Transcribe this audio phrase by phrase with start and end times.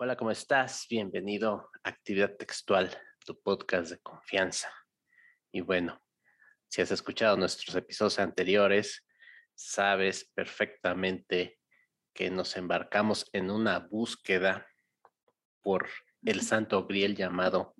[0.00, 0.86] Hola, ¿cómo estás?
[0.88, 2.88] Bienvenido a Actividad Textual,
[3.26, 4.72] tu podcast de confianza.
[5.50, 6.00] Y bueno,
[6.68, 9.04] si has escuchado nuestros episodios anteriores,
[9.56, 11.58] sabes perfectamente
[12.14, 14.68] que nos embarcamos en una búsqueda
[15.62, 15.88] por
[16.22, 17.74] el santo griel llamado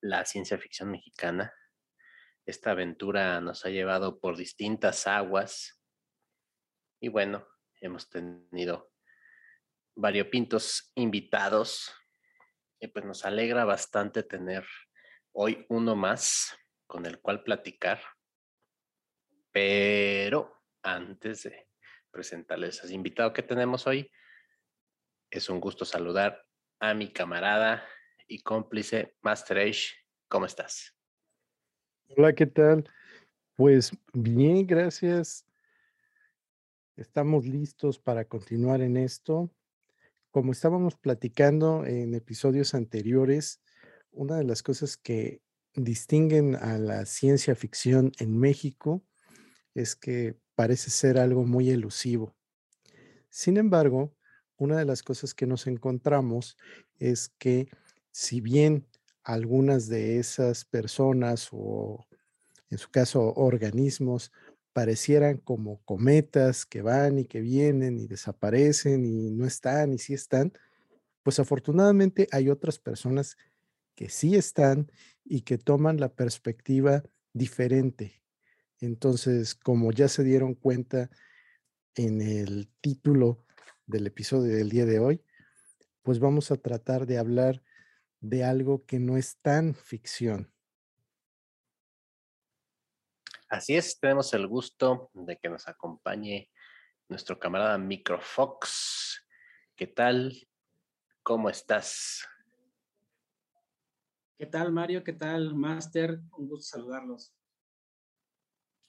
[0.00, 1.52] la ciencia ficción mexicana.
[2.44, 5.82] Esta aventura nos ha llevado por distintas aguas
[7.00, 7.44] y bueno,
[7.80, 8.92] hemos tenido
[9.96, 11.92] variopintos invitados
[12.78, 14.64] y pues nos alegra bastante tener
[15.32, 16.56] hoy uno más
[16.86, 18.00] con el cual platicar.
[19.50, 21.68] Pero antes de
[22.10, 24.10] presentarles al invitado que tenemos hoy,
[25.30, 26.44] es un gusto saludar
[26.78, 27.86] a mi camarada
[28.28, 29.72] y cómplice Master.
[30.28, 30.94] ¿Cómo estás?
[32.08, 32.88] Hola, ¿qué tal?
[33.54, 35.46] Pues bien, gracias.
[36.96, 39.50] Estamos listos para continuar en esto.
[40.36, 43.62] Como estábamos platicando en episodios anteriores,
[44.12, 45.40] una de las cosas que
[45.74, 49.02] distinguen a la ciencia ficción en México
[49.74, 52.36] es que parece ser algo muy elusivo.
[53.30, 54.14] Sin embargo,
[54.58, 56.58] una de las cosas que nos encontramos
[56.98, 57.70] es que
[58.12, 58.86] si bien
[59.22, 62.06] algunas de esas personas o
[62.68, 64.32] en su caso organismos
[64.76, 70.12] parecieran como cometas que van y que vienen y desaparecen y no están y sí
[70.12, 70.52] están,
[71.22, 73.38] pues afortunadamente hay otras personas
[73.94, 74.92] que sí están
[75.24, 78.22] y que toman la perspectiva diferente.
[78.78, 81.08] Entonces, como ya se dieron cuenta
[81.94, 83.46] en el título
[83.86, 85.22] del episodio del día de hoy,
[86.02, 87.62] pues vamos a tratar de hablar
[88.20, 90.52] de algo que no es tan ficción.
[93.48, 96.50] Así es, tenemos el gusto de que nos acompañe
[97.08, 99.24] nuestro camarada Microfox.
[99.76, 100.34] ¿Qué tal?
[101.22, 102.26] ¿Cómo estás?
[104.36, 105.04] ¿Qué tal, Mario?
[105.04, 106.18] ¿Qué tal, Master?
[106.36, 107.32] Un gusto saludarlos.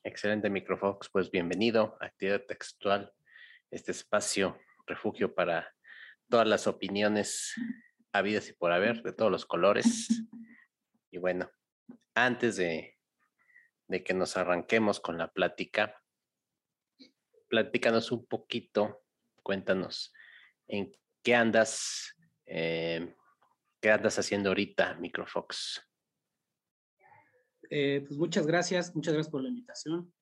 [0.03, 1.07] Excelente, Microfox.
[1.09, 3.13] Pues bienvenido a Actividad Textual,
[3.69, 4.57] este espacio,
[4.88, 5.72] refugio para
[6.29, 7.53] todas las opiniones
[8.12, 10.07] habidas y por haber, de todos los colores.
[11.12, 11.47] Y bueno,
[12.16, 12.97] antes de,
[13.88, 16.02] de que nos arranquemos con la plática,
[17.48, 19.03] platícanos un poquito,
[19.44, 20.14] cuéntanos
[20.68, 20.92] en
[21.24, 22.16] qué andas,
[22.46, 23.16] eh,
[23.81, 25.81] qué andas haciendo ahorita, Microfox.
[27.70, 30.14] Eh, pues muchas gracias, muchas gracias por la invitación.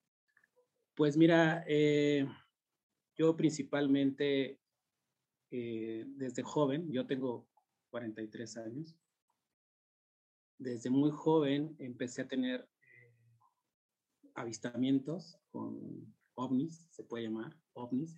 [0.96, 2.28] Pues mira, eh,
[3.16, 4.60] yo principalmente
[5.50, 7.48] desde joven, yo tengo
[7.92, 8.98] 43 años.
[10.58, 12.68] Desde muy joven empecé a tener
[14.36, 18.18] avistamientos con ovnis, se puede llamar, ovnis.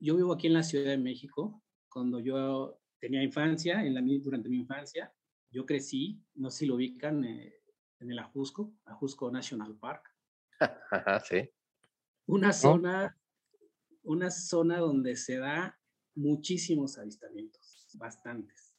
[0.00, 1.62] Yo vivo aquí en la Ciudad de México.
[1.88, 5.12] Cuando yo tenía infancia, en la, durante mi infancia,
[5.50, 7.54] yo crecí, no sé si lo ubican, eh,
[8.00, 10.04] en el Ajusco, Ajusco National Park.
[11.24, 11.48] sí.
[12.26, 13.18] Una zona,
[14.02, 15.78] una zona donde se da
[16.14, 18.74] muchísimos avistamientos bastantes.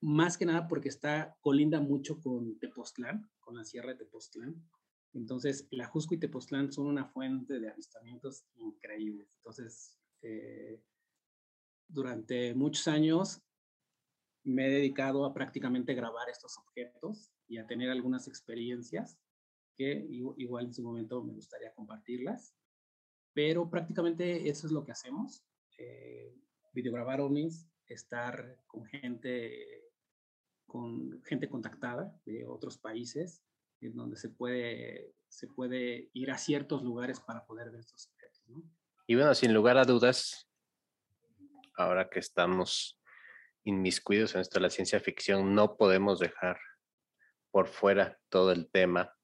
[0.00, 4.60] Más que nada porque está colinda mucho con Tepoztlán, con la Sierra de Tepoztlán.
[5.14, 9.32] Entonces, la Jusco y Tepoztlán son una fuente de avistamientos increíbles.
[9.36, 10.82] Entonces, eh,
[11.88, 13.40] durante muchos años
[14.42, 19.16] me he dedicado a prácticamente grabar estos objetos y a tener algunas experiencias
[19.76, 22.54] que igual en su momento me gustaría compartirlas.
[23.32, 25.44] Pero prácticamente eso es lo que hacemos.
[25.78, 26.34] Eh,
[26.72, 29.85] videograbar ovnis, estar con gente,
[30.66, 33.42] con gente contactada de otros países,
[33.80, 38.42] en donde se puede, se puede ir a ciertos lugares para poder ver estos objetos.
[39.06, 40.48] Y bueno, sin lugar a dudas,
[41.76, 43.00] ahora que estamos
[43.64, 46.58] inmiscuidos en esto de la ciencia ficción, no podemos dejar
[47.50, 49.14] por fuera todo el tema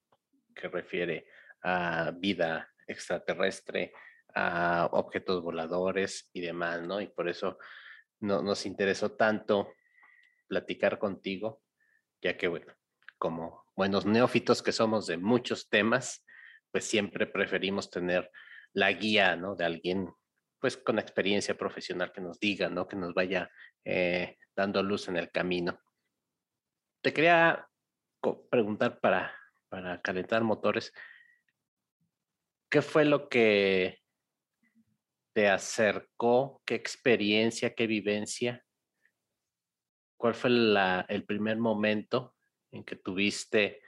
[0.54, 1.26] que refiere
[1.62, 3.92] a vida extraterrestre,
[4.34, 7.00] a objetos voladores y demás, ¿no?
[7.00, 7.58] Y por eso
[8.20, 9.72] no, nos interesó tanto
[10.52, 11.62] platicar contigo,
[12.20, 12.74] ya que, bueno,
[13.16, 16.26] como buenos neófitos que somos de muchos temas,
[16.70, 18.30] pues siempre preferimos tener
[18.74, 19.56] la guía, ¿no?
[19.56, 20.12] De alguien,
[20.60, 22.86] pues con experiencia profesional que nos diga, ¿no?
[22.86, 23.50] Que nos vaya
[23.82, 25.80] eh, dando luz en el camino.
[27.00, 27.66] Te quería
[28.50, 29.34] preguntar para,
[29.70, 30.92] para calentar motores,
[32.68, 34.02] ¿qué fue lo que
[35.32, 36.60] te acercó?
[36.66, 38.62] ¿Qué experiencia, qué vivencia?
[40.22, 40.50] ¿Cuál fue
[41.08, 42.36] el primer momento
[42.70, 43.82] en que tuviste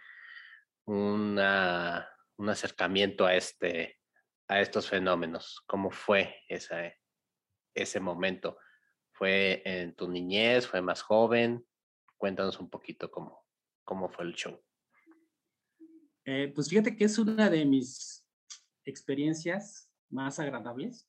[0.85, 4.01] un acercamiento a, este,
[4.49, 5.63] a estos fenómenos?
[5.65, 8.59] ¿Cómo fue ese momento?
[9.13, 10.67] ¿Fue en tu niñez?
[10.67, 11.65] ¿Fue más joven?
[12.17, 13.47] Cuéntanos un poquito cómo,
[13.85, 14.61] cómo fue el show.
[16.25, 18.27] Eh, pues fíjate que es una de mis
[18.85, 21.09] experiencias más agradables,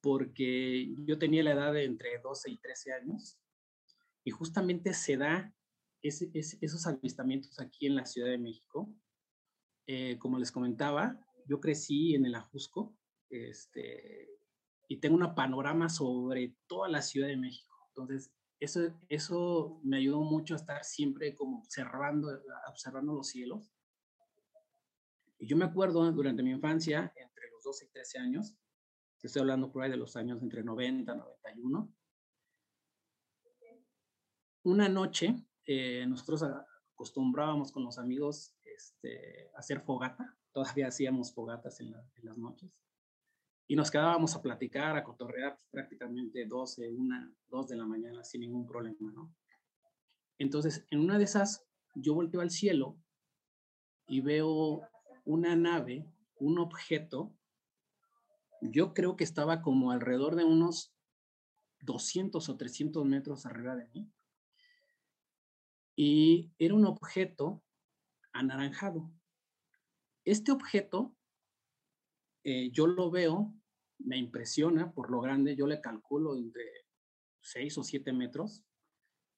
[0.00, 3.36] porque yo tenía la edad de entre 12 y 13 años,
[4.24, 5.54] y justamente se da
[6.02, 8.92] esos avistamientos aquí en la Ciudad de México.
[9.86, 12.96] Eh, como les comentaba, yo crecí en el Ajusco,
[13.28, 14.28] este,
[14.88, 17.74] y tengo una panorama sobre toda la Ciudad de México.
[17.88, 22.28] Entonces, eso, eso me ayudó mucho a estar siempre como observando,
[22.68, 23.72] observando los cielos.
[25.38, 28.54] Y yo me acuerdo durante mi infancia, entre los 12 y 13 años,
[29.22, 31.94] estoy hablando por ahí de los años entre 90 y 91,
[34.62, 35.36] una noche
[35.66, 36.44] eh, nosotros
[36.92, 42.70] acostumbrábamos con los amigos este, hacer fogata, todavía hacíamos fogatas en, en las noches
[43.70, 48.24] y nos quedábamos a platicar, a cotorrear pues, prácticamente 12, 1, 2 de la mañana
[48.24, 49.32] sin ningún problema, ¿no?
[50.38, 51.64] Entonces, en una de esas,
[51.94, 52.98] yo volteo al cielo
[54.08, 54.82] y veo
[55.24, 56.04] una nave,
[56.34, 57.32] un objeto,
[58.60, 60.92] yo creo que estaba como alrededor de unos
[61.82, 64.10] 200 o 300 metros arriba de mí.
[66.02, 67.62] Y era un objeto
[68.32, 69.12] anaranjado.
[70.24, 71.14] Este objeto,
[72.42, 73.52] eh, yo lo veo
[73.98, 76.64] me impresiona por lo grande, yo le calculo entre
[77.42, 78.64] 6 o 7 metros.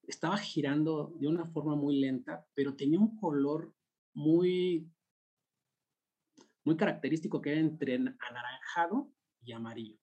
[0.05, 3.75] Estaba girando de una forma muy lenta, pero tenía un color
[4.15, 4.89] muy,
[6.63, 9.11] muy característico que era entre anaranjado
[9.43, 10.02] y amarillo.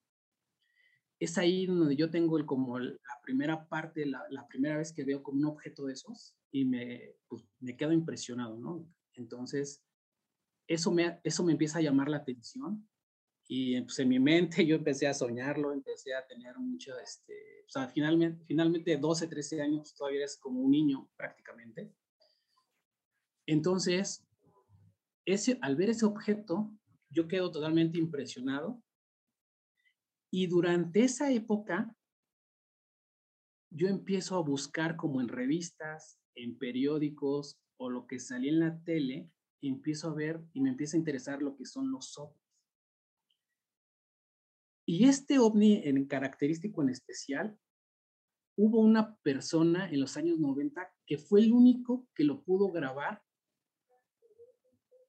[1.20, 5.22] Es ahí donde yo tengo el, como la primera parte, la, primera vez que veo
[5.22, 8.88] como un objeto de esos y me, pues, me quedo impresionado, ¿no?
[9.14, 9.84] Entonces,
[10.68, 12.88] eso me, eso me empieza a llamar la atención
[13.52, 17.70] y pues, en mi mente yo empecé a soñarlo, empecé a tener mucho, este, o
[17.70, 21.92] sea, finalmente, finalmente 12, 13 años todavía eres como un niño prácticamente.
[23.48, 24.24] Entonces,
[25.26, 26.72] ese, al ver ese objeto,
[27.10, 28.82] yo quedo totalmente impresionado.
[30.32, 31.96] Y durante esa época,
[33.72, 38.84] yo empiezo a buscar como en revistas, en periódicos o lo que salía en la
[38.84, 39.30] tele,
[39.62, 42.40] empiezo a ver y me empieza a interesar lo que son los ovnis.
[44.86, 47.58] Y este ovni en característico en especial,
[48.58, 53.22] hubo una persona en los años 90 que fue el único que lo pudo grabar,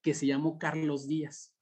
[0.02, 1.55] que se llamó Carlos Díaz.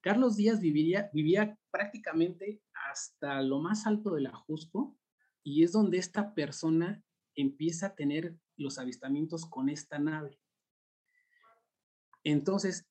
[0.00, 4.96] Carlos Díaz vivía, vivía prácticamente hasta lo más alto del Ajusco
[5.42, 7.02] y es donde esta persona
[7.34, 10.38] empieza a tener los avistamientos con esta nave.
[12.22, 12.86] Entonces,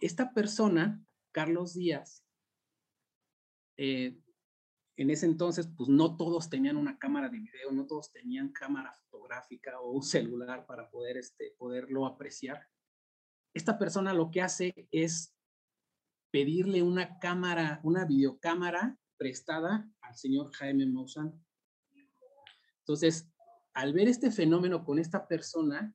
[0.00, 1.02] esta persona,
[1.32, 2.24] Carlos Díaz,
[3.76, 4.20] eh,
[4.96, 8.92] en ese entonces, pues no todos tenían una cámara de video, no todos tenían cámara
[8.92, 12.68] fotográfica o un celular para poder este, poderlo apreciar.
[13.54, 15.37] Esta persona lo que hace es
[16.30, 21.32] pedirle una cámara, una videocámara prestada al señor Jaime Maussan.
[22.80, 23.30] Entonces,
[23.74, 25.94] al ver este fenómeno con esta persona,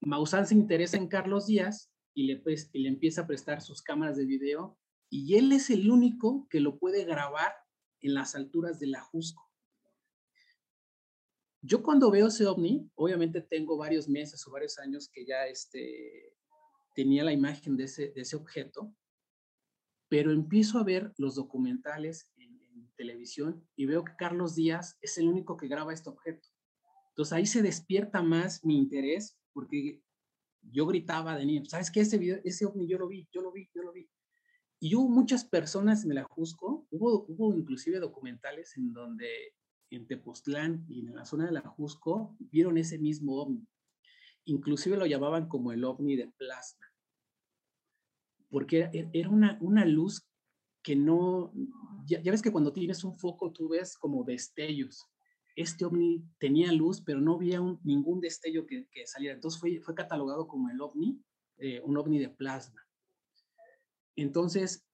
[0.00, 3.82] Maussan se interesa en Carlos Díaz y le, pues, y le empieza a prestar sus
[3.82, 4.78] cámaras de video
[5.10, 7.52] y él es el único que lo puede grabar
[8.00, 9.48] en las alturas del Ajusco.
[11.60, 16.34] Yo cuando veo ese ovni, obviamente tengo varios meses o varios años que ya este,
[16.94, 18.94] tenía la imagen de ese, de ese objeto,
[20.08, 22.52] pero empiezo a ver los documentales en,
[22.94, 26.48] televisión y veo que Carlos Díaz es el único que graba este objeto.
[27.08, 30.02] Entonces ahí se despierta más mi interés porque
[30.60, 32.00] yo gritaba de niño, ¿sabes qué?
[32.00, 34.08] Ese, video, ese ovni yo lo vi, yo lo vi, yo lo vi.
[34.78, 39.54] Y hubo muchas personas en el Ajusco, hubo, hubo inclusive documentales en donde
[39.90, 43.66] en Tepoztlán y en la zona del Ajusco vieron ese mismo ovni.
[44.44, 46.86] Inclusive lo llamaban como el ovni de plasma.
[48.48, 50.26] Porque era una, una luz
[50.82, 51.52] que no,
[52.04, 55.06] ya, ves que cuando tienes un foco tú ves como destellos.
[55.54, 59.34] Este ovni tenía luz, pero no había ningún destello que, que, saliera.
[59.34, 61.22] Entonces fue, fue catalogado como el ovni,
[61.58, 62.82] eh, un ovni de plasma.
[64.16, 64.86] Entonces,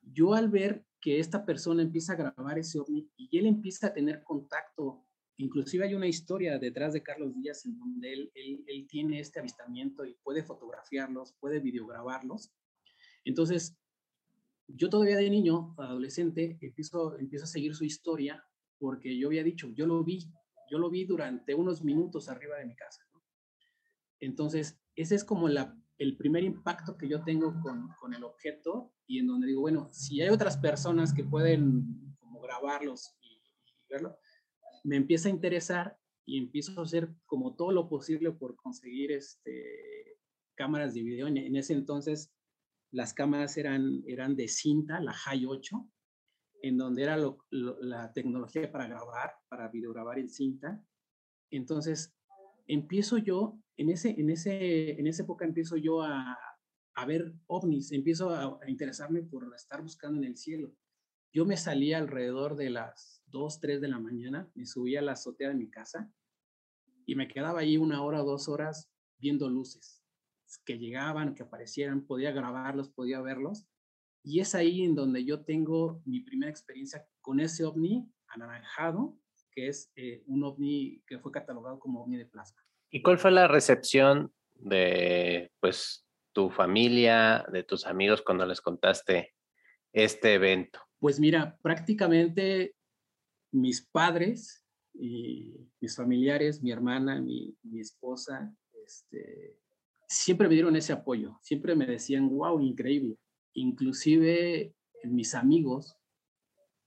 [0.00, 3.92] yo al ver que esta persona empieza a grabar ese ovni y él empieza a
[3.92, 5.04] tener contacto,
[5.40, 10.04] inclusive hay una historia detrás de Carlos Díaz en donde él, él, tiene este avistamiento
[10.04, 12.52] y puede fotografiarlos, puede videograbarlos.
[13.24, 13.76] Entonces,
[14.66, 18.44] yo todavía de niño, adolescente, empiezo, empiezo a seguir su historia
[18.78, 20.30] porque yo había dicho, yo lo vi,
[20.70, 23.02] yo lo vi durante unos minutos arriba de mi casa.
[24.20, 28.94] Entonces, esa es como la el primer impacto que yo tengo con, con, el objeto
[29.06, 33.38] y en donde digo, bueno, si hay otras personas que pueden como grabarlos y
[33.86, 34.16] verlo,
[34.82, 40.18] me empieza a interesar y empiezo a hacer como todo lo posible por conseguir este,
[40.54, 41.26] cámaras de video.
[41.26, 42.32] En, ese entonces
[42.92, 45.90] las cámaras eran, eran de cinta, la High 8,
[46.62, 47.16] en donde era
[47.50, 50.84] la tecnología para grabar, para videograbar en cinta.
[51.50, 52.14] Entonces,
[52.66, 56.38] empiezo yo, en, ese, en, ese, en esa época empiezo yo a,
[56.94, 60.72] a ver ovnis, empiezo a, a, interesarme por estar buscando en el cielo.
[61.32, 65.12] Yo me salía alrededor de las 2, 3 de la mañana, me subía a la
[65.12, 66.12] azotea de mi casa
[67.06, 70.00] y me quedaba ahí una hora o dos horas viendo luces
[70.64, 73.66] que llegaban, que aparecieran, podía grabarlos, podía verlos.
[74.22, 79.16] Y es ahí en donde yo tengo mi primera experiencia con ese ovni anaranjado,
[79.52, 82.60] que es eh, un ovni que fue catalogado como ovni de plasma.
[82.90, 89.34] ¿Y cuál fue la recepción de pues tu familia, de tus amigos cuando les contaste
[89.92, 90.80] este evento?
[90.98, 92.74] Pues mira, prácticamente
[93.52, 94.64] mis padres
[94.94, 98.54] y mis familiares, mi hermana, mi, mi esposa,
[98.84, 99.56] este,
[100.08, 103.18] siempre me dieron ese apoyo, siempre me decían, wow, increíble.
[103.54, 105.96] Inclusive mis amigos,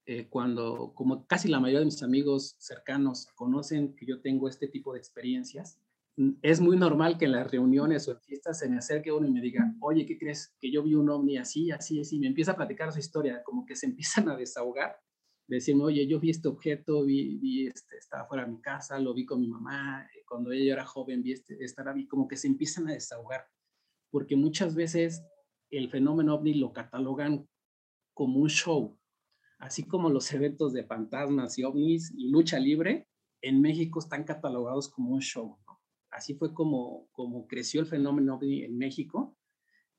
[0.05, 4.67] eh, cuando, como casi la mayoría de mis amigos cercanos conocen que yo tengo este
[4.67, 5.79] tipo de experiencias,
[6.41, 9.31] es muy normal que en las reuniones o en fiestas se me acerque uno y
[9.31, 10.55] me diga, oye, ¿qué crees?
[10.59, 13.65] Que yo vi un ovni así, así, así, me empieza a platicar su historia, como
[13.65, 14.97] que se empiezan a desahogar
[15.55, 19.13] decirme, oye, yo vi este objeto, vi, vi este, estaba fuera de mi casa, lo
[19.13, 22.37] vi con mi mamá, eh, cuando ella era joven vi este, esta vi, como que
[22.37, 23.47] se empiezan a desahogar,
[24.09, 25.23] porque muchas veces
[25.69, 27.47] el fenómeno ovni lo catalogan
[28.13, 28.97] como un show,
[29.59, 33.07] así como los eventos de fantasmas y ovnis y lucha libre,
[33.41, 35.57] en México están catalogados como un show.
[36.09, 39.35] Así fue como, como creció el fenómeno ovni en México.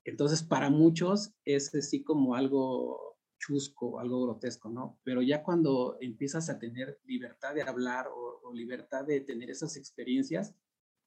[0.04, 3.13] Entonces, para muchos es así como algo
[3.45, 4.99] chusco, algo grotesco, ¿no?
[5.05, 9.77] Pero ya cuando empiezas a tener libertad de hablar o, o, libertad de tener esas
[9.77, 10.55] experiencias,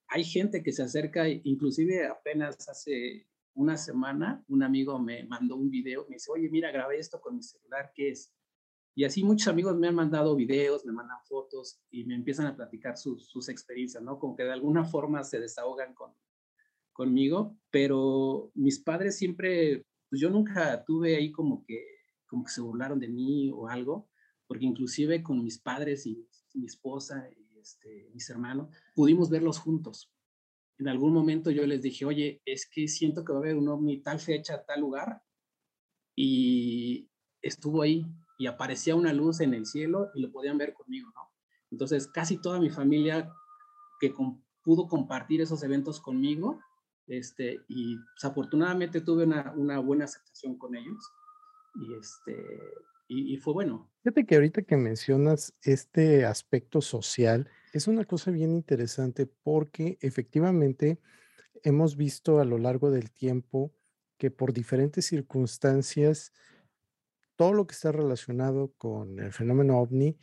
[0.07, 5.69] hay gente que se acerca, inclusive apenas hace una semana, un amigo me mandó un
[5.69, 8.31] video, me dice, oye, mira, grabé esto con mi celular, ¿qué es?
[8.95, 12.55] Y así muchos amigos me han mandado videos, me mandan fotos y me empiezan a
[12.55, 14.17] platicar sus, experiencias, ¿no?
[14.19, 16.13] Como que de alguna forma se desahogan con,
[16.93, 21.96] conmigo, pero mis padres siempre, pues yo nunca tuve ahí como que
[22.27, 24.09] como que se burlaron de mí o algo,
[24.45, 30.11] porque inclusive con mis padres y, mi esposa y este, mis hermanos pudimos verlos juntos.
[30.79, 33.67] En algún momento yo les dije, oye, es que siento que va a haber un
[33.67, 35.21] ovni tal fecha, tal lugar,
[36.15, 37.09] y
[37.41, 38.07] estuvo ahí
[38.39, 41.31] y aparecía una luz en el cielo y lo podían ver conmigo, ¿no?
[41.69, 43.31] Entonces, casi toda mi familia
[43.99, 44.13] que
[44.63, 46.59] pudo compartir esos eventos conmigo,
[47.07, 51.03] este, y pues, afortunadamente tuve una, una buena aceptación con ellos
[51.75, 52.35] y, este,
[53.07, 53.89] y, fue bueno.
[54.03, 60.99] Fíjate que ahorita que mencionas este aspecto social, es una cosa bien interesante porque efectivamente
[61.63, 63.73] hemos visto a lo largo del tiempo
[64.17, 66.33] que por diferentes circunstancias,
[67.35, 70.17] todo lo que está relacionado con el fenómeno ovni,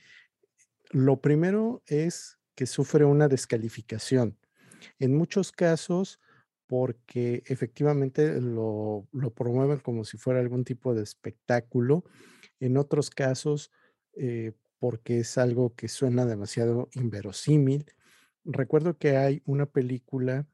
[0.91, 4.39] lo primero es que sufre una descalificación.
[4.99, 6.21] En muchos casos,
[6.67, 12.05] porque efectivamente lo, promueven como si fuera algún tipo de espectáculo.
[12.61, 13.71] En otros casos,
[14.15, 17.87] eh, porque es algo que suena demasiado inverosímil.
[18.45, 20.47] Recuerdo que hay una película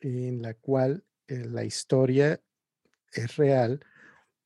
[0.00, 2.40] en la cual eh, la historia
[3.12, 3.80] es real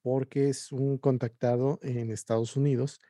[0.03, 3.01] porque es un contactado en Estados Unidos.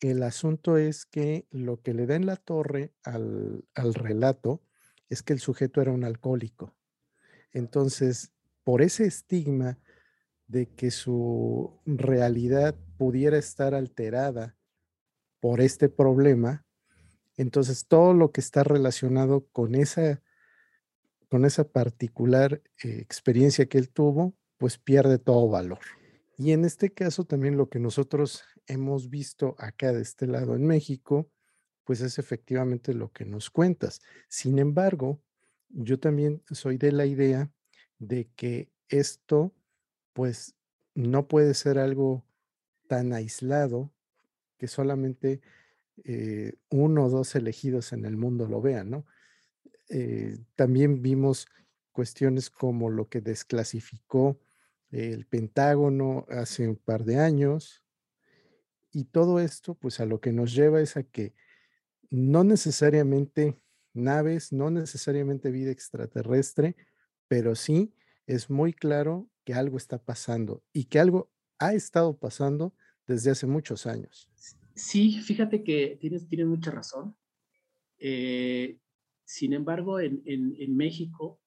[0.00, 4.62] El asunto es que lo que le da en la torre al relato
[5.08, 6.77] es que el sujeto era un alcohólico
[7.52, 8.32] entonces,
[8.64, 9.78] por ese estigma
[10.46, 14.56] de que su realidad pudiera estar alterada
[15.40, 16.66] por este problema,
[17.36, 20.22] entonces todo lo que está relacionado con esa,
[21.28, 25.80] con esa particular eh, experiencia que él tuvo, pues pierde todo valor.
[26.36, 30.66] Y en este caso también lo que nosotros hemos visto acá de este lado en
[30.66, 31.30] México,
[31.84, 34.00] pues es efectivamente lo que nos cuentas.
[34.28, 35.20] Sin embargo,
[35.70, 37.50] yo también soy de la idea
[37.98, 39.54] de que esto,
[40.12, 40.54] pues,
[40.94, 42.24] no puede ser algo
[42.88, 43.92] tan aislado
[44.58, 45.40] que solamente
[46.04, 49.06] eh, uno o dos elegidos en el mundo lo vean, ¿no?
[49.90, 51.48] Eh, también vimos
[51.92, 54.40] cuestiones como lo que desclasificó
[54.90, 57.82] el Pentágono hace un par de años,
[58.92, 61.34] y todo esto, pues a lo que nos lleva es a que
[62.10, 63.58] no necesariamente
[63.98, 66.76] naves, no necesariamente vida extraterrestre,
[67.28, 67.92] pero sí
[68.26, 72.74] es muy claro que algo está pasando y que algo ha estado pasando
[73.06, 74.28] desde hace muchos años.
[74.74, 77.16] Sí, fíjate que tienes, tienes mucha razón.
[77.98, 78.78] Eh,
[79.24, 81.40] sin embargo, en, en, México,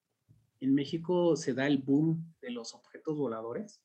[0.60, 3.82] en México se da el boom de los objetos voladores,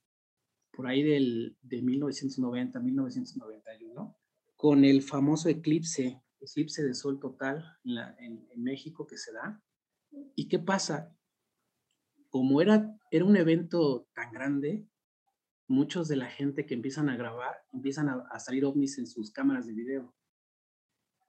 [0.72, 4.18] por ahí del, de 1990, 1991,
[4.56, 9.62] con el famoso eclipse, eclipse de sol total en, en México que se da.
[10.34, 11.16] ¿Y qué pasa?
[12.30, 14.86] Como era, era un evento tan grande,
[15.68, 19.66] muchos de la gente que empiezan a grabar empiezan a, salir ovnis en sus cámaras
[19.66, 20.14] de video.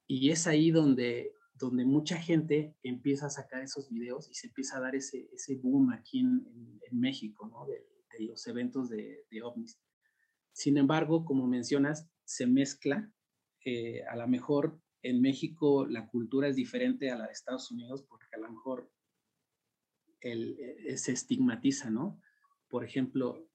[0.07, 4.77] Y es ahí donde, donde mucha gente empieza a sacar esos videos y se empieza
[4.77, 7.65] a dar ese, ese boom aquí en, en, México, ¿no?
[7.65, 7.85] De,
[8.19, 9.79] los eventos de, de, ovnis.
[10.51, 13.13] Sin embargo, como mencionas, se mezcla.
[13.63, 18.03] Eh, a lo mejor en México la cultura es diferente a la de Estados Unidos
[18.03, 18.91] porque a lo mejor
[20.19, 22.21] el, eh, se estigmatiza, ¿no?
[22.67, 23.47] Por ejemplo,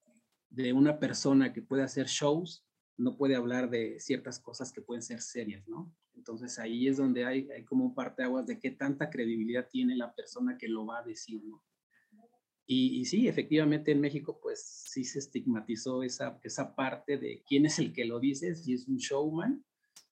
[0.48, 2.64] de una persona que puede hacer shows,
[2.96, 5.94] no puede hablar de ciertas cosas que pueden ser serias, ¿no?
[6.14, 10.14] Entonces ahí es donde hay, hay como un parteaguas de qué tanta credibilidad tiene la
[10.14, 11.62] persona que lo va a decir, ¿no?
[12.64, 17.78] Y, sí, efectivamente en México pues sí se estigmatizó esa, esa parte de quién es
[17.78, 19.62] el que lo dice, si es un showman,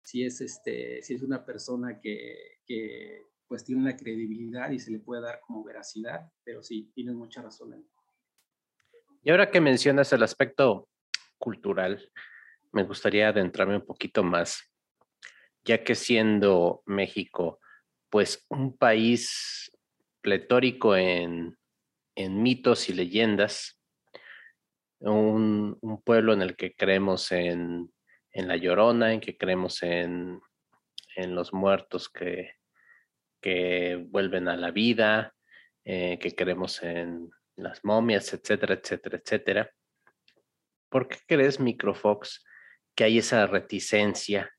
[0.02, 4.90] si es, este, si es una persona que, que pues tiene una credibilidad y se
[4.90, 7.74] le puede dar como veracidad, pero sí, tienes mucha razón.
[7.74, 7.84] En
[9.22, 10.88] y ahora que mencionas el aspecto
[11.38, 12.10] cultural,
[12.72, 14.62] me gustaría adentrarme un poquito más,
[15.62, 17.60] ya que siendo México,
[18.08, 19.70] pues un país
[20.22, 21.56] pletórico en,
[22.16, 23.80] mitos y leyendas,
[25.00, 27.90] un, pueblo en el que creemos en,
[28.32, 30.40] la llorona, en que creemos en,
[31.16, 32.54] los muertos que,
[33.42, 35.34] que vuelven a la vida,
[35.84, 39.70] eh, que creemos en las momias, etcétera, etcétera, etcétera.
[40.88, 42.44] ¿Por qué crees, Microfox,
[42.94, 44.50] que hay esa reticencia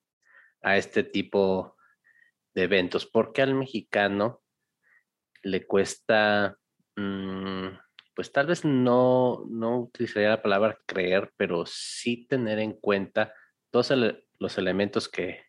[0.61, 1.77] a este tipo
[2.53, 3.05] de eventos?
[3.05, 4.41] ¿Por qué al mexicano
[5.43, 6.57] le cuesta,
[6.95, 7.67] mm,
[8.15, 13.33] pues tal vez no, no utilizaría la palabra creer, pero sí tener en cuenta
[13.71, 13.91] todos
[14.39, 15.43] los elementos que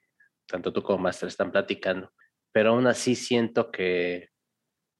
[0.46, 2.12] tanto tú como Master están platicando?
[2.52, 4.30] Pero aún así siento que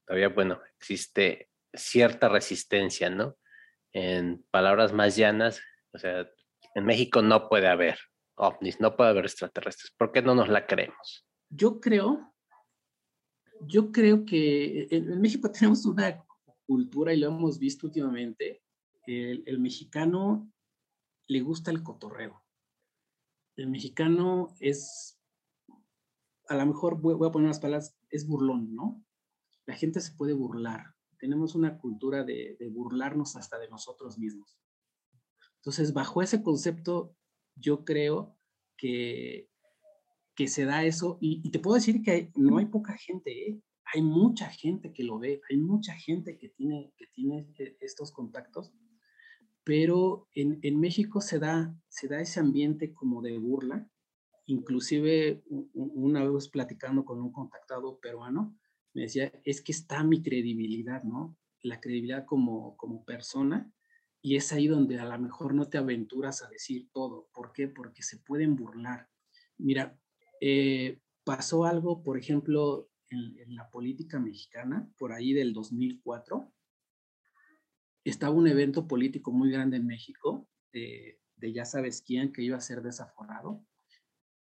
[0.06, 3.37] todavía, bueno, existe cierta resistencia, ¿no?
[3.92, 6.28] En palabras más llanas, o sea,
[6.74, 7.98] en México no puede haber
[8.37, 9.92] ovnis, no puede haber extraterrestres.
[9.96, 11.26] ¿Por qué no nos la creemos?
[11.50, 12.35] Yo creo,
[13.61, 16.24] yo creo que en, México tenemos una
[16.66, 18.62] cultura y lo hemos visto últimamente.
[19.06, 20.50] El, mexicano
[21.26, 22.41] le gusta el cotorreo.
[23.56, 25.20] El mexicano es,
[26.48, 29.04] a lo mejor voy, a poner unas palabras, es burlón, ¿no?
[29.66, 34.58] La gente se puede burlar tenemos una cultura de, burlarnos hasta de nosotros mismos.
[35.58, 37.14] Entonces, bajo ese concepto,
[37.54, 38.36] yo creo
[38.76, 39.48] que,
[40.34, 43.62] que se da eso, y, te puedo decir que no hay poca gente, ¿eh?
[43.94, 48.10] hay mucha gente que lo ve, hay mucha gente que tiene, que tiene e, estos
[48.10, 48.72] contactos,
[49.64, 53.88] pero en, en México se da, se da ese ambiente como de burla,
[54.46, 55.42] inclusive
[55.75, 58.57] una vez platicando con un contactado peruano,
[58.94, 61.37] me decía, es que está mi credibilidad, ¿no?
[61.62, 63.72] La credibilidad como, como persona.
[64.20, 67.29] Y es ahí donde a lo mejor no te aventuras a decir todo.
[67.33, 67.68] ¿Por qué?
[67.68, 69.09] Porque se pueden burlar.
[69.59, 69.98] Mira,
[70.40, 76.53] eh, pasó algo, por ejemplo, en, la política mexicana, por ahí del 2004.
[78.04, 82.60] Estaba un evento político muy grande en México, de, ya sabes quién, que iba a
[82.60, 83.64] ser desaforado.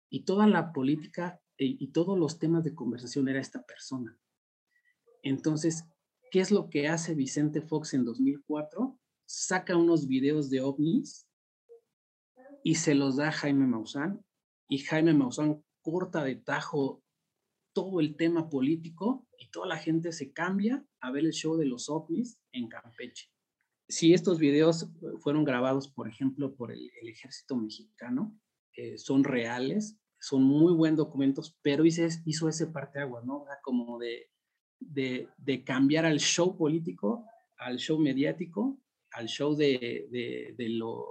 [0.10, 4.18] Y toda la política eh, y todos los temas de conversación era esta persona.
[5.24, 5.86] Entonces,
[6.32, 8.98] ¿qué es lo que hace Vicente Fox en 2004?
[9.26, 11.28] Saca unos videos de ovnis
[12.64, 14.24] y se los da a Jaime Maussan
[14.68, 17.04] y Jaime Maussan corta de tajo
[17.74, 21.66] todo el tema político y toda la gente se cambia a ver el show de
[21.66, 23.30] los ovnis en Campeche.
[23.90, 24.88] Si estos videos
[25.20, 28.40] fueron grabados, por ejemplo, por el, ejército mexicano,
[28.76, 33.46] eh, son reales, son muy buenos documentos, pero hizo, hizo ese parteaguas, ¿no?
[33.64, 34.30] como de,
[34.80, 37.26] de, cambiar al show político,
[37.58, 38.80] al show mediático,
[39.12, 41.08] al show de, lo,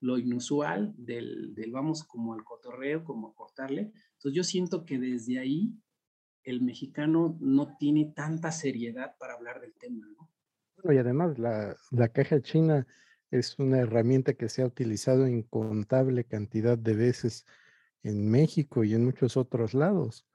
[0.00, 3.92] lo, inusual, del, vamos como al cotorreo, como a cortarle.
[4.16, 5.74] Entonces yo siento que desde ahí
[6.42, 10.33] el mexicano no tiene tanta seriedad para hablar del tema, ¿no?
[10.92, 12.86] Y además la, la caja china
[13.30, 17.46] es una herramienta que se ha utilizado incontable cantidad de veces
[18.02, 20.26] en México y en muchos otros lados.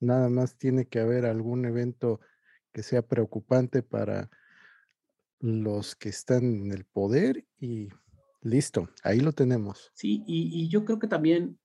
[0.00, 2.20] Nada más tiene que haber algún evento
[2.72, 4.30] que sea preocupante para
[5.40, 7.88] los que están en el poder y
[8.40, 9.90] listo, ahí lo tenemos.
[9.94, 11.58] Sí, y, yo creo que también,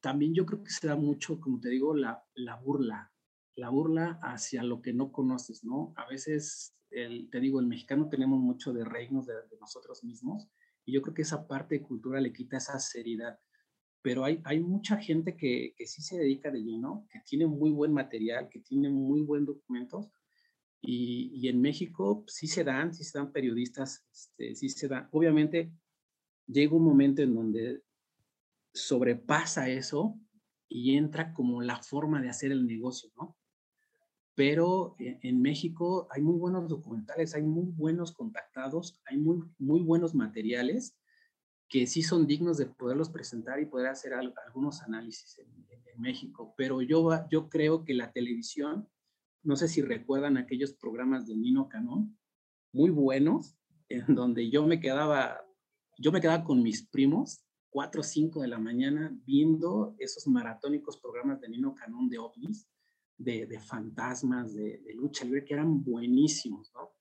[0.00, 3.12] también yo creo que se da mucho, como te digo, la, la burla,
[3.58, 5.92] la burla hacia lo que no conoces, ¿no?
[5.96, 10.48] A veces, el, te digo, el mexicano tenemos mucho de reinos de, nosotros mismos
[10.84, 13.38] y yo creo que esa parte de cultura le quita esa seriedad.
[14.00, 17.70] Pero hay, hay mucha gente que, que sí se dedica de lleno, que tiene muy
[17.70, 20.08] buen material, que tiene muy buen documentos,
[20.80, 25.08] y, y, en México sí se dan, sí se dan periodistas, este, sí se dan.
[25.10, 25.72] Obviamente
[26.46, 27.82] llega un momento en donde
[28.72, 30.16] sobrepasa eso
[30.68, 33.37] y entra como la forma de hacer el negocio, ¿no?
[34.38, 39.80] Pero e, en México hay muy buenos documentales, hay muy buenos contactados, hay muy, muy
[39.80, 40.96] buenos materiales
[41.68, 46.54] que sí son dignos de poderlos presentar y poder hacer algunos análisis en, en México.
[46.56, 48.88] Pero yo, yo creo que la televisión
[49.42, 52.18] no sé si recuerdan aquellos programas de Nino Canón,
[52.72, 53.56] muy buenos,
[53.88, 55.40] en donde yo me quedaba,
[55.98, 61.00] yo me quedaba con mis primos, 4 o 5 de la mañana, viendo esos maratónicos
[61.00, 62.68] programas de Nino Canón de ovnis,
[63.18, 66.94] de, fantasmas, de, lucha libre, que eran buenísimos, ¿no?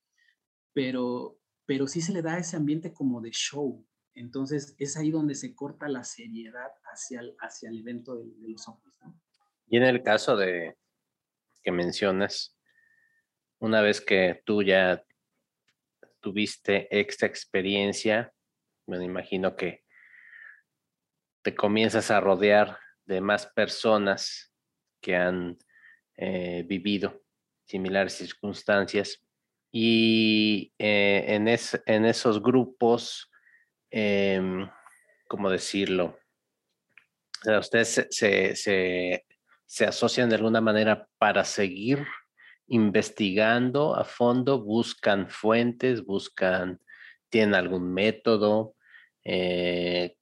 [0.74, 3.86] Pero, pero sí se le da ese ambiente como de show.
[4.14, 8.50] Entonces es ahí donde se corta la seriedad hacia el, hacia el evento de, de
[8.50, 9.22] los ¿no?
[9.68, 10.76] Y en el caso de,
[11.62, 12.58] que mencionas,
[13.60, 15.04] una vez que tú ya
[16.20, 18.34] tuviste esta experiencia,
[18.88, 19.84] me imagino que
[21.44, 24.54] te comienzas a rodear de más personas
[25.02, 25.58] que han
[26.18, 27.22] eh, vivido
[27.66, 29.24] similares circunstancias
[29.72, 33.30] y eh, en, en, esos grupos,
[33.92, 34.70] em,
[35.28, 36.18] ¿cómo decirlo?
[37.60, 38.56] ustedes se,
[39.66, 42.06] se asocian de alguna manera para seguir
[42.68, 46.80] investigando a fondo, buscan fuentes, buscan,
[47.30, 48.76] tienen algún método
[49.24, 50.16] eh,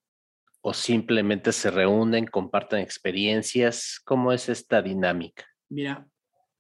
[0.62, 4.02] o simplemente se reúnen, comparten experiencias.
[4.04, 5.46] ¿Cómo es esta dinámica?
[5.70, 6.10] Mira,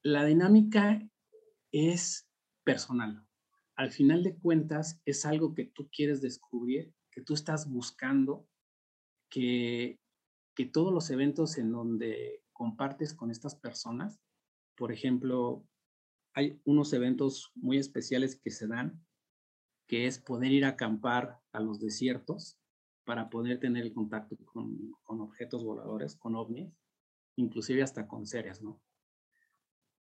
[0.01, 1.07] la dinámica
[1.71, 2.27] es
[2.63, 3.25] personal.
[3.75, 8.47] Al final de cuentas, es algo que tú quieres descubrir, que tú estás buscando,
[9.29, 9.99] que,
[10.55, 14.19] que todos los eventos en donde compartes con estas personas.
[14.75, 15.67] Por ejemplo,
[16.33, 19.05] hay unos eventos muy especiales que se dan,
[19.87, 22.57] que es poder ir a acampar a los desiertos
[23.05, 26.73] para poder tener el contacto con, con objetos voladores, con ovnis,
[27.35, 28.81] inclusive hasta con seres, ¿no?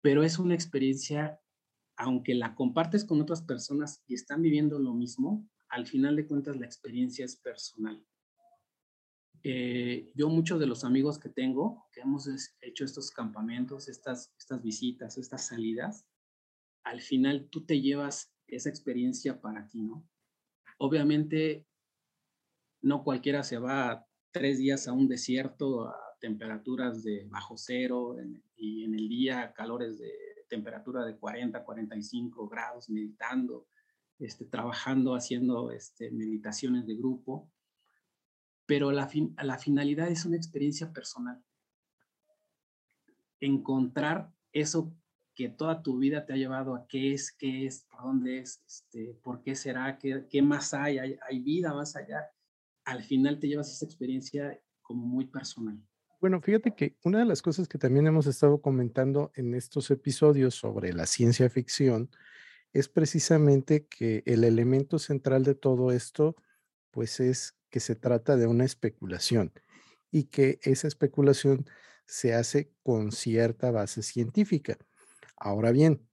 [0.05, 1.41] Pero es una experiencia,
[1.97, 6.59] aunque la compartes con otras personas y están viviendo lo mismo, al final de cuentas
[6.59, 8.07] la experiencia es personal.
[9.43, 12.29] Eh, yo muchos de los amigos que tengo, que hemos
[12.61, 16.05] hecho estos campamentos, estas, estas visitas, estas salidas,
[16.85, 20.07] al final tú te llevas esa experiencia para ti, ¿no?
[20.77, 21.67] Obviamente,
[22.83, 28.17] no cualquiera se va tres días a un desierto a temperaturas de bajo cero
[28.57, 30.13] y en el día calores de
[30.49, 33.67] temperatura de 40, 45 grados, meditando,
[34.19, 37.51] este, trabajando, haciendo este, meditaciones de grupo
[38.67, 39.11] pero la,
[39.43, 41.43] la finalidad es una experiencia personal.
[43.41, 44.95] Encontrar eso
[45.35, 48.63] que toda tu vida te ha llevado a qué es, qué es, por dónde es,
[48.67, 50.99] este, por qué será, qué, qué más hay?
[50.99, 52.31] hay, hay vida más allá.
[52.85, 55.79] Al final te llevas esa experiencia como muy personal.
[56.25, 60.55] Bueno, fíjate que una de las cosas que también hemos estado comentando en estos episodios
[60.55, 62.09] sobre la ciencia ficción
[62.73, 66.35] es precisamente que el elemento central de todo esto,
[66.91, 69.53] pues es que se trata de una especulación
[70.11, 71.67] y que esa especulación
[72.07, 74.79] se hace con cierta base científica.
[75.37, 76.09] Ahora bien,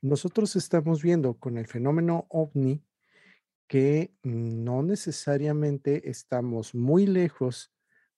[0.00, 2.84] nosotros estamos viendo con el fenómeno ovni
[3.66, 7.73] que no necesariamente estamos muy lejos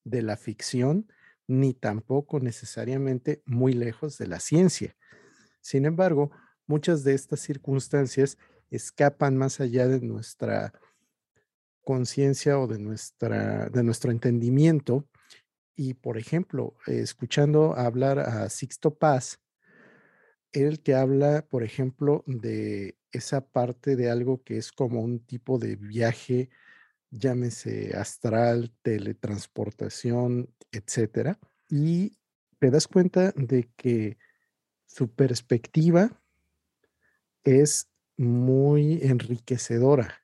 [0.07, 1.09] de la ficción
[1.49, 4.97] ni tampoco necesariamente muy lejos de la ciencia.
[5.61, 6.31] Sin embargo,
[6.67, 8.39] muchas de estas circunstancias
[8.71, 10.73] escapan más allá de nuestra
[11.83, 15.09] conciencia o de, nuestra, de nuestro entendimiento.
[15.77, 19.41] Y, por ejemplo, escuchando hablar a Sixto Paz,
[20.53, 25.59] él te habla, por ejemplo, de esa parte de algo que es como un tipo
[25.59, 26.49] de viaje,
[27.11, 31.39] llámese astral, teletransportación, etcétera.
[31.69, 32.19] Y
[32.59, 34.19] te das cuenta de que
[34.87, 36.23] su perspectiva
[37.45, 40.23] es muy enriquecedora.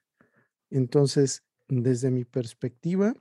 [0.70, 3.14] Entonces, desde mi perspectiva,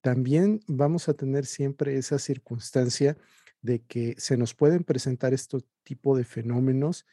[0.00, 3.16] también vamos a tener siempre esa circunstancia
[3.62, 7.06] de que se nos pueden presentar este tipo de fenómenos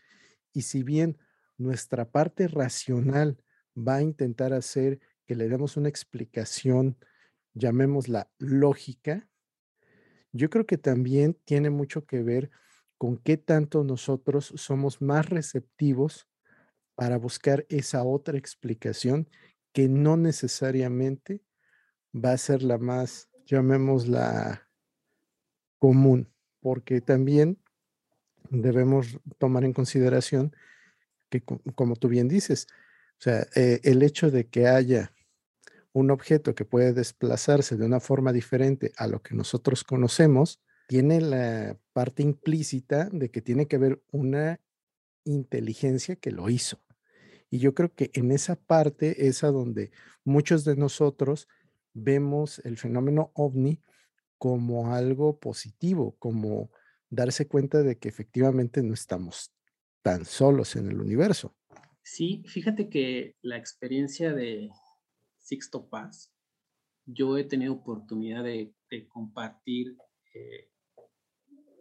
[0.51, 1.17] y si bien
[1.57, 3.37] nuestra parte racional
[3.77, 6.97] va a intentar hacer que le demos una explicación,
[7.53, 9.29] llamémosla lógica,
[10.31, 12.49] yo creo que también tiene mucho que ver
[12.97, 16.27] con qué tanto nosotros somos más receptivos
[16.95, 19.29] para buscar esa otra explicación
[19.71, 21.43] que no necesariamente
[22.11, 24.67] va a ser la más, llamémosla
[25.77, 27.59] común, porque también
[28.49, 30.55] debemos tomar en consideración
[31.29, 31.43] que,
[31.75, 32.65] como tú bien dices,
[33.19, 35.13] o sea, eh, el hecho de que haya
[35.93, 41.21] un objeto que puede desplazarse de una forma diferente a lo que nosotros conocemos, tiene
[41.21, 44.59] la parte implícita de que tiene que haber una
[45.23, 46.81] inteligencia que lo hizo.
[47.49, 49.91] Y yo creo que en esa parte es a donde
[50.23, 51.47] muchos de nosotros
[51.93, 53.81] vemos el fenómeno ovni
[54.37, 56.71] como algo positivo, como
[57.09, 59.51] darse cuenta de que efectivamente no estamos
[60.01, 61.55] tan solos en el universo.
[62.01, 64.69] Sí, fíjate que la experiencia de
[65.49, 66.31] Sixto Paz,
[67.07, 68.71] yo he tenido oportunidad de,
[69.07, 69.97] compartir
[70.35, 70.69] eh,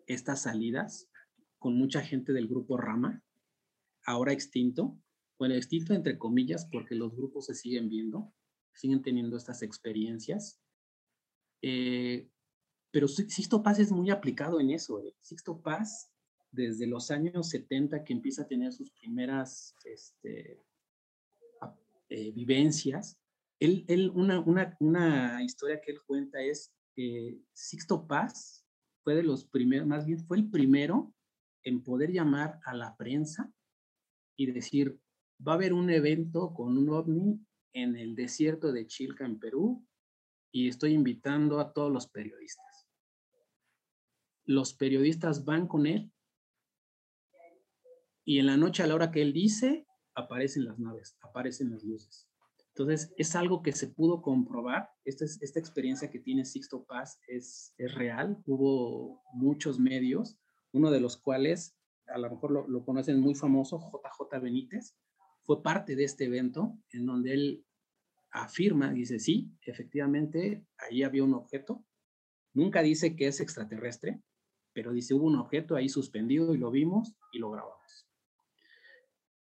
[0.06, 1.10] estas salidas
[1.58, 3.22] con mucha gente del grupo Rama,
[4.06, 4.98] ahora extinto,
[5.38, 8.32] bueno, extinto entre comillas porque los grupos se siguen viendo,
[8.72, 10.58] siguen teniendo estas experiencias.
[11.60, 12.26] Eh,
[12.90, 14.98] pero Sixto Paz es muy aplicado en eso.
[15.02, 15.14] ¿eh?
[15.20, 16.10] Sixto Paz,
[16.50, 20.64] desde los años 70 que empieza a tener sus primeras este,
[22.08, 23.18] eh, vivencias,
[23.60, 28.66] él, él una, historia que él cuenta es que Sixto Paz
[29.02, 31.14] fue de los primeros, más bien fue el primero
[31.64, 33.52] en poder llamar a la prensa
[34.36, 35.00] y decir,
[35.46, 39.86] va a haber un evento con un ovni en el desierto de Chilca, en Perú,
[40.52, 42.86] y estoy invitando a todos los periodistas.
[44.44, 46.10] Los periodistas van con él
[48.24, 51.82] y en la noche a la hora que él dice, aparecen las naves, aparecen las
[51.82, 52.27] luces.
[52.78, 54.90] Entonces, es algo que se pudo comprobar.
[55.04, 55.24] Esta,
[55.58, 58.40] experiencia que tiene Sixto Paz es, es real.
[58.46, 60.38] Hubo muchos medios,
[60.72, 64.94] uno de los cuales, a lo mejor lo, lo conocen muy famoso, JJ Benítez,
[65.42, 67.66] fue parte de este evento en donde él
[68.30, 71.84] afirma, dice, sí, efectivamente, ahí había un objeto.
[72.52, 74.22] Nunca dice que es extraterrestre,
[74.72, 78.08] pero dice, hubo un objeto ahí suspendido y lo vimos y lo grabamos.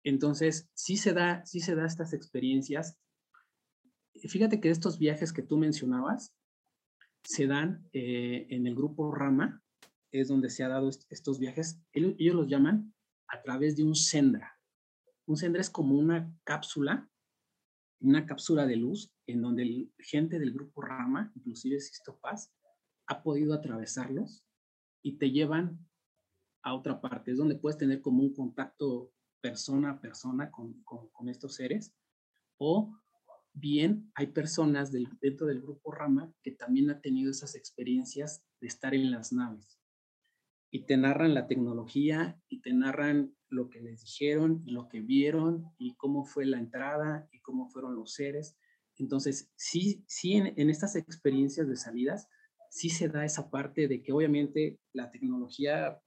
[0.04, 2.98] Entonces, sí se da, sí se da estas experiencias.
[4.28, 6.34] Fíjate que estos viajes que tú mencionabas
[7.24, 9.62] se dan eh, en el grupo Rama,
[10.12, 11.82] es donde se ha dado estos viajes.
[11.94, 12.94] Ellos, los llaman
[13.28, 14.60] a través de un sendra.
[15.26, 17.10] Un sendra es como una cápsula,
[18.02, 22.54] una cápsula de luz en donde el, gente del grupo Rama, inclusive Sisto Paz,
[23.08, 24.44] ha podido atravesarlos
[25.02, 25.80] y te llevan
[26.64, 27.32] a otra parte.
[27.32, 31.94] Es donde puedes tener como un contacto persona a persona con, con, estos seres.
[32.58, 32.96] O
[33.54, 38.68] bien hay personas del, dentro del grupo Rama que también han tenido esas experiencias de
[38.68, 39.82] estar en las naves
[40.72, 45.66] y te narran la tecnología y te narran lo que les dijeron, lo que vieron
[45.78, 48.58] y cómo fue la entrada y cómo fueron los seres.
[48.96, 52.30] Entonces, sí, sí en, estas experiencias de salidas,
[52.70, 56.02] sí se da esa parte de que obviamente la tecnología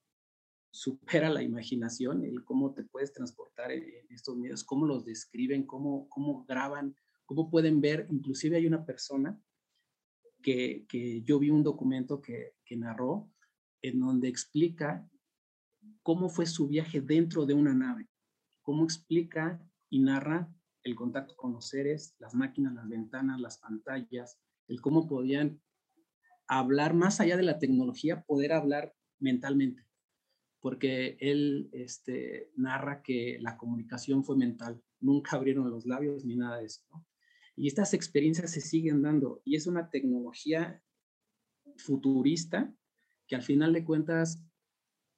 [0.70, 6.09] supera la imaginación, el cómo te puedes transportar en, estos medios, cómo los describen, cómo,
[6.09, 8.06] cómo graban, cómo pueden ver.
[8.10, 9.40] Inclusive hay una persona
[10.42, 13.30] que, que yo vi un documento que, que narró
[13.82, 15.08] en donde explica
[16.02, 18.08] cómo fue su viaje dentro de una nave,
[18.62, 19.60] cómo explica
[19.90, 25.06] y narra el contacto con los seres, las máquinas, las ventanas, las pantallas, el cómo
[25.06, 25.60] podían
[26.46, 29.87] hablar más allá de la tecnología, poder hablar mentalmente,
[30.60, 36.58] porque él este, narra que la comunicación fue mental, nunca abrieron los labios ni nada
[36.58, 36.82] de eso.
[37.57, 40.83] Y estas experiencias se siguen dando y es una tecnología
[41.77, 42.75] futurista
[43.27, 44.43] que al final de cuentas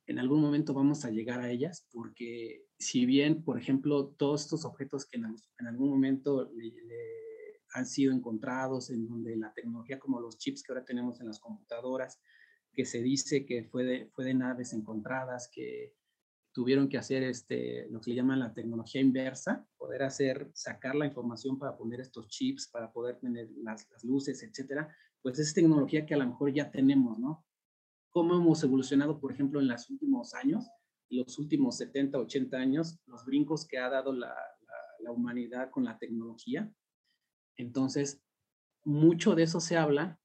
[0.07, 4.65] en algún momento vamos a llegar a ellas, porque si bien, por ejemplo, todos estos
[4.65, 6.49] objetos que en, algún momento
[7.75, 11.41] han sido encontrados, en donde la tecnología como los chips que ahora tenemos en las
[11.41, 12.21] computadoras,
[12.73, 15.96] que se dice que fue de, fue de naves encontradas, que
[16.57, 21.05] tuvieron que hacer este, lo que le llaman la tecnología inversa, poder hacer, sacar la
[21.05, 24.89] información para poner estos chips, para poder tener las, las luces, etcétera,
[25.21, 27.45] pues es tecnología que a lo mejor ya tenemos, ¿no?
[28.17, 30.67] cómo hemos evolucionado, por ejemplo, en los últimos años,
[31.11, 34.35] los últimos 70, 80 años, los brincos que ha dado la,
[35.01, 36.73] la, humanidad con la tecnología.
[37.59, 38.25] Entonces,
[38.87, 40.19] mucho de eso se habla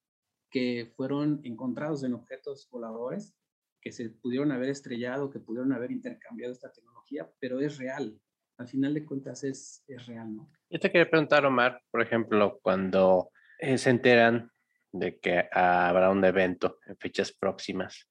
[0.49, 3.35] que fueron encontrados en objetos voladores,
[3.81, 8.19] que se pudieron haber estrellado, que pudieron haber intercambiado esta tecnología, pero es real.
[8.57, 10.51] al final de cuentas es, es real, ¿no?
[10.69, 14.51] Yo te quería preguntar, Omar, por ejemplo, cuando eh, se enteran
[14.91, 18.07] de que habrá un evento en fechas próximas,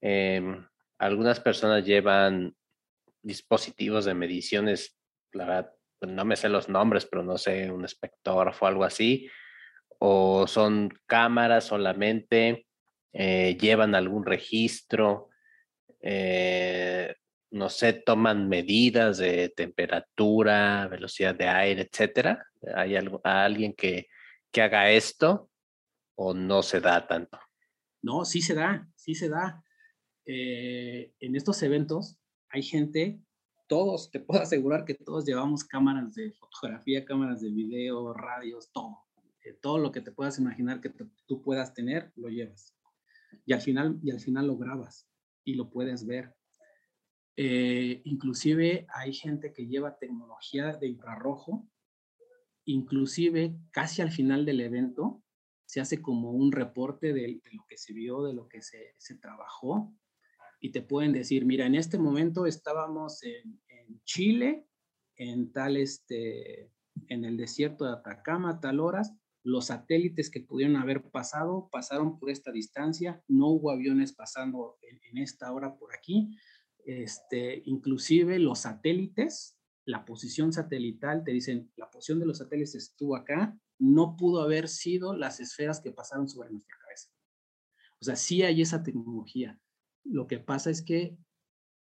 [0.00, 0.64] em,
[0.98, 2.54] algunas personas llevan
[3.22, 4.96] dispositivos de mediciones,
[5.32, 8.84] la verdad, pues, no me sé los nombres, pero no sé, un espectrógrafo o algo
[8.84, 9.28] así,
[9.98, 12.66] o son cámaras solamente,
[13.12, 15.30] eh, llevan algún registro,
[16.00, 17.14] eh,
[17.50, 22.46] no sé, toman medidas de temperatura, velocidad de aire, etcétera.
[22.74, 24.08] ¿Hay algo, alguien que,
[24.50, 25.50] que haga esto
[26.16, 27.38] o no se da tanto?
[28.02, 29.64] No, sí se da, sí se da.
[30.26, 32.18] Eh, en estos eventos
[32.50, 33.20] hay gente,
[33.66, 38.98] todos, te puedo asegurar que todos llevamos cámaras de fotografía, cámaras de video, radios, todo.
[39.62, 42.75] Todo lo que te puedas imaginar que tú puedas tener, lo llevas.
[43.44, 45.08] Y al final, y al final lo grabas
[45.44, 46.34] y lo puedes ver.
[47.36, 51.68] Eh, inclusive hay gente que lleva tecnología de infrarrojo,
[52.64, 55.22] inclusive casi al final del evento
[55.66, 59.16] se hace como un reporte de, lo que se vio, de lo que se, se,
[59.16, 59.92] trabajó,
[60.60, 63.60] y te pueden decir, mira, en este momento estábamos en,
[64.04, 64.66] Chile,
[65.16, 66.70] en tal, este,
[67.08, 69.12] en el desierto de Atacama, tal horas,
[69.46, 75.18] los satélites que pudieron haber pasado pasaron por esta distancia, no hubo aviones pasando en,
[75.18, 76.36] esta hora por aquí,
[76.84, 83.14] este, inclusive los satélites, la posición satelital, te dicen, la posición de los satélites estuvo
[83.14, 87.10] acá, no pudo haber sido las esferas que pasaron sobre nuestra cabeza.
[88.00, 89.60] O sea, sí hay esa tecnología.
[90.02, 91.16] Lo que pasa es que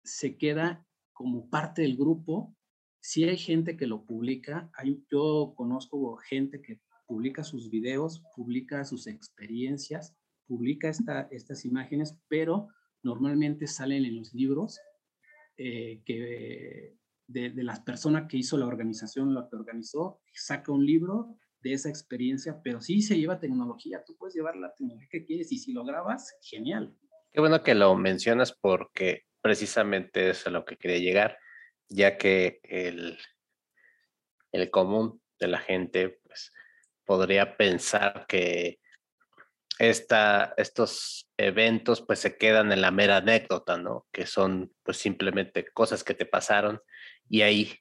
[0.03, 2.55] se queda como parte del grupo.
[2.99, 4.71] Sí hay gente que lo publica.
[4.73, 6.81] Hay, yo conozco gente que
[7.13, 10.15] publica sus videos, publica sus experiencias,
[10.47, 12.69] publica esta, estas imágenes, pero
[13.03, 14.79] normalmente salen en los libros
[15.57, 16.97] eh, que
[17.27, 21.89] de, las personas que hizo la organización, lo que organizó, saca un libro de esa
[21.89, 25.71] experiencia, pero sí se lleva tecnología, tú puedes llevar la tecnología que quieres y si
[25.71, 26.97] lo grabas, genial.
[27.31, 31.37] Qué bueno que lo mencionas porque precisamente es a lo que quería llegar,
[31.89, 33.19] ya que el,
[34.51, 36.19] el común de la gente
[37.05, 38.79] podría pensar que
[39.79, 44.07] esta, estos eventos pues se quedan en la mera anécdota, ¿no?
[44.11, 46.81] Que son pues simplemente cosas que te pasaron
[47.27, 47.79] y ahí,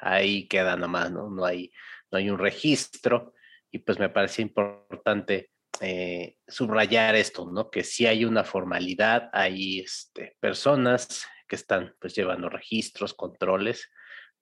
[0.00, 1.30] ahí queda nomás, ¿no?
[1.30, 1.70] No hay,
[2.10, 3.34] no hay un registro
[3.70, 5.50] y pues me parece importante
[5.80, 7.70] eh, subrayar esto, ¿no?
[7.70, 13.90] Que si hay una formalidad, hay este, personas que están pues llevando registros, controles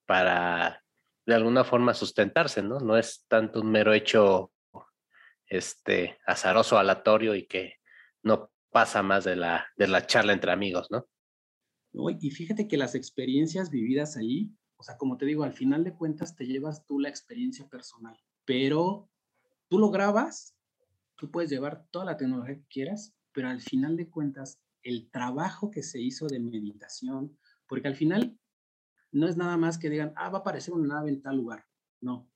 [0.06, 0.83] para
[1.26, 2.80] de alguna forma sustentarse, ¿no?
[2.80, 4.52] No es tanto un mero hecho
[5.46, 7.74] este, azaroso, aleatorio y que
[8.22, 11.06] no pasa más de la, de la charla entre amigos, ¿no?
[12.20, 15.94] Y fíjate que las experiencias vividas ahí, o sea, como te digo, al final de
[15.94, 19.08] cuentas te llevas tú la experiencia personal, pero
[19.68, 20.56] tú lo grabas,
[21.14, 25.70] tú puedes llevar toda la tecnología que quieras, pero al final de cuentas el trabajo
[25.70, 28.38] que se hizo de meditación, porque al final
[29.14, 31.64] no es nada más que digan, ah, va a aparecer una nave en tal lugar.
[32.00, 32.28] No.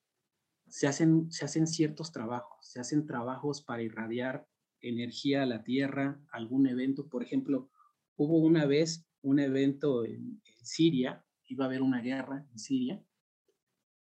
[0.68, 4.46] Se hacen, se hacen ciertos trabajos, se hacen trabajos para irradiar
[4.80, 7.08] energía a la Tierra, algún evento.
[7.08, 7.68] Por ejemplo,
[8.16, 13.02] hubo una vez un evento en, Siria, iba a haber una guerra en Siria,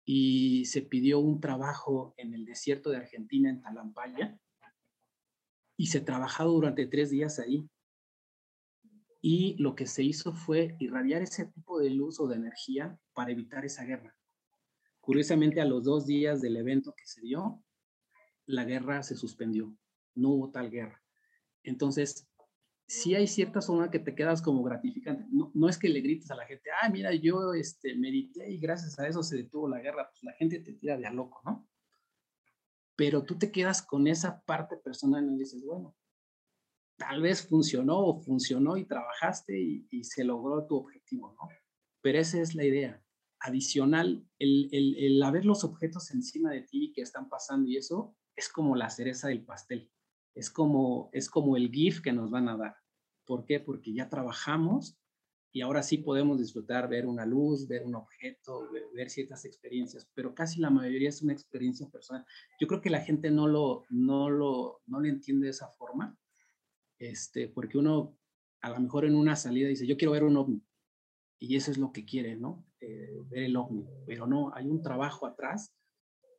[0.05, 4.39] y se pidió un trabajo en el desierto de Argentina, en Talampaya,
[5.77, 7.67] y se trabajó durante tres días ahí
[9.29, 13.29] y lo que se hizo fue irradiar ese tipo de luz o de energía para
[13.29, 14.15] evitar esa guerra.
[15.01, 17.61] Curiosamente, a los dos días del evento que se dio,
[18.45, 19.75] la guerra se suspendió,
[20.15, 21.03] no hubo tal guerra.
[21.61, 22.25] Entonces,
[22.87, 25.25] sí hay cierta zona que te quedas como gratificante.
[25.29, 28.59] No, no, es que le grites a la gente, ah, mira, yo este, medité y
[28.59, 30.09] gracias a eso se detuvo la guerra.
[30.09, 31.67] Pues la gente te tira de a loco, ¿no?
[32.95, 35.97] Pero tú te quedas con esa parte personal y dices, bueno,
[36.97, 41.47] tal vez funcionó o funcionó y trabajaste y, se logró tu objetivo, ¿no?
[42.01, 43.03] Pero esa es la idea.
[43.39, 48.15] Adicional, el, el, el haber los objetos encima de ti que están pasando y eso
[48.36, 49.91] es como la cereza del pastel.
[50.34, 52.76] Es como, es como el GIF que nos van a dar.
[53.26, 53.59] ¿Por qué?
[53.59, 54.97] Porque ya trabajamos
[55.51, 60.36] y ahora sí podemos disfrutar, ver una luz, ver un objeto, ver, ciertas experiencias, pero
[60.36, 62.26] casi la mayoría es una experiencia personal.
[62.59, 66.17] Yo creo que la gente no lo, no lo, no lo entiende de esa forma
[67.00, 68.18] este, porque uno
[68.62, 70.62] a lo mejor en una salida dice, yo quiero ver un ovni,
[71.39, 72.66] y eso es lo que quiere, ¿no?
[72.80, 75.74] Eh, ver el ovni, pero no, hay un trabajo atrás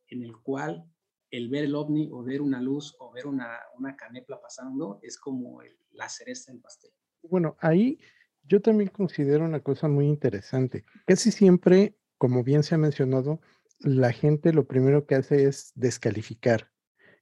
[0.09, 0.91] en el cual
[1.31, 5.19] el ver el ovni o ver una luz o ver una, una canepla pasando es
[5.19, 5.61] como
[5.93, 6.91] la cereza del pastel.
[7.23, 7.99] Bueno, ahí
[8.45, 10.85] yo también considero una cosa muy interesante.
[11.07, 13.41] Casi siempre como bien se ha mencionado,
[13.79, 16.71] la gente lo primero que hace es descalificar.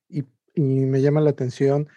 [0.09, 0.24] Y,
[0.55, 1.89] y me llama la atención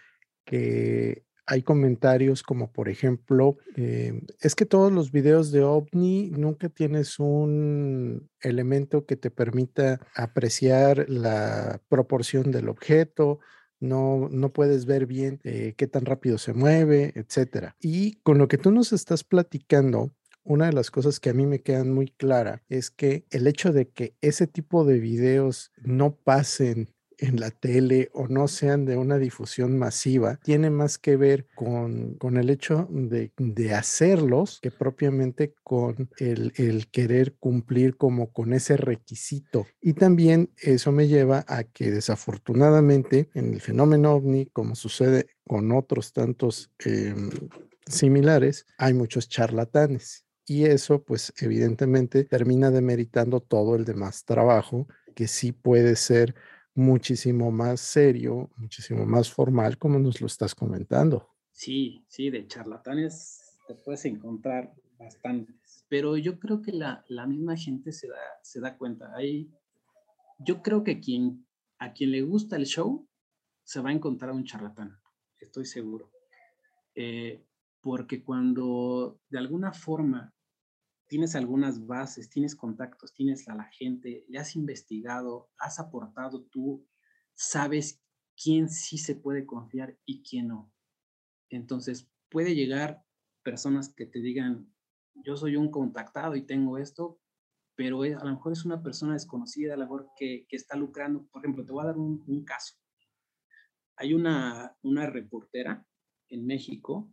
[0.46, 6.70] que hay comentarios como por ejemplo, eh, es que todos los videos de ovni nunca
[6.70, 13.40] tienes un elemento que te permita apreciar la proporción del objeto,
[13.80, 17.76] no, no puedes ver bien eh, qué tan rápido se mueve, etcétera.
[17.80, 20.12] Y con lo que tú nos estás platicando,
[20.44, 23.74] una de las cosas que a mí me quedan muy clara es que el hecho
[23.74, 26.90] de que ese tipo de videos no pasen
[27.20, 32.16] en la tele o no sean de una difusión masiva, tiene más que ver con,
[32.16, 38.54] con el hecho de, de, hacerlos que propiamente con el, el, querer cumplir como con
[38.54, 39.68] ese requisito.
[39.82, 45.72] Y también eso me lleva a que desafortunadamente en el fenómeno ovni, como sucede con
[45.72, 47.16] otros tantos eh,
[47.86, 50.26] similares, hay muchos charlatanes.
[50.46, 56.34] Y eso, pues evidentemente, termina demeritando todo el demás trabajo que sí puede ser
[56.80, 61.30] muchísimo más serio, muchísimo más formal, como nos lo estás comentando.
[61.52, 67.56] Sí, sí, de charlatanes te puedes encontrar bastantes, pero yo creo que la, la misma
[67.56, 69.14] gente se da, se da cuenta.
[69.16, 69.52] Hay,
[70.40, 71.46] yo creo que quien,
[71.78, 73.08] a quien le gusta el show
[73.64, 74.98] se va a encontrar un charlatán,
[75.40, 76.12] estoy seguro.
[76.96, 77.46] Eh,
[77.82, 80.34] porque cuando de alguna forma
[81.10, 86.88] tienes algunas bases, tienes contactos, tienes a la gente, le has investigado, has aportado tú,
[87.34, 88.02] sabes
[88.42, 90.72] quién sí se puede confiar y quién no.
[91.50, 93.04] Entonces, puede llegar
[93.44, 94.72] personas que te digan,
[95.16, 97.20] yo soy un contactado y tengo esto,
[97.76, 101.26] pero a lo mejor es una persona desconocida, a lo mejor que, está lucrando.
[101.32, 102.76] Por ejemplo, te voy a dar un, caso.
[103.96, 105.86] Hay una, una reportera
[106.28, 107.12] en México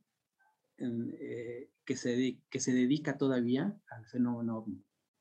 [0.79, 4.66] eh, que, se, que se dedica todavía al fenómeno.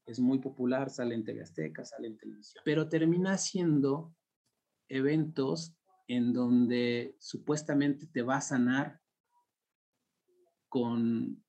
[0.05, 4.13] Es muy popular, sale en TV Azteca, sale en televisión, pero termina haciendo
[4.87, 5.75] eventos
[6.07, 9.01] en donde supuestamente te va a sanar
[10.69, 11.43] con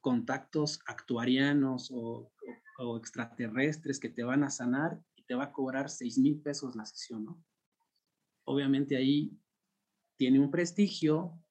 [0.00, 2.30] contactos actuarianos o,
[2.78, 6.76] o, extraterrestres que te van a sanar y te va a cobrar 6 mil pesos
[6.76, 7.44] la sesión.
[8.44, 9.36] Obviamente ahí
[10.16, 11.42] tiene un prestigio,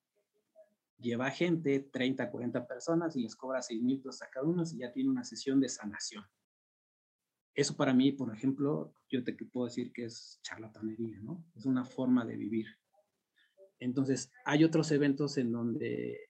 [1.00, 4.80] lleva gente, 30, 40 personas y les cobra 6 mil pesos a cada uno y
[4.80, 6.26] ya tiene una sesión de sanación.
[7.54, 11.44] Eso para mí, por ejemplo, yo te puedo decir que es charlatanería, ¿no?
[11.56, 12.68] Es una forma de vivir.
[13.80, 16.30] Entonces, hay otros eventos en donde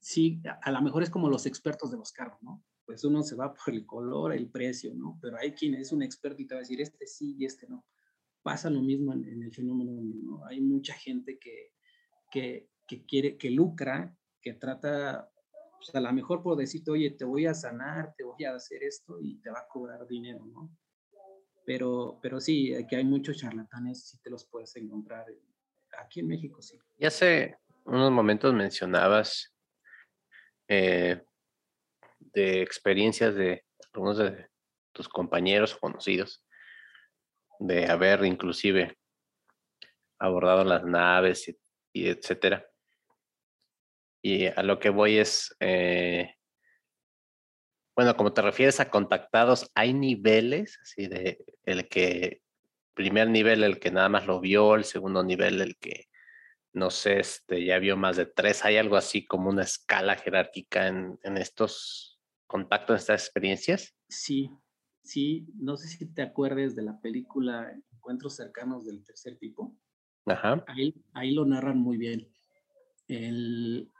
[0.00, 2.64] sí, a lo mejor es como los expertos de los carros, ¿no?
[2.84, 5.18] Pues uno se va por el color, el precio, ¿no?
[5.20, 7.68] Pero hay quien es un experto y te va a decir, este sí y este
[7.68, 7.86] no.
[8.42, 10.44] Pasa lo mismo en, en el fenómeno, ¿no?
[10.46, 11.74] Hay mucha gente que,
[12.30, 14.12] que que quiere, que lucra,
[14.42, 15.30] que trata,
[15.76, 18.82] pues a lo mejor por decirte, oye, te voy a sanar, te voy a hacer
[18.82, 20.76] esto y te va a cobrar dinero, ¿no?
[21.64, 25.24] Pero, pero sí, que hay muchos charlatanes, sí te los puedes encontrar.
[26.00, 26.80] Aquí en México, sí.
[26.98, 29.54] Ya hace unos momentos mencionabas
[30.66, 31.22] eh,
[32.18, 34.48] de experiencias de algunos de
[34.92, 36.44] tus compañeros conocidos,
[37.60, 38.98] de haber inclusive
[40.18, 41.56] abordado las naves y,
[41.92, 42.66] y etcétera.
[44.22, 46.34] Y a lo que voy es, eh,
[47.96, 52.42] bueno, como te refieres a contactados, hay niveles, así de el que,
[52.94, 56.06] primer nivel, el que nada más lo vio, el segundo nivel, el que,
[56.72, 60.86] no sé, este, ya vio más de tres, hay algo así como una escala jerárquica
[60.86, 63.96] en, en estos contactos, en estas experiencias.
[64.08, 64.50] Sí,
[65.02, 69.76] sí, no sé si te acuerdes de la película Encuentros cercanos del tercer tipo.
[70.24, 70.64] Ajá.
[70.68, 72.26] Ahí, ahí lo narran muy bien.
[73.08, 73.92] El,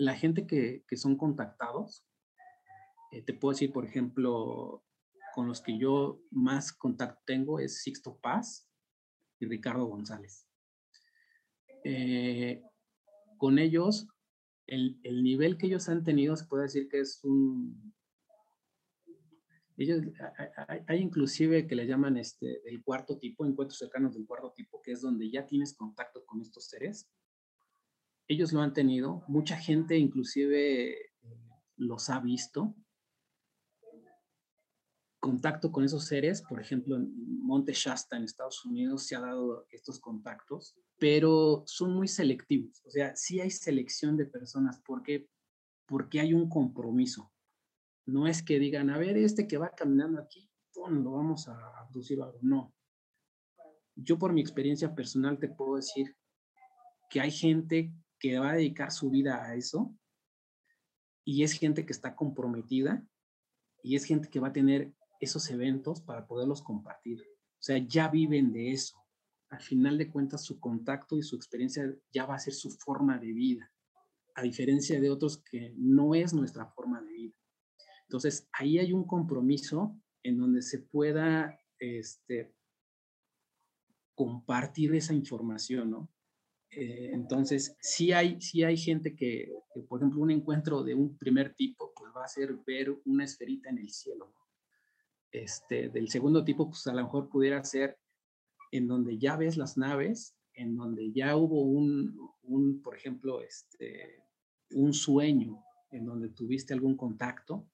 [0.00, 2.06] la gente que, son contactados,
[3.12, 4.82] eh, te puedo decir, por ejemplo,
[5.34, 8.66] con los que yo más contacto tengo es Sixto Paz
[9.38, 10.48] y Ricardo González.
[11.84, 12.62] Eh,
[13.36, 14.08] con ellos,
[14.66, 17.94] el, nivel que ellos han tenido, se puede decir que es un...
[19.76, 20.00] Ellos,
[20.66, 24.80] hay, hay inclusive que le llaman este, el cuarto tipo, encuentros cercanos del cuarto tipo,
[24.80, 27.10] que es donde ya tienes contacto con estos seres
[28.30, 31.12] ellos lo han tenido, mucha gente inclusive eh,
[31.76, 32.76] los ha visto.
[35.18, 37.12] Contacto con esos seres, por ejemplo, en
[37.42, 42.80] Monte Shasta en Estados Unidos se ha dado estos contactos, pero son muy selectivos.
[42.86, 45.28] O sea, sí hay selección de personas porque
[45.86, 47.32] porque hay un compromiso.
[48.06, 52.22] No es que digan, a ver, este que va caminando aquí, lo vamos a abducir
[52.22, 52.38] algo.
[52.42, 52.72] No.
[53.96, 56.16] Yo por mi experiencia personal te puedo decir
[57.10, 59.92] que hay gente que va a dedicar su vida a eso
[61.24, 63.04] y es gente que está comprometida
[63.82, 67.20] y es gente que va a tener esos eventos para poderlos compartir.
[67.22, 68.96] O sea, ya viven de eso.
[69.48, 73.18] Al final de cuentas, su contacto y su experiencia ya va a ser su forma
[73.18, 73.72] de vida,
[74.34, 77.34] a diferencia de otros que no es nuestra forma de vida.
[78.02, 82.54] Entonces, ahí hay un compromiso en donde se pueda este,
[84.14, 86.10] compartir esa información, ¿no?
[86.72, 89.52] Eh, entonces, sí hay, sí hay gente que,
[89.88, 93.70] por ejemplo, un encuentro de un primer tipo, pues va a ser ver una esferita
[93.70, 94.32] en el cielo.
[95.32, 97.98] Este, del segundo tipo, pues a lo mejor pudiera ser
[98.72, 104.24] en donde ya ves las naves, en donde ya hubo un, un por ejemplo, este,
[104.70, 107.66] un sueño, en donde tuviste algún contacto.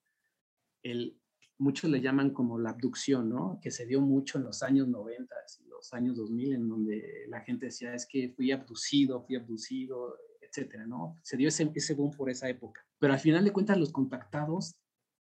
[0.83, 1.21] El,
[1.59, 3.59] muchos le llaman como la abducción, ¿no?
[3.63, 7.41] Que se dio mucho en los años 90 y los años 2000, en donde la
[7.41, 11.17] gente decía, es que fui abducido, fui abducido, etcétera, ¿no?
[11.23, 12.85] Se dio ese, ese boom por esa época.
[12.99, 14.77] Pero al final de cuentas, los contactados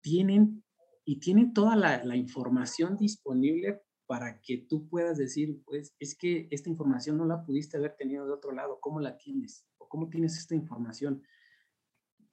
[0.02, 0.64] tienen
[1.04, 6.48] y tienen toda la, la información disponible para que tú puedas decir, pues es que
[6.50, 9.64] esta información no la pudiste haber tenido de otro lado, ¿cómo la tienes?
[9.78, 11.22] ¿O cómo tienes esta información?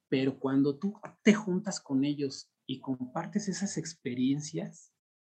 [0.08, 4.92] Pero cuando tú te juntas con ellos y compartes esas experiencias,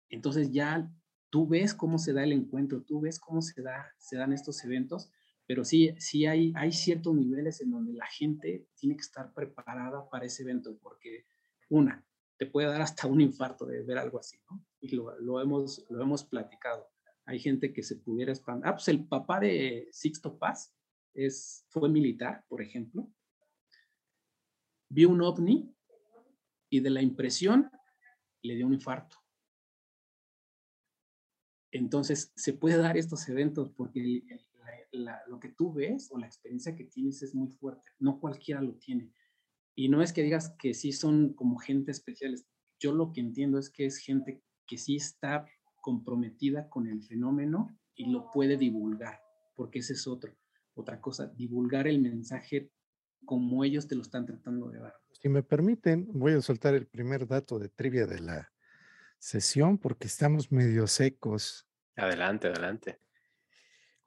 [0.08, 0.90] entonces ya
[1.28, 4.64] tú ves cómo se da el encuentro, tú ves cómo se, da, se dan estos
[4.64, 5.12] eventos,
[5.46, 10.08] pero sí, sí hay, hay ciertos niveles en donde la gente tiene que estar preparada
[10.08, 11.26] para ese evento, porque
[11.68, 12.02] una,
[12.38, 14.64] te puede dar hasta un infarto de ver algo así, ¿no?
[14.80, 16.88] Y lo, lo hemos, lo hemos platicado.
[17.26, 18.70] Hay gente que se pudiera espantar.
[18.70, 20.74] Ah, pues el papá de Sixto Paz
[21.12, 23.12] es, fue militar, por ejemplo.
[24.88, 25.74] Vio un ovni
[26.70, 27.70] y de la impresión
[28.42, 29.16] le dio un infarto.
[31.70, 34.22] Entonces, se puede dar estos eventos porque
[34.92, 37.90] lo que tú ves o la experiencia que tienes es muy fuerte.
[37.98, 39.12] No cualquiera lo tiene.
[39.74, 42.46] Y no es que digas que sí son como gente especiales.
[42.80, 45.46] Yo lo que entiendo es que es gente que sí está
[45.80, 49.20] comprometida con el fenómeno y lo puede divulgar,
[49.54, 50.36] porque ese es otro,
[50.74, 52.70] otra cosa, divulgar el mensaje
[53.24, 54.94] como ellos te lo están tratando de dar.
[55.20, 58.52] Si me permiten, voy a soltar el primer dato de trivia de la
[59.18, 61.66] sesión porque estamos medio secos.
[61.96, 63.00] Adelante, adelante.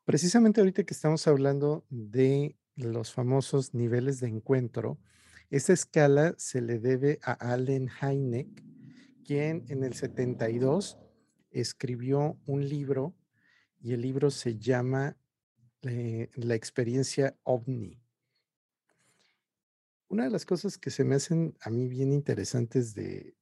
[0.05, 4.99] Precisamente ahorita que estamos hablando de los famosos niveles de encuentro,
[5.49, 8.63] esta escala se le debe a Allen Hynek,
[9.25, 10.97] quien en el 72
[11.49, 13.13] escribió un libro
[13.81, 15.17] y el libro se llama
[15.81, 18.00] eh, La experiencia ovni.
[20.11, 23.33] Una de las cosas que se me hacen a mí bien interesantes de,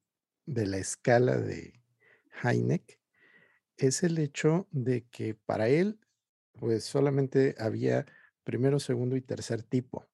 [0.46, 1.82] la escala de
[2.44, 3.00] Heineck
[3.76, 6.00] es el hecho de que para él,
[6.60, 8.06] pues solamente había
[8.44, 10.06] primero, segundo y tercer tipo,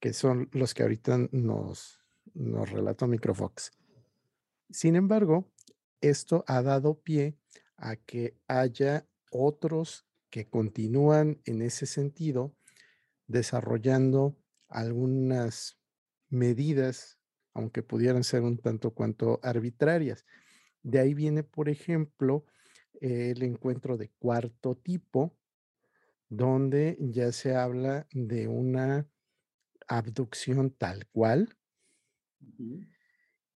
[0.00, 2.00] que son los que ahorita nos,
[2.34, 3.70] nos relató Microfox.
[4.68, 5.48] Sin embargo,
[6.00, 7.38] esto ha dado pie
[7.76, 12.52] a que haya otros que continúan en ese sentido
[13.28, 14.36] desarrollando
[14.68, 15.78] algunas
[16.28, 17.18] medidas,
[17.54, 20.24] aunque pudieran ser un tanto cuanto arbitrarias.
[20.82, 22.44] De ahí viene, por ejemplo,
[23.00, 25.36] el encuentro de cuarto tipo,
[26.28, 29.08] donde ya se habla de una
[29.86, 31.56] abducción tal cual.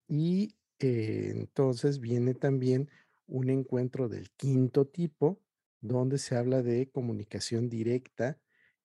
[0.09, 2.91] Y eh, entonces viene también
[3.27, 5.41] un encuentro del quinto tipo,
[5.81, 8.39] donde se habla de comunicación directa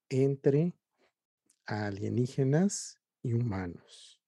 [0.09, 0.73] entre
[1.67, 4.21] alienígenas y humanos.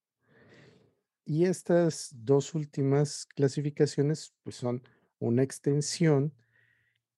[1.25, 4.83] Y estas dos últimas clasificaciones pues son
[5.19, 6.33] una extensión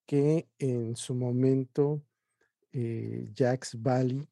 [0.06, 2.04] que en su momento
[2.72, 4.28] eh, Jax Valley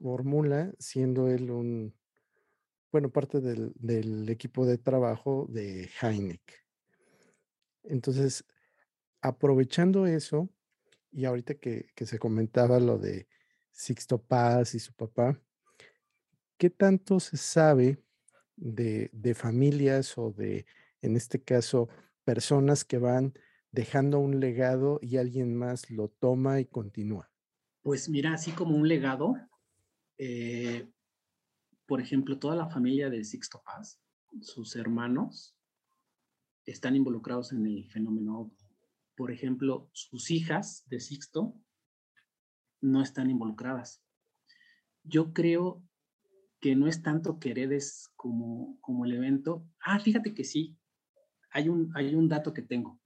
[0.00, 1.94] formula, siendo él un,
[2.90, 6.64] bueno, parte del, del equipo de trabajo de Heineck.
[7.84, 8.44] Entonces,
[9.20, 10.48] aprovechando eso,
[11.10, 13.28] y ahorita que, que se comentaba lo de
[13.74, 15.38] Sixto Paz y su papá,
[16.56, 18.00] ¿qué tanto se sabe
[18.56, 20.64] de, familias o de,
[21.02, 21.88] en este caso,
[22.24, 23.34] personas que van
[23.72, 27.30] dejando un legado y alguien más lo toma y continúa?
[27.82, 29.34] Pues mira, así como un legado,
[30.18, 30.88] eh,
[31.86, 34.00] por ejemplo, toda la familia de Sixto Paz,
[34.40, 35.56] sus hermanos,
[36.64, 38.54] están involucrados en el fenómeno.
[39.16, 41.54] Por ejemplo, sus hijas de Sixto
[42.84, 44.02] no están involucradas.
[45.02, 45.82] Yo creo
[46.60, 49.66] que no es tanto Queredes como, como el evento.
[49.80, 50.78] Ah, fíjate que sí.
[51.50, 53.00] Hay un, hay un dato que tengo.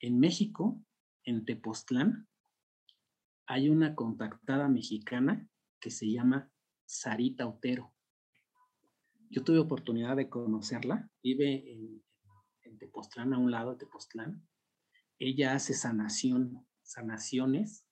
[0.00, 0.82] En México,
[1.24, 2.28] en Tepoztlán,
[3.46, 5.48] hay una contactada mexicana
[5.80, 6.50] que se llama
[6.86, 7.94] Sarita Otero.
[9.30, 12.02] Yo tuve oportunidad de conocerla, vive en,
[12.62, 14.46] en Tepoztlán, a un lado de Tepoztlán.
[15.18, 17.83] Ella hace sanación, sanaciones,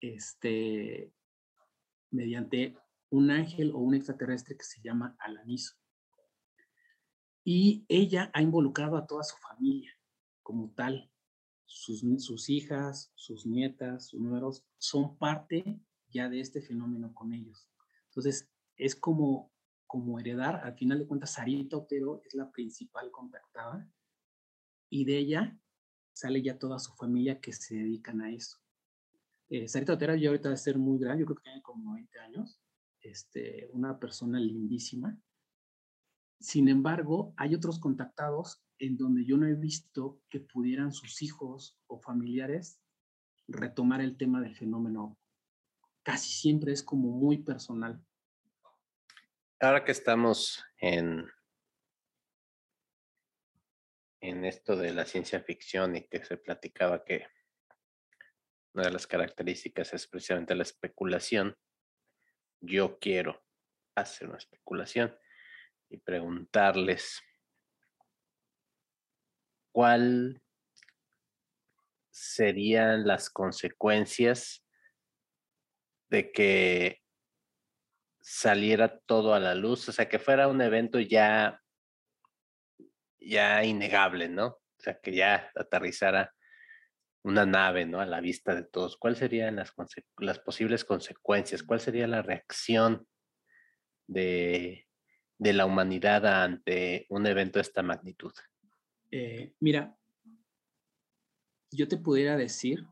[0.00, 1.12] este,
[2.10, 2.76] mediante
[3.10, 5.74] un ángel o un extraterrestre que se llama Alanizo.
[7.44, 9.92] Y ella ha involucrado a toda su familia
[10.42, 11.10] como tal.
[11.64, 17.68] Sus, sus hijas, sus nietas, sus números son parte ya de este fenómeno con ellos.
[18.08, 19.52] Entonces, es como,
[19.86, 23.90] como heredar, al final de cuentas, Sarita Otero es la principal contactada
[24.88, 25.58] y de ella
[26.12, 28.58] sale ya toda su familia que se dedican a eso.
[29.48, 32.18] Eh, Sarita Otero ya ahorita debe ser muy grande, yo creo que tiene como 20
[32.18, 32.60] años,
[33.00, 35.16] este, una persona lindísima.
[36.40, 41.78] Sin embargo, hay otros contactados en donde yo no he visto que pudieran sus hijos
[41.86, 42.80] o familiares
[43.48, 45.16] retomar el tema del fenómeno.
[46.02, 48.04] Casi siempre es como muy personal.
[49.60, 51.26] Ahora que estamos en,
[54.20, 57.26] en esto de la ciencia ficción y que se platicaba que
[58.76, 61.56] una de las características es precisamente la especulación,
[62.60, 63.42] yo quiero
[63.94, 65.16] hacer una especulación
[65.88, 67.22] y preguntarles
[69.72, 70.42] cuál
[72.10, 74.62] serían las consecuencias
[76.10, 77.02] de que
[78.20, 81.62] saliera todo a la luz, o sea, que fuera un evento ya,
[83.18, 84.48] ya innegable, ¿no?
[84.48, 86.35] O sea, que ya aterrizara
[87.26, 88.00] una nave, ¿no?
[88.00, 88.96] A la vista de todos.
[88.96, 91.64] ¿Cuáles serían las, posibles consecuencias?
[91.64, 93.06] ¿Cuál sería la reacción
[94.06, 94.86] de,
[95.36, 98.32] de la humanidad ante un evento de esta magnitud?
[99.10, 99.98] Eh, mira,
[101.72, 102.86] yo te pudiera decir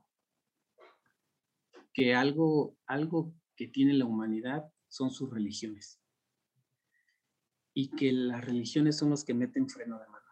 [1.93, 6.01] que algo, algo que tiene la humanidad son sus religiones
[7.73, 10.27] y que las religiones son los que meten freno de mano.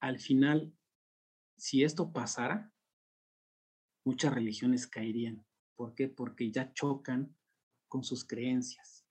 [0.00, 0.72] Al final,
[1.58, 2.72] si esto pasara,
[4.04, 5.44] muchas religiones caerían.
[5.74, 6.08] ¿Por qué?
[6.08, 7.36] Porque ya chocan
[7.88, 9.04] con sus creencias.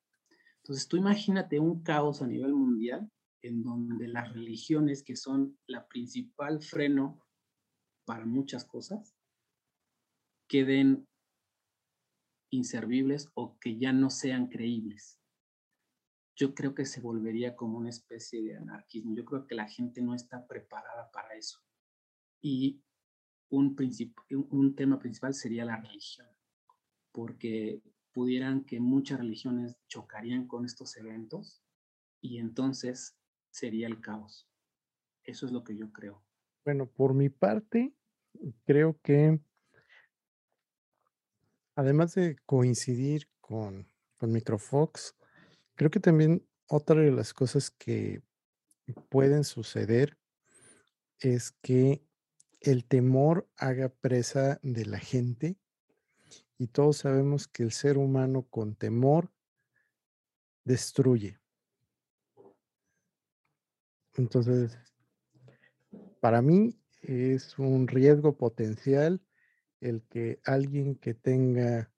[0.57, 5.87] Entonces, tú imagínate un caos a nivel mundial en donde las religiones, que son la
[5.87, 7.21] principal freno
[8.05, 9.15] para muchas cosas,
[10.49, 11.07] queden
[12.49, 15.19] inservibles o que ya no sean creíbles.
[16.35, 19.15] Yo creo que se volvería como una especie de anarquismo.
[19.15, 21.66] Yo creo que la gente no está preparada para eso.
[22.41, 22.81] Y
[23.49, 23.75] un,
[24.49, 26.27] un tema principal sería la religión,
[27.11, 27.81] porque
[28.11, 31.61] pudieran que muchas religiones chocarían con estos eventos
[32.21, 33.17] y entonces
[33.51, 34.49] sería el caos.
[35.23, 36.23] Eso es lo que yo creo.
[36.65, 37.93] Bueno, por mi parte,
[38.65, 39.39] creo que
[41.75, 45.15] además de coincidir con, con Microfox,
[45.75, 48.23] creo que también otra de las cosas que
[49.09, 50.17] pueden suceder
[51.19, 52.06] es que
[52.61, 55.57] el temor haga presa de la gente
[56.57, 59.31] y todos sabemos que el ser humano con temor
[60.63, 61.39] destruye.
[64.15, 64.77] Entonces,
[66.19, 69.21] para mí es un riesgo potencial
[69.79, 71.91] el que alguien que tenga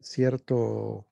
[0.00, 1.08] cierto,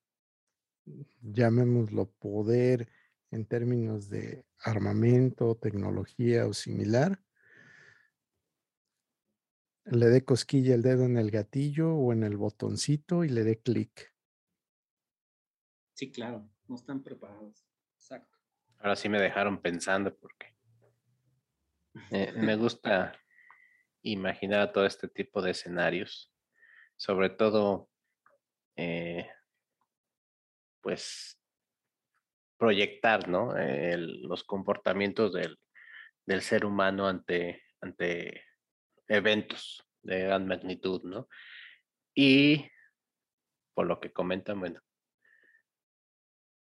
[1.20, 2.88] llamémoslo, poder
[3.30, 7.20] en términos de armamento, tecnología o similar,
[9.84, 13.60] le dé cosquilla el dedo en el gatillo o en el botoncito y le dé
[13.60, 14.12] clic.
[15.94, 17.66] Sí, claro, no están preparados.
[17.94, 18.38] Exacto.
[18.78, 20.56] Ahora sí me dejaron pensando porque
[22.10, 23.18] me gusta
[24.02, 26.32] imaginar todo este tipo de escenarios,
[26.96, 27.88] sobre todo,
[28.76, 29.30] eh,
[30.80, 31.38] pues,
[32.56, 33.54] proyectar, ¿no?
[33.54, 35.58] los comportamientos del,
[36.26, 38.44] del, ser humano ante, ante
[39.12, 41.28] eventos de gran magnitud, ¿no?
[42.14, 42.66] Y
[43.74, 44.80] por lo que comentan, bueno,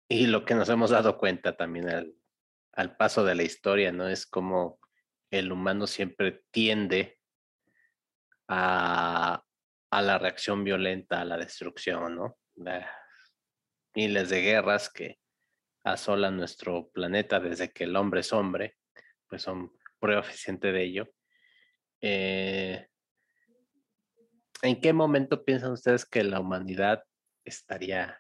[0.09, 4.07] y lo que nos hemos dado cuenta también al, paso de la historia, ¿no?
[4.07, 4.79] Es como
[5.31, 7.19] el humano siempre tiende
[8.47, 9.43] a,
[9.89, 12.37] a la reacción violenta, a la destrucción, ¿no?
[13.95, 15.19] miles de guerras que
[15.83, 18.77] asolan nuestro planeta desde que el hombre es hombre,
[19.27, 21.09] pues son prueba eficiente de ello.
[22.05, 22.85] Eh,
[24.61, 27.01] ¿En qué momento piensan ustedes que la humanidad
[27.45, 28.19] estaría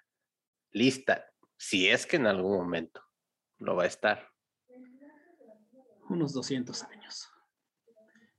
[0.71, 1.25] lista?
[1.57, 3.01] Si es que en algún momento
[3.57, 4.29] lo va a estar.
[6.09, 7.29] Unos 200 años.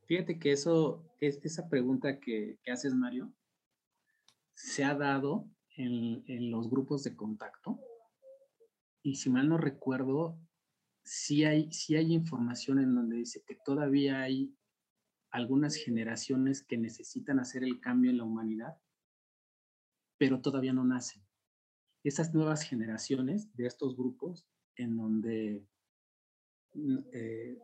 [0.06, 3.30] Fíjate que eso, es, esa pregunta que, haces, Mario,
[4.54, 7.78] se ha dado en, los grupos de contacto
[9.02, 10.38] y si mal no recuerdo,
[11.02, 14.56] sí hay, sí hay información en donde dice que todavía hay
[15.34, 18.78] algunas generaciones que necesitan hacer el cambio en la humanidad,
[20.16, 21.24] pero todavía no nacen.
[22.04, 25.66] Esas nuevas generaciones de estos grupos en donde
[26.74, 27.58] mm, eh,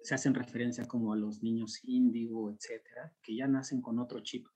[0.00, 4.46] se hacen referencia como a los niños índigo, etcétera, que ya nacen con otro chip.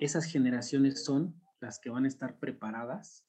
[0.00, 3.26] Esas generaciones son las que van a estar preparadas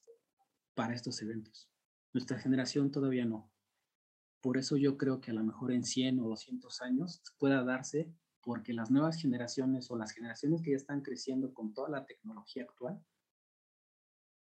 [0.75, 1.69] para estos eventos.
[2.13, 3.51] Nuestra generación todavía no.
[4.39, 8.09] Por eso yo creo que a lo mejor en 100 o 200 años pueda darse
[8.41, 12.63] porque las nuevas generaciones o las generaciones que ya están creciendo con toda la tecnología
[12.63, 13.03] actual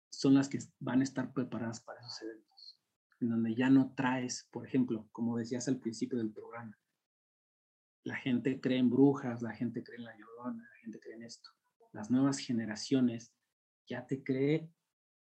[0.09, 2.79] son las que van a estar preparadas para esos eventos,
[3.19, 6.77] en donde ya no traes, por ejemplo, como decías al principio del programa,
[8.03, 11.23] la gente cree en brujas, la gente cree en la llorona, la gente cree en
[11.23, 11.49] esto.
[11.91, 13.33] Las nuevas generaciones
[13.85, 14.71] ya te cree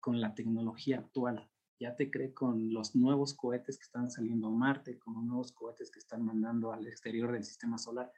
[0.00, 1.48] con la tecnología actual,
[1.78, 5.52] ya te cree con los nuevos cohetes que están saliendo a Marte, con los nuevos
[5.52, 8.12] cohetes que están mandando al exterior del sistema solar.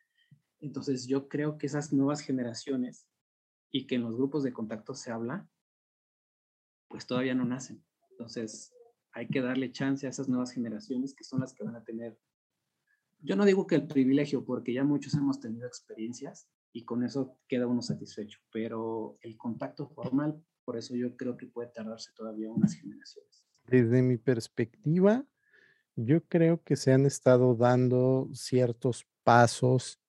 [0.64, 3.06] Entonces yo creo que esas nuevas generaciones
[3.70, 5.46] y que en los grupos de contacto se habla,
[6.88, 7.84] pues todavía no nacen.
[8.12, 8.72] Entonces
[9.12, 12.18] hay que darle chance a esas nuevas generaciones que son las que van a tener,
[13.20, 17.38] yo no digo que el privilegio, porque ya muchos hemos tenido experiencias y con eso
[17.46, 22.50] queda uno satisfecho, pero el contacto formal, por eso yo creo que puede tardarse todavía
[22.50, 23.44] unas generaciones.
[23.66, 25.26] Desde mi perspectiva,
[25.94, 30.00] yo creo que se han estado dando ciertos pasos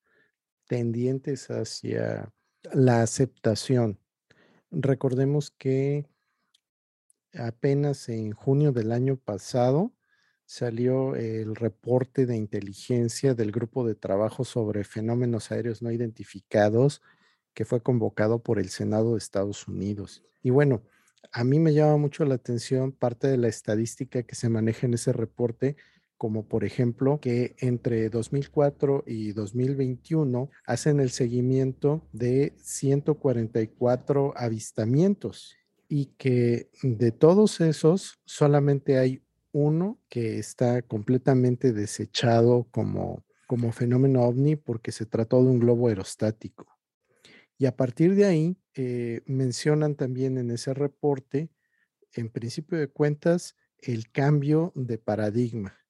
[0.68, 2.34] tendientes hacia
[2.74, 4.00] la aceptación.
[4.72, 6.06] Recordemos que
[7.34, 9.94] apenas en junio del año pasado
[10.46, 17.02] salió el reporte de inteligencia del grupo de trabajo sobre fenómenos aéreos no identificados
[17.54, 20.24] que fue convocado por el Senado de Estados Unidos.
[20.44, 20.84] Y bueno,
[21.32, 24.94] a mí me llama mucho la atención parte de la estadística que se maneja en
[24.94, 25.78] ese reporte,
[26.18, 35.56] como por ejemplo que entre 2004 y 2021 hacen el seguimiento de 144 avistamientos
[35.88, 44.24] y que de todos esos solamente hay uno que está completamente desechado como, como fenómeno
[44.24, 46.66] ovni porque se trató de un globo aerostático.
[47.58, 51.50] Y a partir de ahí, eh, mencionan también en ese reporte,
[52.12, 55.85] en principio de cuentas, el cambio de paradigma.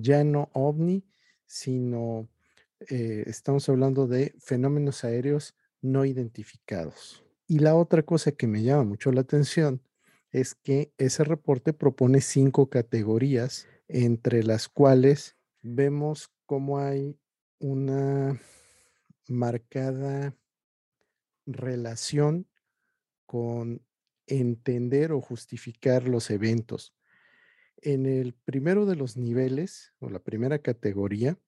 [0.00, 1.04] Ya no ovni,
[1.44, 2.28] sino
[2.88, 7.24] eh, estamos hablando de fenómenos aéreos no identificados.
[7.46, 9.82] Y la otra cosa que me llama mucho la atención
[10.30, 17.18] es que ese reporte propone cinco categorías, entre las cuales vemos cómo hay
[17.58, 18.40] una
[19.26, 20.36] marcada
[21.46, 22.46] relación
[23.26, 23.82] con
[24.26, 26.94] entender o justificar los eventos.
[27.82, 31.38] En el primero de los niveles o la primera categoría,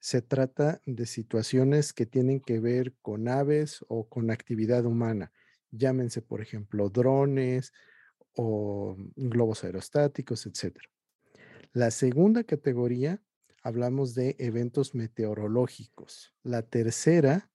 [0.00, 5.32] se trata de situaciones que tienen que ver con aves o con actividad humana.
[5.70, 7.72] Llámense, por ejemplo, drones
[8.34, 10.76] o globos aerostáticos, etc.
[11.72, 13.22] La segunda categoría,
[13.62, 16.34] hablamos de eventos meteorológicos.
[16.42, 17.50] La tercera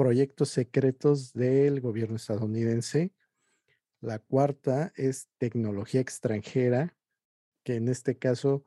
[0.00, 3.12] proyectos secretos del gobierno estadounidense.
[4.00, 6.96] La cuarta es tecnología extranjera,
[7.62, 8.64] que en este caso,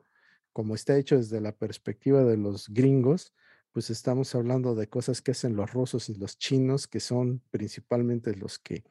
[0.52, 3.34] como está hecho desde la perspectiva de los gringos,
[3.72, 8.36] pues estamos hablando de cosas que hacen los rusos y los chinos, que son principalmente
[8.36, 8.84] los que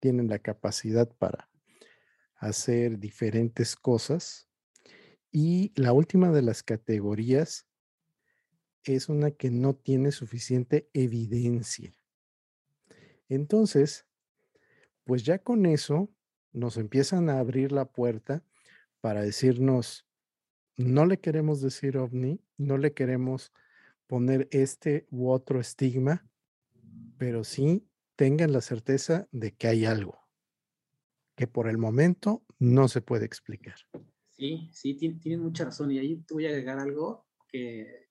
[0.00, 1.50] tienen la capacidad para
[2.36, 4.48] hacer diferentes cosas.
[5.30, 7.66] Y la última de las categorías
[8.84, 11.92] es una que no tiene suficiente evidencia.
[13.28, 14.06] Entonces,
[15.04, 16.10] pues ya con eso
[16.52, 18.44] nos empiezan a abrir la puerta
[19.02, 20.06] para decirnos,
[20.76, 23.52] no le queremos decir ovni, no le queremos
[24.06, 26.24] poner este u otro estigma,
[27.18, 27.84] pero sí
[28.14, 30.18] tengan la certeza de que hay algo
[31.34, 33.74] que por el momento no se puede explicar.
[34.30, 35.90] Sí, sí, tienes mucha razón.
[35.90, 38.08] Y ahí te voy a agregar algo que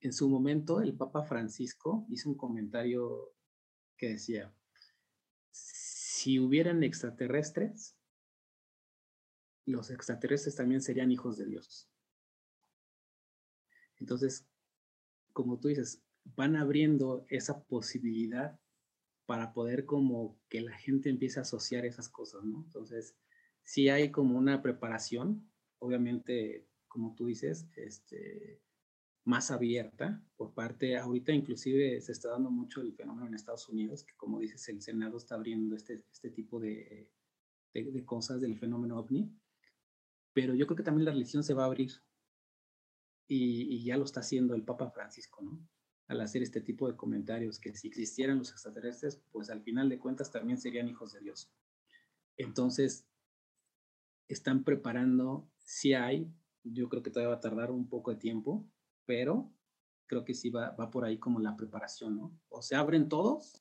[0.00, 3.34] en su momento el Papa Francisco hizo un comentario
[3.96, 4.54] que decía,
[5.50, 7.97] si hubieran extraterrestres,
[9.68, 11.88] los extraterrestres también serían hijos de Dios.
[13.98, 14.46] Entonces,
[15.32, 16.02] como tú dices,
[16.36, 18.58] van abriendo esa posibilidad
[19.26, 22.62] para poder como que la gente empiece a asociar esas cosas, ¿no?
[22.64, 23.14] Entonces,
[23.62, 28.62] si hay como una preparación, obviamente, como tú dices, este,
[29.24, 34.02] más abierta por parte, ahorita inclusive se está dando mucho el fenómeno en Estados Unidos,
[34.02, 37.10] que como dices, el Senado está abriendo este, este tipo de,
[37.74, 39.30] de, cosas del fenómeno ovni,
[40.38, 41.90] pero yo creo que también la religión se va a abrir
[43.26, 45.68] y, ya lo está haciendo el Papa Francisco, ¿no?
[46.06, 49.98] Al hacer este tipo de comentarios, que si existieran los extraterrestres, pues al final de
[49.98, 51.50] cuentas también serían hijos de Dios.
[52.36, 53.04] Entonces,
[54.28, 56.32] están preparando, si hay,
[56.62, 58.64] yo creo que todavía va a tardar un poco de tiempo,
[59.06, 59.52] pero
[60.06, 62.40] creo que sí va, va por ahí como la preparación, ¿no?
[62.48, 63.60] O se abren todos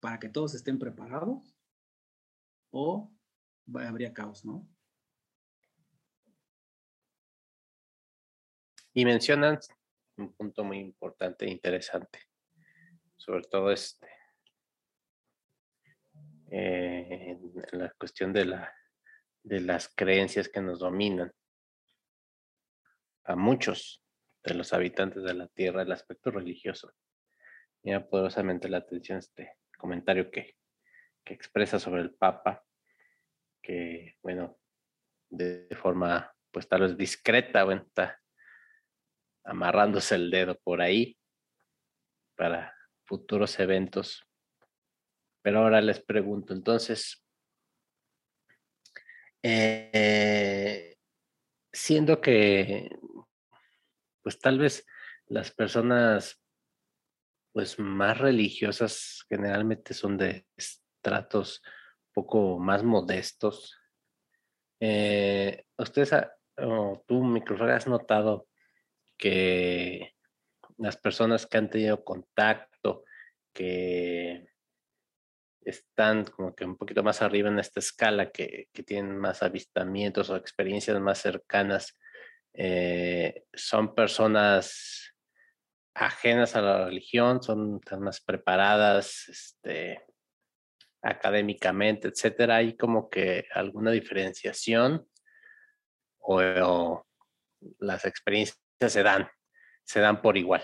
[0.00, 1.54] para que todos estén preparados,
[2.70, 3.12] o
[3.74, 4.66] habría caos, ¿no?
[8.94, 9.58] Y mencionan
[10.16, 12.20] un punto muy importante e interesante,
[13.16, 14.08] sobre todo este,
[16.50, 18.72] eh, en, la cuestión de, la,
[19.42, 21.32] de las creencias que nos dominan.
[23.24, 24.04] A muchos
[24.44, 26.92] de los habitantes de la Tierra, el aspecto religioso.
[27.82, 30.56] Mira poderosamente la atención este comentario que,
[31.24, 32.64] que expresa sobre el Papa,
[33.60, 34.58] que, bueno,
[35.30, 38.20] de, forma, pues tal vez discreta, bueno, está
[39.44, 41.16] amarrándose el dedo por ahí
[42.36, 42.74] para
[43.04, 44.26] futuros eventos.
[45.42, 47.22] Pero ahora les pregunto, entonces,
[49.42, 50.96] eh,
[51.72, 52.88] siendo que,
[54.22, 54.86] pues tal vez
[55.26, 56.40] las personas
[57.52, 61.62] pues más religiosas generalmente son de estratos
[62.12, 63.78] poco más modestos.
[64.80, 66.12] Eh, ustedes,
[66.56, 68.48] o tú, Microsoft, has notado
[69.16, 70.14] que
[70.78, 73.04] las personas que han tenido contacto,
[73.52, 74.48] que
[75.64, 80.36] están como que un poquito más arriba en esta escala, que, tienen más avistamientos o
[80.36, 81.98] experiencias más cercanas,
[82.52, 85.14] eh, son personas
[85.94, 90.02] ajenas a la religión, son más preparadas este,
[91.02, 92.56] académicamente, etcétera.
[92.56, 95.08] ¿Hay como que alguna diferenciación
[96.18, 97.06] o
[97.78, 99.28] las experiencias se dan,
[99.84, 100.62] se dan por igual.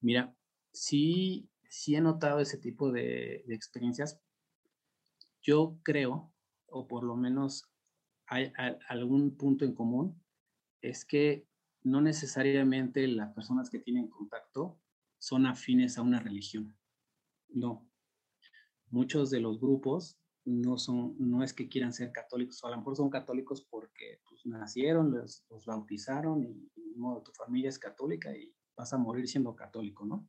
[0.00, 0.34] Mira,
[0.72, 4.20] sí, sí he notado ese tipo de, experiencias.
[5.42, 6.32] Yo creo,
[6.66, 7.70] o por lo menos
[8.26, 8.52] hay,
[8.88, 10.22] algún punto en común,
[10.80, 11.46] es que
[11.82, 14.80] no necesariamente las personas que tienen contacto
[15.18, 16.76] son afines a una religión.
[17.48, 17.88] No.
[18.90, 22.78] Muchos de los grupos no son, no es que quieran ser católicos, o a lo
[22.78, 26.70] mejor son católicos porque pues, nacieron, los, bautizaron y,
[27.24, 30.28] tu familia es católica y vas a morir siendo católico, ¿no?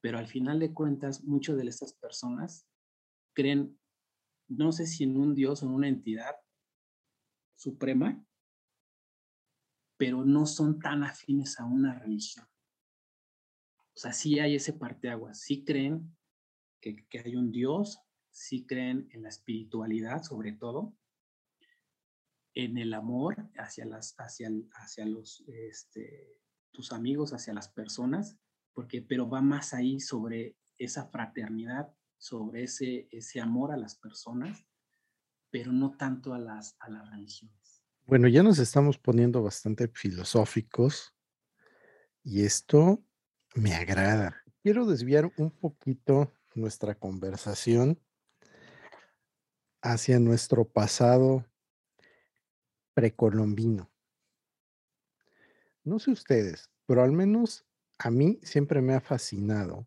[0.00, 2.66] Pero al final de cuentas, muchas de estas personas
[3.32, 3.78] creen,
[4.48, 6.34] no sé si en un Dios o en una entidad
[7.54, 8.26] suprema,
[9.96, 12.44] pero no son tan afines a una religión.
[13.94, 16.16] O sea, sí hay ese parteaguas, sí creen
[16.80, 18.00] que, que hay un Dios,
[18.32, 20.96] sí creen en la espiritualidad sobre todo,
[22.54, 28.36] en el amor hacia, las, hacia, hacia los, este, tus amigos, hacia las personas,
[28.72, 34.66] porque, pero va más ahí sobre esa fraternidad, sobre ese, ese amor a las personas,
[35.50, 37.82] pero no tanto a las, a las religiones.
[38.06, 41.14] Bueno, ya nos estamos poniendo bastante filosóficos
[42.22, 43.04] y esto
[43.54, 44.42] me agrada.
[44.62, 48.00] Quiero desviar un poquito nuestra conversación
[49.82, 51.44] hacia nuestro pasado
[52.94, 53.90] precolombino.
[55.84, 57.66] No sé ustedes, pero al menos
[57.98, 59.86] a mí siempre me ha fascinado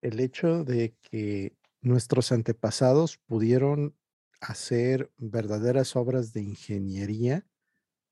[0.00, 3.96] el hecho de que nuestros antepasados pudieron
[4.40, 7.46] hacer verdaderas obras de ingeniería.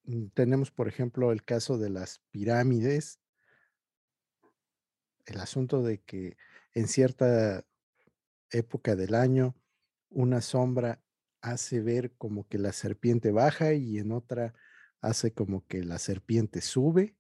[0.05, 3.21] Mm, tenemos, por ejemplo, el caso de las pirámides,
[5.27, 6.37] el asunto de que
[6.75, 7.65] en cierta
[8.51, 9.55] época del año
[10.11, 11.03] una sombra
[11.41, 14.55] hace ver como que la serpiente baja y en otra
[15.01, 17.17] hace como que la serpiente sube.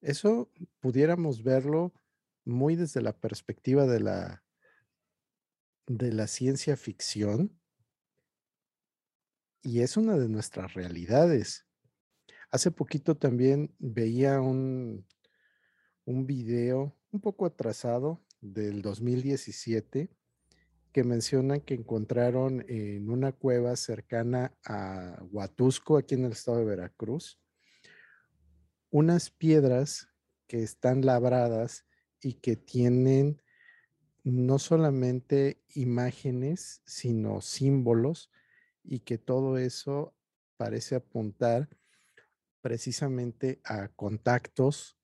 [0.00, 1.92] Eso pudiéramos verlo
[2.44, 4.44] muy desde la perspectiva de la,
[5.86, 7.60] de la ciencia ficción
[9.62, 11.66] y es una de nuestras realidades.
[12.52, 15.06] Hace poquito también veía un,
[16.04, 20.08] un video un poco atrasado del 2017
[20.96, 26.64] que mencionan que encontraron en una cueva cercana a Huatusco, aquí en el estado de
[26.64, 27.38] Veracruz,
[28.88, 30.08] unas piedras
[30.46, 31.84] que están labradas
[32.22, 33.42] y que tienen
[34.24, 38.30] no solamente imágenes, sino símbolos,
[38.82, 40.14] y que todo eso
[40.56, 41.68] parece apuntar
[42.62, 44.96] precisamente a contactos,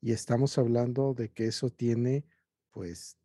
[0.00, 2.26] y estamos hablando de que eso tiene
[2.72, 3.16] pues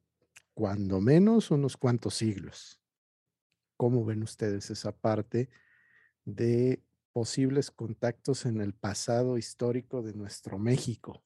[0.54, 2.80] cuando menos unos cuantos siglos.
[3.78, 5.50] cómo ven ustedes esa parte
[6.24, 6.84] de
[7.14, 11.24] posibles contactos en el pasado histórico de nuestro México.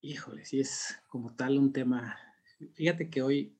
[0.00, 2.18] Híjole, sí es como tal un tema.
[2.74, 3.56] Fíjate que hoy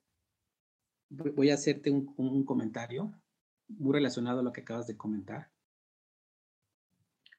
[1.10, 3.12] voy a hacerte un, comentario
[3.68, 5.50] muy relacionado a lo que acabas de comentar.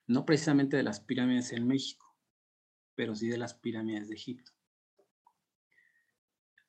[0.07, 2.15] No precisamente de las pirámides en México,
[2.95, 4.51] pero sí de las pirámides de Egipto.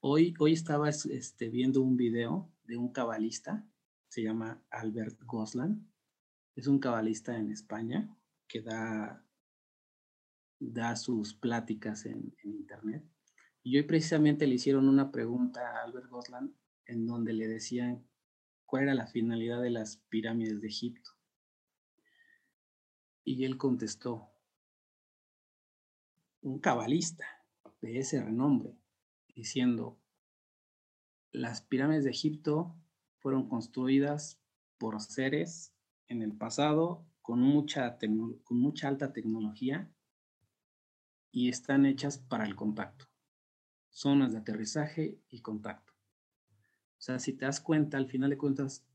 [0.03, 3.69] Hoy, hoy estaba este, viendo un video de un cabalista,
[4.09, 5.93] se llama Albert Goslan,
[6.57, 8.17] es un cabalista en España
[8.49, 9.23] que da,
[10.59, 13.05] da sus pláticas en, internet.
[13.63, 18.09] Y hoy precisamente le hicieron una pregunta a Albert Goslan en donde le decían
[18.65, 21.11] cuál era la finalidad de las pirámides de Egipto.
[23.23, 24.31] Y él contestó,
[26.41, 27.27] un cabalista
[27.83, 28.80] de ese renombre,
[29.35, 29.99] diciendo,
[31.33, 32.77] las pirámides de Egipto
[33.19, 34.41] fueron construidas
[34.79, 35.75] por seres
[36.09, 37.99] en el pasado con mucha,
[38.45, 39.93] con mucha alta tecnología
[41.31, 43.07] y están hechas para el contacto.
[43.91, 45.93] Zonas de aterrizaje y contacto.
[46.99, 48.87] O sea, si te das cuenta, al final de cuentas,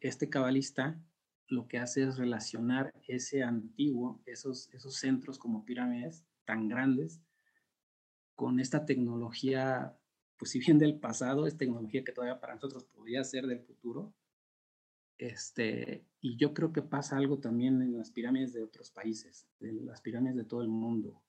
[0.00, 1.00] este cabalista
[1.46, 7.20] lo que hace es relacionar ese antiguo, esos, esos centros como pirámides tan grandes,
[8.34, 9.96] con esta tecnología,
[10.36, 14.14] pues si bien del pasado, es tecnología que todavía para nosotros podría ser del futuro,
[15.18, 19.86] este, y yo creo que pasa algo también en las pirámides de otros países, en
[19.86, 21.22] las pirámides de todo el mundo.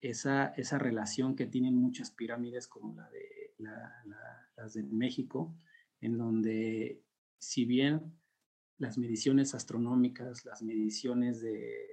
[0.00, 3.54] Esa, esa relación que tienen muchas pirámides como la de,
[4.56, 5.56] las de México,
[6.00, 7.02] en donde
[7.38, 8.18] si bien
[8.78, 11.86] las mediciones astronómicas, las mediciones de,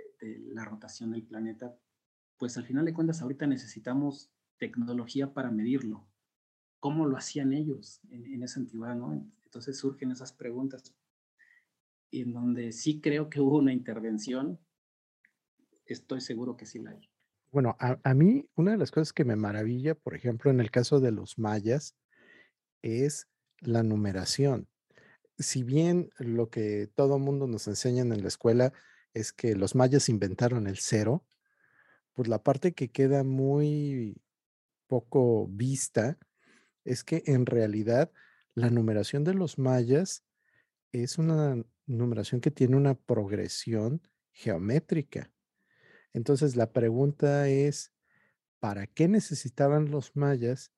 [0.54, 1.76] la rotación del planeta,
[2.38, 4.31] pues al final de cuentas ahorita necesitamos
[4.62, 6.07] tecnología para medirlo.
[6.80, 8.95] ¿Cómo lo hacían ellos en, en esa antigüedad?
[8.95, 9.28] ¿no?
[9.43, 10.95] Entonces surgen esas preguntas
[12.12, 14.59] en donde sí creo que hubo una intervención,
[15.86, 17.09] estoy seguro que sí la hay.
[17.51, 20.99] Bueno, a, mí una de las cosas que me maravilla, por ejemplo, en el caso
[21.01, 21.97] de los mayas,
[22.82, 23.28] es
[23.59, 24.68] la numeración.
[25.38, 28.72] Si bien lo que todo mundo nos enseñan en la escuela
[29.14, 31.26] es que los mayas inventaron el cero,
[32.14, 34.22] pues la parte que queda muy
[34.92, 36.18] poco vista
[36.84, 38.12] es que en realidad
[38.56, 40.26] la numeración de los mayas
[40.92, 44.02] es una numeración que tiene una progresión
[44.34, 45.32] geométrica.
[46.12, 47.94] Entonces la pregunta es,
[48.60, 50.74] ¿para qué necesitaban los mayas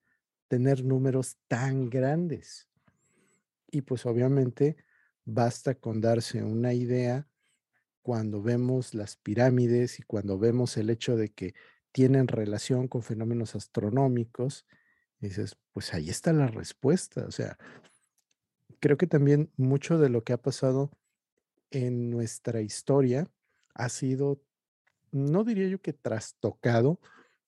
[0.47, 2.69] tener números tan grandes?
[3.71, 4.77] Y pues obviamente
[5.25, 7.27] basta con darse una idea
[8.03, 11.55] cuando vemos las pirámides y cuando vemos el hecho de que
[11.93, 14.65] tienen relación con fenómenos astronómicos,
[15.19, 17.25] dices, pues ahí está la respuesta.
[17.25, 17.57] O sea,
[18.79, 20.91] creo que también mucho de lo que ha pasado
[21.71, 23.27] en nuestra historia
[23.75, 24.41] ha sido,
[25.11, 26.99] no diría yo que trastocado,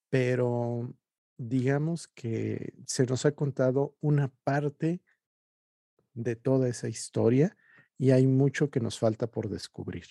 [0.09, 0.93] pero
[1.37, 5.01] digamos que se nos ha contado una parte
[6.13, 7.57] de toda esa historia
[7.97, 10.05] y hay mucho que nos falta por descubrir.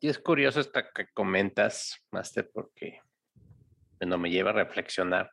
[0.00, 3.00] Y es curioso esta que comentas, Master, porque
[3.98, 5.32] bueno, me lleva a reflexionar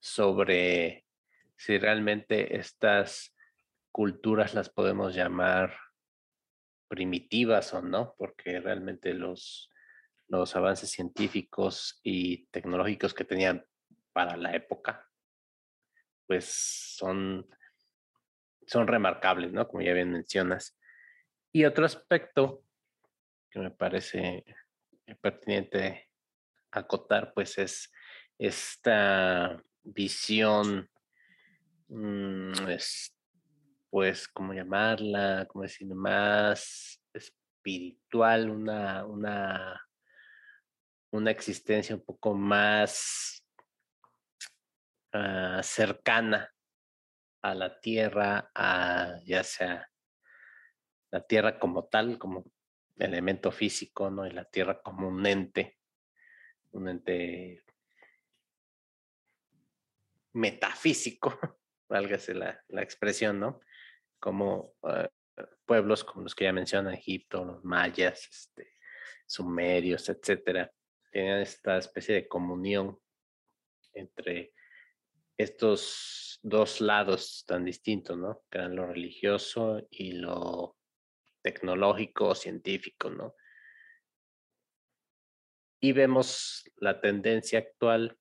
[0.00, 1.04] sobre
[1.56, 3.34] si realmente estas
[3.90, 5.74] culturas las podemos llamar
[6.88, 9.70] primitivas o no, porque realmente los,
[10.28, 13.64] los avances científicos y tecnológicos que tenían
[14.12, 15.08] para la época,
[16.26, 17.46] pues son,
[18.66, 19.66] son remarcables, ¿no?
[19.68, 20.78] Como ya bien mencionas.
[21.52, 22.64] Y otro aspecto
[23.50, 24.44] que me parece
[25.20, 26.10] pertinente
[26.78, 27.90] acotar, pues es
[28.38, 30.88] esta visión
[31.88, 32.52] mm,
[33.90, 35.46] pues, ¿cómo llamarla?
[35.48, 35.86] ¿Cómo decir?
[35.94, 39.80] Más espiritual, una, una,
[41.12, 43.42] una existencia un poco más
[45.12, 46.52] ah, cercana
[47.42, 49.88] a la tierra, a ya sea
[51.10, 52.44] la tierra como tal, como
[52.98, 54.26] elemento físico, ¿no?
[54.26, 55.75] Y la tierra como un ente,
[56.72, 57.62] un ente
[60.32, 61.38] metafísico,
[61.88, 63.60] válgase la, la expresión, ¿no?
[64.18, 65.08] como eh,
[65.64, 68.72] pueblos como los que ya menciona Egipto, los mayas, este,
[69.26, 70.72] sumerios, etcétera,
[71.10, 72.98] tenían esta especie de comunión
[73.92, 74.52] entre
[75.36, 78.42] estos dos lados tan distintos, ¿no?
[78.50, 80.76] Que eran lo religioso y lo
[81.42, 83.34] tecnológico o científico, ¿no?
[85.80, 88.18] Y vemos la tendencia actual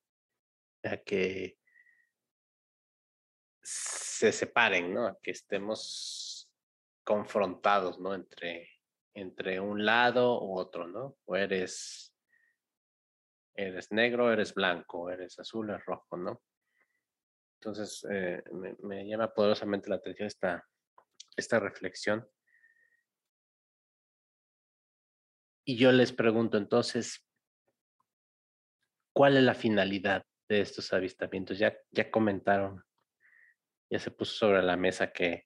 [0.84, 1.58] a que
[3.64, 5.18] se separen, ¿no?
[5.22, 6.50] Que estemos
[7.04, 8.14] confrontados, ¿no?
[8.14, 8.70] Entre,
[9.14, 11.18] entre un lado u otro, ¿no?
[11.26, 12.14] O eres,
[13.56, 16.42] eres negro, eres blanco, eres azul, eres rojo, ¿no?
[17.60, 18.44] Entonces, eh,
[18.84, 20.68] me, llama poderosamente la atención esta,
[21.36, 22.28] esta reflexión.
[25.66, 27.26] Y yo les pregunto entonces,
[29.16, 31.58] ¿cuál es la finalidad de estos avistamientos?
[31.58, 32.84] Ya, ya comentaron,
[33.90, 35.46] ya se puso sobre la mesa que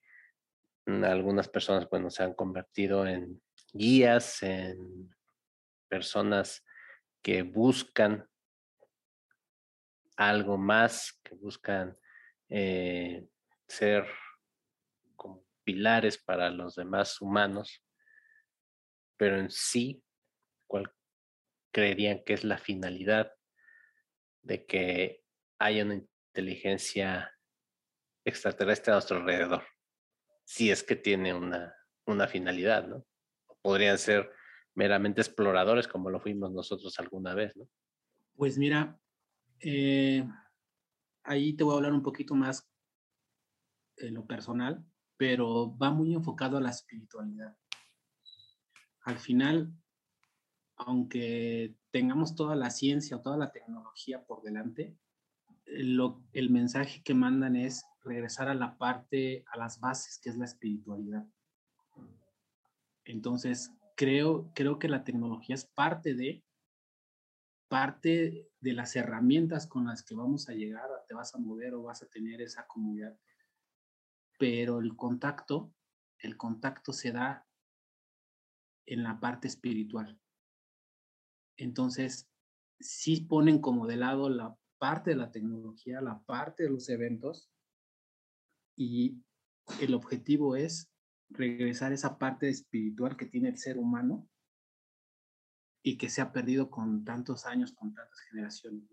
[0.88, 3.39] algunas personas, bueno, se han convertido en
[3.72, 5.15] guías, en
[5.88, 6.65] personas
[7.22, 8.28] que buscan
[10.17, 11.95] algo más, que buscan
[12.49, 13.28] eh,
[13.67, 14.07] ser
[15.15, 17.86] como pilares para los demás humanos,
[19.15, 20.03] pero en sí,
[20.65, 20.91] ¿cuál
[21.72, 23.32] creerían que es la finalidad
[24.41, 25.23] de que
[25.59, 27.31] haya una inteligencia
[28.25, 29.63] extraterrestre a nuestro alrededor?
[30.45, 31.73] Si es que tiene una,
[32.05, 33.05] una finalidad, ¿no?
[33.61, 34.31] Podrían ser
[34.75, 37.67] meramente exploradores como lo fuimos nosotros alguna vez, ¿no?
[38.35, 38.97] Pues mira,
[39.59, 40.25] eh,
[41.23, 42.71] ahí te voy a hablar un poquito más
[43.97, 44.83] en lo personal,
[45.17, 47.55] pero va muy enfocado a la espiritualidad.
[49.01, 49.73] Al final,
[50.80, 54.97] aunque tengamos toda la ciencia o toda la tecnología por delante,
[55.65, 60.38] lo, el mensaje que mandan es regresar a la parte, a las bases, que es
[60.38, 61.27] la espiritualidad.
[63.03, 66.43] Entonces, creo, creo que la tecnología es parte de,
[67.67, 71.84] parte de las herramientas con las que vamos a llegar, te vas a mover o
[71.84, 73.17] vas a tener esa comunidad.
[74.39, 75.73] Pero el contacto,
[76.19, 77.45] el contacto se da
[78.86, 80.19] en la parte espiritual.
[81.60, 82.30] Entonces,
[82.80, 87.51] sí ponen como de lado la parte de la tecnología, la parte de los eventos,
[88.78, 89.22] y
[89.82, 90.89] el objetivo es
[91.30, 94.28] regresar esa parte espiritual que tiene el ser humano
[95.84, 98.89] y que se ha perdido con tantos años, con tantas generaciones.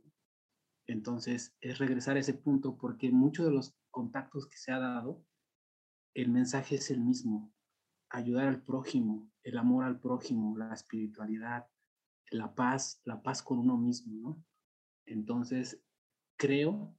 [0.89, 5.25] Entonces, es regresar a ese punto porque muchos de los contactos que se ha dado,
[6.14, 7.53] el mensaje es el mismo,
[8.11, 11.69] ayudar al prójimo, el amor al prójimo, la espiritualidad,
[12.31, 14.45] la paz, la paz con uno mismo, ¿no?
[15.07, 15.83] Entonces,
[16.37, 16.97] creo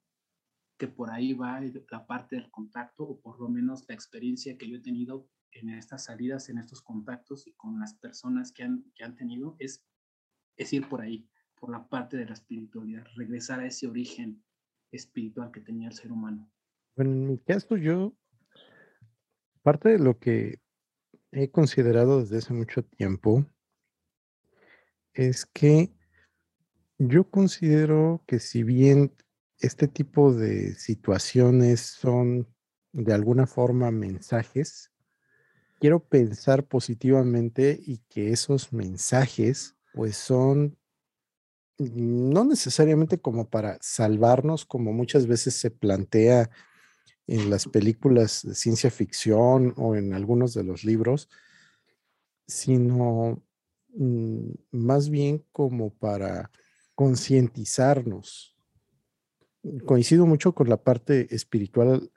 [0.77, 4.69] que por ahí va la parte del contacto, o por lo menos la experiencia que
[4.69, 8.85] yo he tenido en estas salidas, en estos contactos y con las personas que han,
[8.95, 9.83] que han tenido, es,
[10.55, 11.27] es ir por ahí,
[11.59, 14.43] por la parte de la espiritualidad, regresar a ese origen
[14.91, 16.49] espiritual que tenía el ser humano.
[16.95, 18.15] Bueno, en mi caso yo,
[19.63, 20.59] parte de lo que
[21.31, 23.45] he considerado desde hace mucho tiempo
[25.17, 25.91] es que
[26.99, 29.11] yo considero que si bien
[29.59, 32.47] este tipo de situaciones son
[32.93, 34.91] de alguna forma mensajes,
[35.79, 40.77] quiero pensar positivamente y que esos mensajes pues son
[41.79, 46.49] no necesariamente como para salvarnos, como muchas veces se plantea
[47.27, 51.29] en las películas de ciencia ficción o en algunos de los libros,
[52.47, 53.43] sino
[53.95, 56.51] mm, más bien como para
[56.95, 58.55] concientizarnos.
[59.85, 62.11] Coincido mucho con la parte espiritual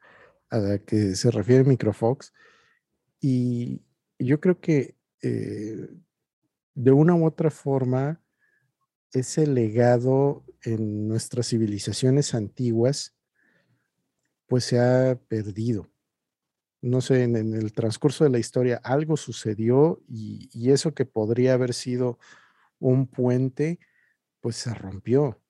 [0.50, 2.32] a la que se refiere Microfox,
[3.20, 3.82] y
[4.18, 5.88] yo creo que eh,
[6.74, 8.22] de una u otra forma,
[9.12, 13.16] ese legado en nuestras civilizaciones antiguas,
[14.46, 15.90] pues se ha perdido.
[16.82, 21.74] No sé, en, el transcurso de la historia algo sucedió y, eso que podría haber
[21.74, 22.18] sido
[22.78, 23.78] un puente,
[24.40, 25.40] pues se rompió.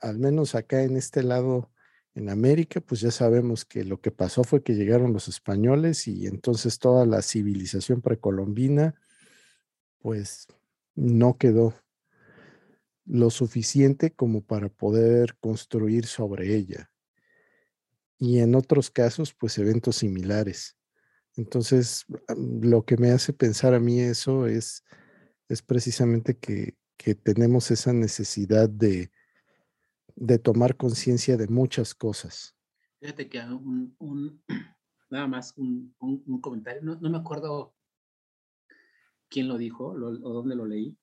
[0.00, 1.70] Al menos acá en este lado
[2.14, 6.26] en América, pues ya sabemos que lo que pasó fue que llegaron los españoles y
[6.26, 8.94] entonces toda la civilización precolombina,
[9.98, 10.46] pues
[10.94, 11.74] no quedó
[13.04, 16.91] lo suficiente como para poder construir sobre ella.
[18.22, 20.78] Y en otros casos, pues eventos similares.
[21.34, 24.84] Entonces, lo que me hace pensar a mí eso es,
[25.48, 29.10] es precisamente que, que tenemos esa necesidad de,
[30.14, 32.54] de tomar conciencia de muchas cosas.
[33.00, 34.40] Fíjate que un,
[35.10, 35.92] nada más un,
[36.40, 37.74] comentario, no, me acuerdo
[39.28, 40.96] quién lo dijo o dónde lo leí,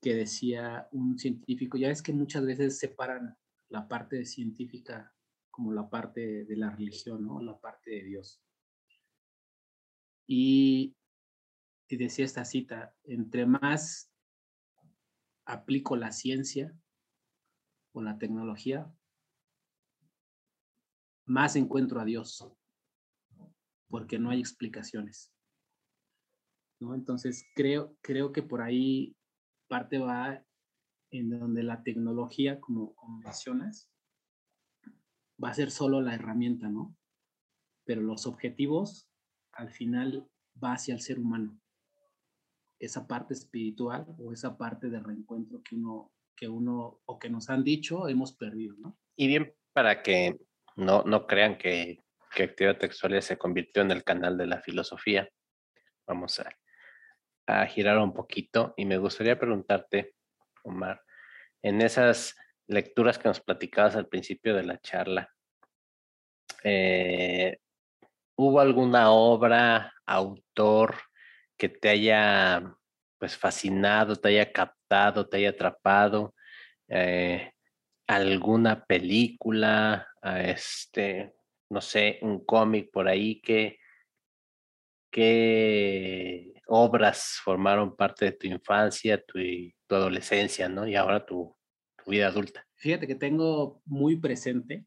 [0.00, 3.36] que decía un científico, ya es que muchas veces separan
[3.68, 5.12] la parte científica
[5.56, 7.26] como la parte de la religión.
[7.46, 8.42] La parte de Dios.
[10.28, 10.94] Y,
[11.88, 14.12] decía esta cita, entre más
[15.46, 16.76] aplico la ciencia,
[17.90, 18.92] con la tecnología,
[21.24, 22.46] más encuentro a Dios.
[23.88, 25.32] porque no hay explicaciones.
[26.80, 29.16] Entonces, creo, creo que por ahí
[29.68, 30.44] parte va
[31.12, 33.88] en donde la tecnología, como, como mencionas,
[35.42, 36.96] va a ser solo la herramienta, ¿no?
[37.84, 39.08] Pero los objetivos,
[39.52, 40.28] al final,
[40.62, 41.60] va hacia el ser humano.
[42.78, 47.48] Esa parte espiritual o esa parte de reencuentro que uno, que uno, o que nos
[47.48, 48.98] han dicho, hemos perdido, ¿no?
[49.16, 50.38] Y bien, para que
[50.76, 52.04] no, no crean que,
[52.34, 55.28] que Actividad Textual se convirtió en el canal de la filosofía,
[56.06, 56.50] vamos a,
[57.46, 60.14] a girar un poquito y me gustaría preguntarte,
[60.64, 61.02] Omar,
[61.62, 62.36] en esas
[62.68, 65.30] lecturas que nos platicabas al principio de la charla,
[66.64, 67.58] eh,
[68.36, 70.96] ¿hubo alguna obra, autor
[71.56, 72.76] que te haya
[73.18, 76.34] pues fascinado, te haya captado, te haya atrapado?
[76.88, 77.52] Eh,
[78.08, 81.34] ¿Alguna película, este,
[81.70, 83.78] no sé, un cómic por ahí que,
[85.10, 89.38] qué obras formaron parte de tu infancia, tu,
[89.86, 90.86] tu adolescencia, ¿no?
[90.86, 91.55] Y ahora tu,
[92.06, 92.66] tu vida adulta.
[92.76, 94.86] Fíjate que tengo muy presente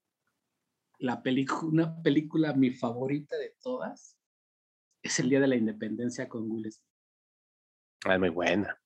[1.00, 4.18] la película, una película mi favorita de todas
[5.02, 6.86] es el Día de la Independencia con Will Smith.
[8.06, 8.78] Ah, muy buena.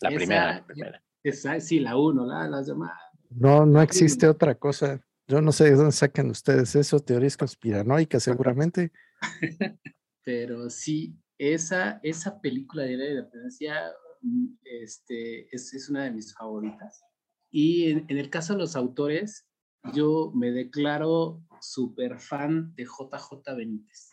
[0.00, 1.04] La primera, la primera.
[1.22, 2.92] Esa, sí, la uno, la, las demás.
[3.30, 5.00] No, no existe otra cosa.
[5.26, 8.92] Yo no sé de dónde sacan ustedes eso, teorías conspiranoicas seguramente.
[10.24, 13.92] Pero sí, esa, esa película de la independencia
[14.22, 17.04] mm, este, es, es, una de mis favoritas.
[17.50, 19.48] Y en, en, el caso de los autores,
[19.94, 24.12] yo me declaro súper fan de JJ Benítez.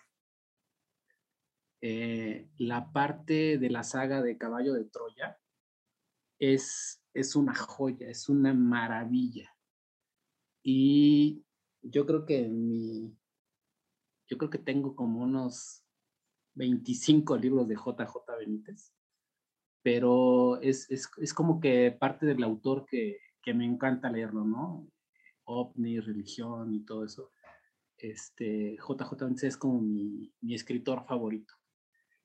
[1.81, 5.39] Eh, la parte de la saga de Caballo de Troya
[6.39, 9.55] es, es una joya, es una maravilla.
[10.63, 11.45] Y
[11.81, 13.15] yo creo que mi,
[14.27, 15.83] yo creo que tengo como unos
[16.55, 18.93] 25 libros de JJ Benítez,
[19.83, 24.87] pero es, es, es como que parte del autor que, que me encanta leerlo, ¿no?
[25.45, 27.31] ovni, religión y todo eso,
[27.97, 31.53] este, JJ es como mi, mi, escritor favorito.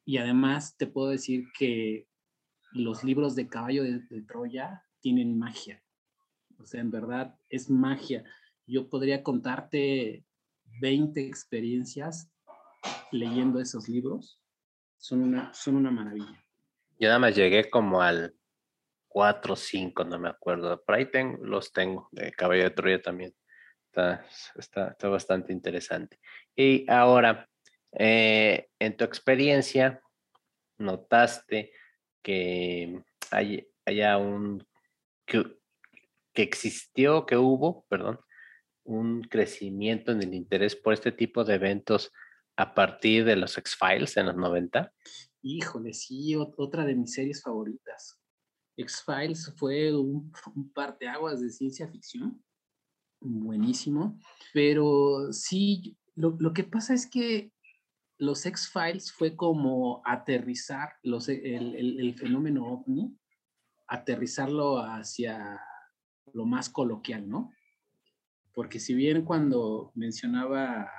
[0.05, 2.09] Y además te puedo decir que
[2.73, 5.83] los libros de Caballo de, de, Troya tienen magia.
[6.59, 8.25] O sea, en verdad es magia.
[8.67, 10.25] Yo podría contarte
[10.81, 12.31] 20 experiencias
[13.13, 14.41] leyendo esos libros.
[14.99, 16.45] Son una, son una maravilla.
[16.99, 18.35] Yo nada más llegué como al
[19.11, 20.83] cuatro o cinco, no me acuerdo.
[20.83, 21.11] Por ahí
[21.43, 23.35] los tengo, de Caballo de Troya también.
[23.87, 24.25] Está,
[24.55, 26.19] está, está bastante interesante.
[26.55, 27.49] Y ahora,
[27.93, 30.01] eh, en tu experiencia,
[30.79, 31.73] notaste
[32.23, 34.65] que hay, haya un,
[35.27, 35.59] que,
[36.33, 38.21] que existió, que hubo, perdón,
[38.85, 42.13] un crecimiento en el interés por este tipo de eventos
[42.57, 44.93] a partir de los X-Files en los 90?
[45.43, 48.20] Híjole, sí, otra de mis series favoritas.
[48.81, 50.33] X-Files fue un,
[50.75, 52.43] parteaguas de ciencia ficción,
[53.21, 54.19] buenísimo,
[54.53, 57.53] pero sí, lo, que pasa es que
[58.19, 63.17] los X-Files fue como aterrizar los, el, el, el, fenómeno ovni,
[63.89, 65.61] aterrizarlo hacia
[66.33, 67.51] lo más coloquial, ¿no?
[68.53, 70.91] Porque si bien cuando mencionaba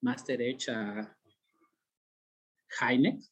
[0.00, 1.16] Master Edge a
[2.80, 3.22] Heineck,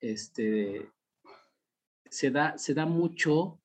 [0.00, 0.90] este,
[2.10, 3.60] se da, se da mucho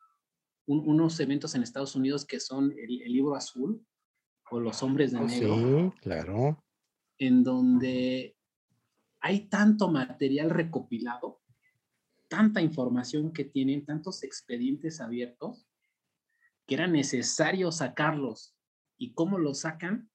[0.66, 3.86] un, unos eventos en Estados Unidos que son el, el, libro azul
[4.50, 5.92] o los hombres de oh, negro.
[5.94, 6.64] Sí, claro.
[7.18, 8.36] En donde
[9.22, 11.42] hay tanto material recopilado,
[12.28, 15.68] tanta información que tienen, tantos expedientes abiertos,
[16.66, 18.56] que era necesario sacarlos.
[18.98, 20.10] ¿Y cómo los sacan?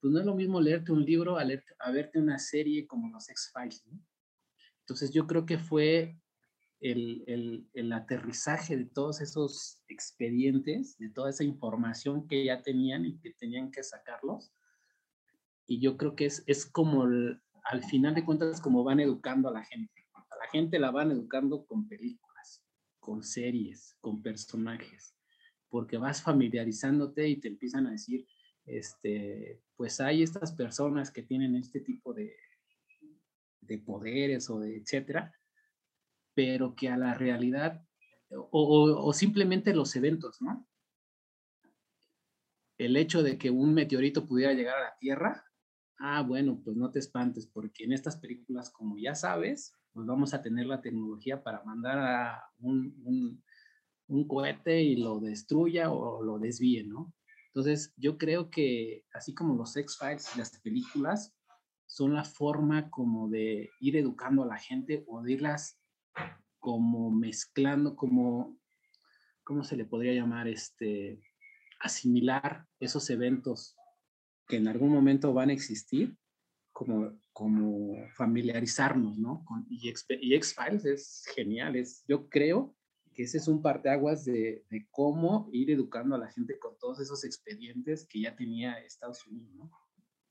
[0.00, 3.08] Pues no es lo mismo leerte un libro a, leer, a verte una serie como
[3.08, 3.84] los X-Files.
[3.86, 4.00] ¿no?
[4.80, 6.20] Entonces yo creo que fue
[6.92, 13.04] el, el, el, aterrizaje de todos esos expedientes, de toda esa información que ya tenían
[13.04, 14.52] y que tenían que sacarlos.
[15.66, 19.52] Y yo creo que es, es como, al final de cuentas, como van educando a
[19.52, 20.06] la gente.
[20.14, 22.62] A la gente la van educando con películas,
[23.00, 25.16] con series, con personajes,
[25.68, 28.26] porque vas familiarizándote y te empiezan a decir,
[28.64, 32.32] este, pues hay estas personas que tienen este tipo de,
[33.60, 35.32] de poderes o de etcétera,
[36.36, 37.82] pero que a la realidad,
[38.30, 40.68] o, o, o, simplemente los eventos, ¿no?
[42.76, 45.46] El hecho de que un meteorito pudiera llegar a la Tierra,
[45.98, 50.34] ah, bueno, pues no te espantes, porque en estas películas, como ya sabes, pues vamos
[50.34, 53.42] a tener la tecnología para mandar a un,
[54.06, 57.14] un, cohete y lo destruya o lo desvíe, ¿no?
[57.46, 61.34] Entonces, yo creo que así como los X-Files y las películas,
[61.86, 65.80] son la forma como de ir educando a la gente o de irlas
[66.58, 68.58] como mezclando, como,
[69.44, 70.48] ¿cómo se le podría llamar?
[70.48, 71.20] Este,
[71.80, 73.76] asimilar esos eventos
[74.48, 76.16] que en algún momento van a existir,
[76.72, 79.44] como, como familiarizarnos, ¿no?
[79.44, 82.74] Con, y, X-Files es genial, es, yo creo
[83.14, 87.00] que ese es un parteaguas de, de cómo ir educando a la gente con todos
[87.00, 89.70] esos expedientes que ya tenía Estados Unidos, ¿no?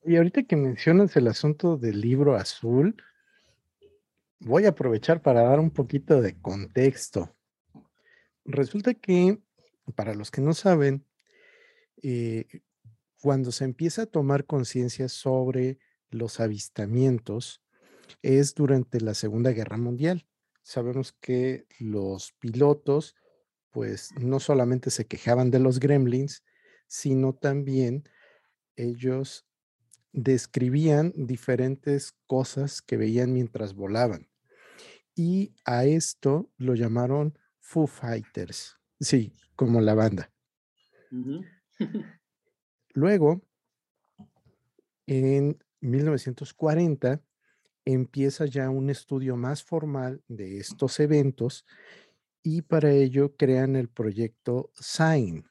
[0.03, 2.95] Y ahorita que mencionas el asunto del libro azul,
[4.45, 7.35] voy a aprovechar para dar un poquito de contexto.
[8.45, 9.41] Resulta que,
[9.95, 11.03] para los que no saben,
[12.03, 12.45] eh,
[13.19, 15.80] cuando se empieza a tomar conciencia sobre
[16.11, 17.63] los avistamientos,
[18.22, 20.27] es durante la Segunda Guerra Mundial.
[20.61, 23.15] Sabemos que los pilotos,
[23.72, 26.43] pues no solamente se quejaban de los gremlins,
[26.88, 28.03] sino también
[28.76, 29.47] ellos
[30.13, 34.30] describían diferentes cosas que veían mientras volaban.
[35.15, 38.77] Y a esto lo llamaron Foo Fighters.
[38.99, 40.31] Sí, como la banda.
[42.93, 43.41] Luego,
[45.07, 47.21] en 1940,
[47.85, 51.65] empieza ya un estudio más formal de estos eventos
[52.43, 55.45] y para ello crean el proyecto SIGN,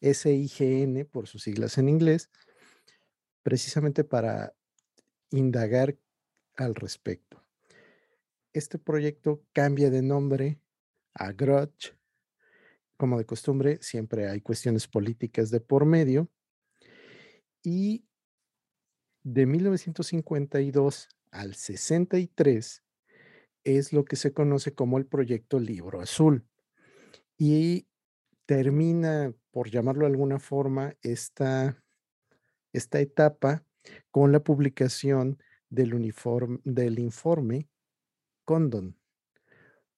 [0.00, 2.30] S-I-G-N por sus siglas en inglés,
[3.42, 4.54] precisamente para
[5.30, 5.96] indagar
[6.56, 7.33] al respecto.
[8.54, 10.60] Este proyecto cambia de nombre
[11.12, 11.98] a Grudge.
[12.96, 16.30] Como de costumbre, siempre hay cuestiones políticas de por medio.
[17.64, 18.06] Y
[19.24, 22.84] de 1952 al 63
[23.64, 26.46] es lo que se conoce como el proyecto Libro Azul.
[27.36, 27.88] Y
[28.46, 31.84] termina, por llamarlo de alguna forma, esta
[32.72, 33.64] esta etapa
[34.10, 35.38] con la publicación
[35.70, 36.14] del,
[36.64, 37.68] del informe
[38.44, 38.96] Condon,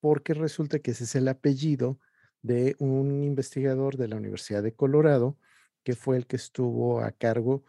[0.01, 1.99] porque resulta que ese es el apellido
[2.43, 5.39] de un investigador de la Universidad de Colorado,
[5.83, 7.65] que fue el que estuvo a cargo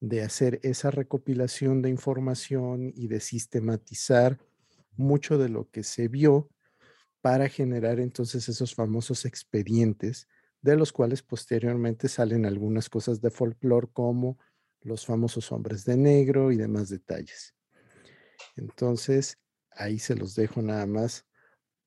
[0.00, 4.38] de hacer esa recopilación de información y de sistematizar
[4.96, 6.48] mucho de lo que se vio
[7.20, 10.28] para generar entonces esos famosos expedientes,
[10.62, 14.38] de los cuales posteriormente salen algunas cosas de folclore como
[14.82, 17.54] los famosos hombres de negro y demás detalles.
[18.56, 19.38] Entonces,
[19.72, 21.26] ahí se los dejo nada más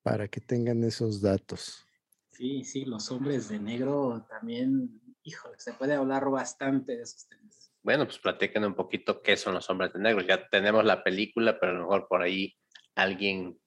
[0.02, 1.86] para que tengan esos datos.
[2.32, 7.72] Sí, sí, los hombres de negro también, híjole, se puede hablar bastante de esos temas.
[7.82, 10.22] Bueno, pues platiquen un poquito qué son los hombres de negro.
[10.22, 12.56] Ya tenemos la película, pero a lo mejor por ahí
[12.96, 13.60] alguien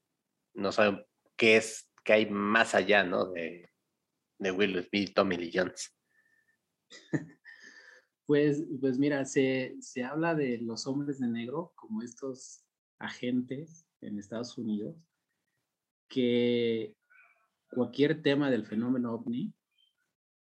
[0.54, 1.06] no sabe
[1.36, 3.30] qué es, qué hay más allá, ¿no?
[3.30, 3.70] De,
[4.38, 5.94] de Will Smith y Tommy Lee Jones.
[8.26, 12.64] Pues, pues mira, se, habla de los hombres de negro como estos
[12.98, 14.96] agentes en Estados Unidos
[16.08, 16.94] que
[17.70, 19.52] cualquier tema del fenómeno ovni,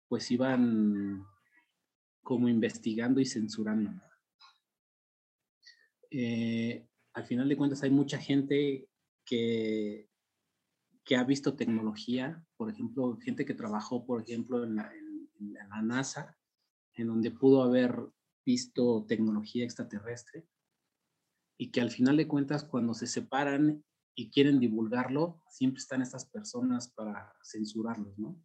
[0.08, 1.24] pues iban
[2.22, 3.90] como investigando y censurando.
[6.10, 8.88] Eh, al final de cuentas hay mucha gente
[9.24, 10.08] que,
[11.04, 16.36] que ha visto tecnología, por ejemplo, gente que trabajó, por ejemplo, en la NASA,
[16.94, 17.96] en donde pudo haber
[18.44, 20.46] visto tecnología extraterrestre
[21.56, 26.26] y que al final de cuentas cuando se separan y quieren divulgarlo, siempre están estas
[26.26, 28.40] personas para censurarlos, ¿no?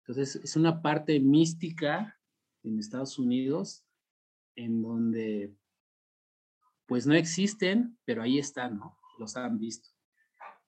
[0.00, 2.18] Entonces es una parte mística
[2.62, 3.86] en Estados Unidos
[4.56, 5.56] en donde
[6.86, 8.98] pues no existen, pero ahí están, ¿no?
[9.18, 9.88] Los han visto.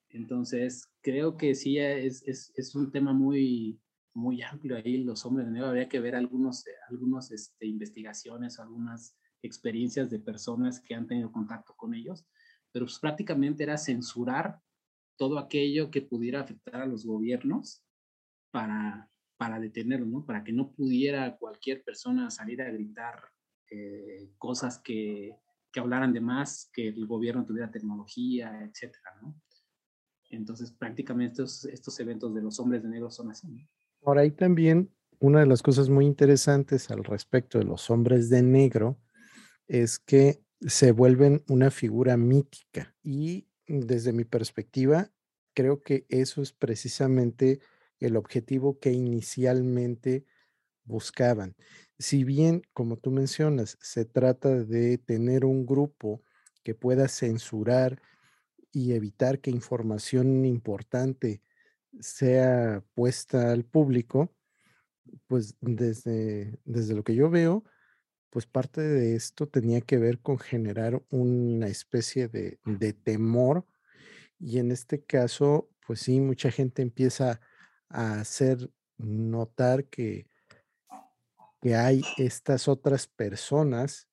[0.09, 3.81] Entonces creo que sí es, es, es un tema muy,
[4.15, 5.69] muy amplio ahí los hombres de negro.
[5.69, 11.75] Habría que ver algunos, algunos este, investigaciones, algunas experiencias de personas que han tenido contacto
[11.77, 12.27] con ellos,
[12.73, 14.61] pero pues prácticamente era censurar
[15.17, 17.85] todo aquello que pudiera afectar a los gobiernos
[18.51, 20.27] para, para detenerlo, ¿no?
[20.27, 23.23] Para que no pudiera cualquier persona salir a gritar
[23.71, 25.37] eh, cosas que,
[25.73, 29.41] que hablaran de más, que el gobierno tuviera tecnología, etcétera, ¿no?
[30.31, 33.47] Entonces, prácticamente estos, estos eventos de los hombres de negro son así.
[33.47, 33.67] ¿no?
[34.05, 38.43] Ahora, ahí también una de las cosas muy interesantes al respecto de los hombres de
[38.43, 38.99] negro
[39.69, 45.11] es que se vuelven una figura mítica y desde mi perspectiva
[45.55, 47.61] creo que eso es precisamente
[47.99, 50.27] el objetivo que inicialmente
[50.85, 51.57] buscaban.
[51.99, 56.23] Si bien, como tú mencionas, se trata de tener un grupo
[56.63, 58.01] que pueda censurar
[58.73, 61.41] y evitar que información importante
[62.01, 64.31] sea puesta al público,
[65.27, 67.65] pues desde, desde lo que yo veo,
[68.37, 73.67] pues parte de esto tenía que ver con generar una especie de, de temor
[74.39, 77.41] y en este caso, pues sí, mucha gente empieza
[77.89, 80.29] a hacer notar que,
[81.63, 84.07] que hay estas otras personas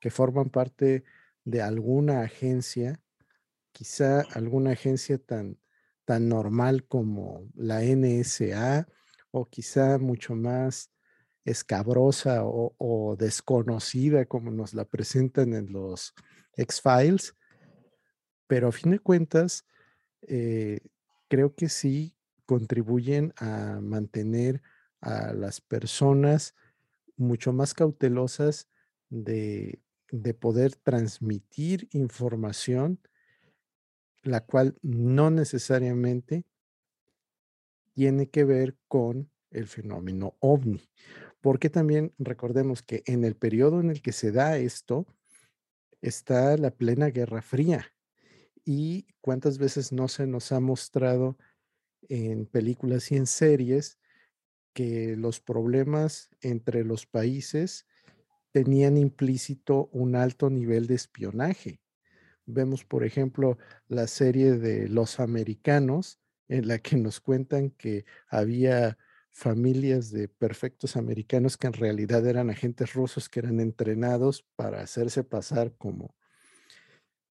[0.00, 1.04] que forman parte
[1.44, 2.98] de alguna agencia,
[3.72, 5.58] quizá alguna agencia tan,
[6.06, 8.88] tan normal como la NSA
[9.32, 10.90] o quizá mucho más
[11.46, 16.12] escabrosa o, desconocida como nos la presentan en los
[16.56, 17.34] X-Files,
[18.46, 19.64] pero a fin de cuentas,
[20.22, 20.80] eh,
[21.28, 22.14] creo que sí
[22.44, 24.60] contribuyen a mantener
[25.00, 26.54] a las personas
[27.16, 28.68] mucho más cautelosas
[29.08, 33.00] de, de poder transmitir información,
[34.22, 36.44] la cual no necesariamente
[37.94, 40.82] tiene que ver con el fenómeno ovni.
[41.46, 45.06] Porque también recordemos que en el periodo en el que se da esto,
[46.02, 47.94] está la plena Guerra Fría.
[48.64, 51.38] Y cuántas veces no se nos ha mostrado
[52.08, 54.00] en películas y en series
[54.72, 57.86] que los problemas entre los países
[58.50, 61.80] tenían implícito un alto nivel de espionaje.
[62.44, 63.56] Vemos, por ejemplo,
[63.86, 66.18] la serie de Los Americanos,
[66.48, 68.98] en la que nos cuentan que había
[69.36, 75.24] familias de perfectos americanos que en realidad eran agentes rusos que eran entrenados para hacerse
[75.24, 76.16] pasar como,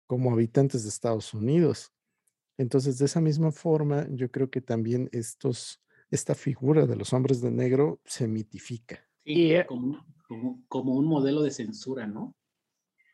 [0.06, 1.94] como habitantes de Estados Unidos.
[2.60, 7.42] Entonces, de esa misma forma, yo creo que también estos, esta figura de los hombres
[7.42, 9.04] de negro se mitifica.
[9.26, 10.06] Sí, eh como,
[10.68, 12.36] como, un modelo de censura, ¿no?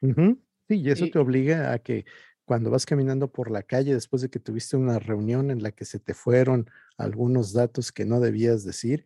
[0.01, 2.03] Sí, y eso te obliga a que
[2.43, 5.85] cuando vas caminando por la calle después de que tuviste una reunión en la que
[5.85, 6.69] se te fueron
[7.03, 9.05] algunos datos que no debías decir,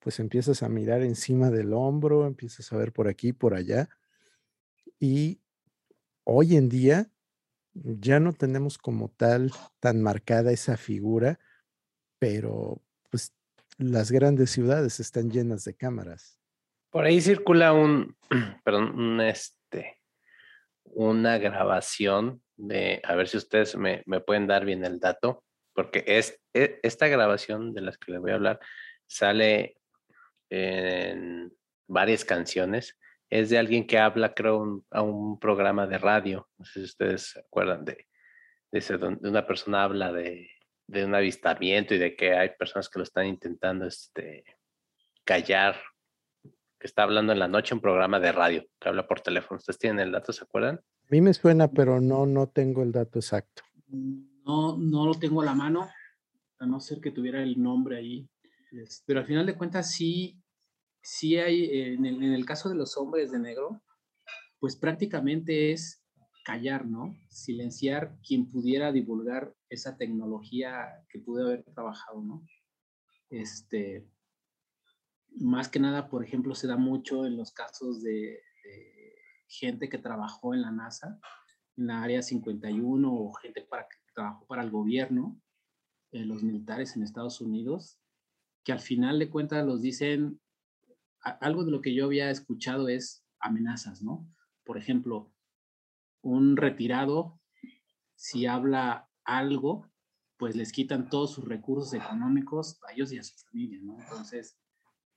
[0.00, 3.88] pues empiezas a mirar encima del hombro, empiezas a ver por aquí, por allá.
[4.98, 5.40] Y
[6.24, 7.10] hoy en día
[7.74, 9.50] ya no tenemos como tal
[9.80, 11.38] tan marcada esa figura,
[12.18, 13.32] pero pues
[13.78, 16.38] las grandes ciudades están llenas de cámaras.
[16.90, 18.16] Por ahí circula un,
[18.64, 20.00] perdón, este,
[20.84, 25.44] una grabación de, a ver si ustedes me, pueden dar bien el dato,
[25.76, 28.60] porque es, e, esta grabación de las que les voy a hablar
[29.06, 29.76] sale
[30.50, 31.52] en
[31.86, 32.98] varias canciones.
[33.28, 36.48] Es de alguien que habla, creo, a un programa de radio.
[36.58, 38.06] No sé si ustedes se acuerdan de,
[38.72, 40.48] de, donde una persona habla de,
[40.86, 44.44] de, un avistamiento y de que hay personas que lo están intentando este,
[45.24, 45.76] callar,
[46.78, 49.58] que está hablando en la noche un programa de radio, que habla por teléfono.
[49.58, 50.76] ¿Ustedes tienen el dato, se acuerdan?
[50.76, 53.62] A mí me suena, pero no, no tengo el dato exacto.
[54.46, 55.88] No, no lo tengo a la mano,
[56.60, 58.28] a no ser que tuviera el nombre ahí.
[59.04, 60.40] Pero al final de cuentas sí,
[61.02, 63.82] sí hay, en el, caso de los hombres de negro,
[64.60, 66.02] pues prácticamente es
[66.44, 67.16] callar, ¿no?
[67.28, 72.46] Silenciar quien pudiera divulgar esa tecnología que pude haber trabajado, ¿no?
[73.30, 74.08] Este,
[75.38, 78.40] más que nada, por ejemplo, se da mucho en los casos de
[79.48, 81.18] gente que trabajó en la NASA,
[81.76, 83.86] en la Área 51, o gente para,
[84.16, 85.40] trabajó para el gobierno,
[86.10, 88.00] eh, los militares en Estados Unidos,
[88.64, 90.40] que al final de cuentas los dicen,
[91.20, 94.26] algo de lo que yo había escuchado es amenazas, ¿no?
[94.64, 95.32] Por ejemplo,
[96.22, 97.38] un retirado,
[98.14, 99.86] si habla algo,
[100.38, 104.00] pues les quitan todos sus recursos económicos a ellos y a su familia, ¿no?
[104.00, 104.58] Entonces,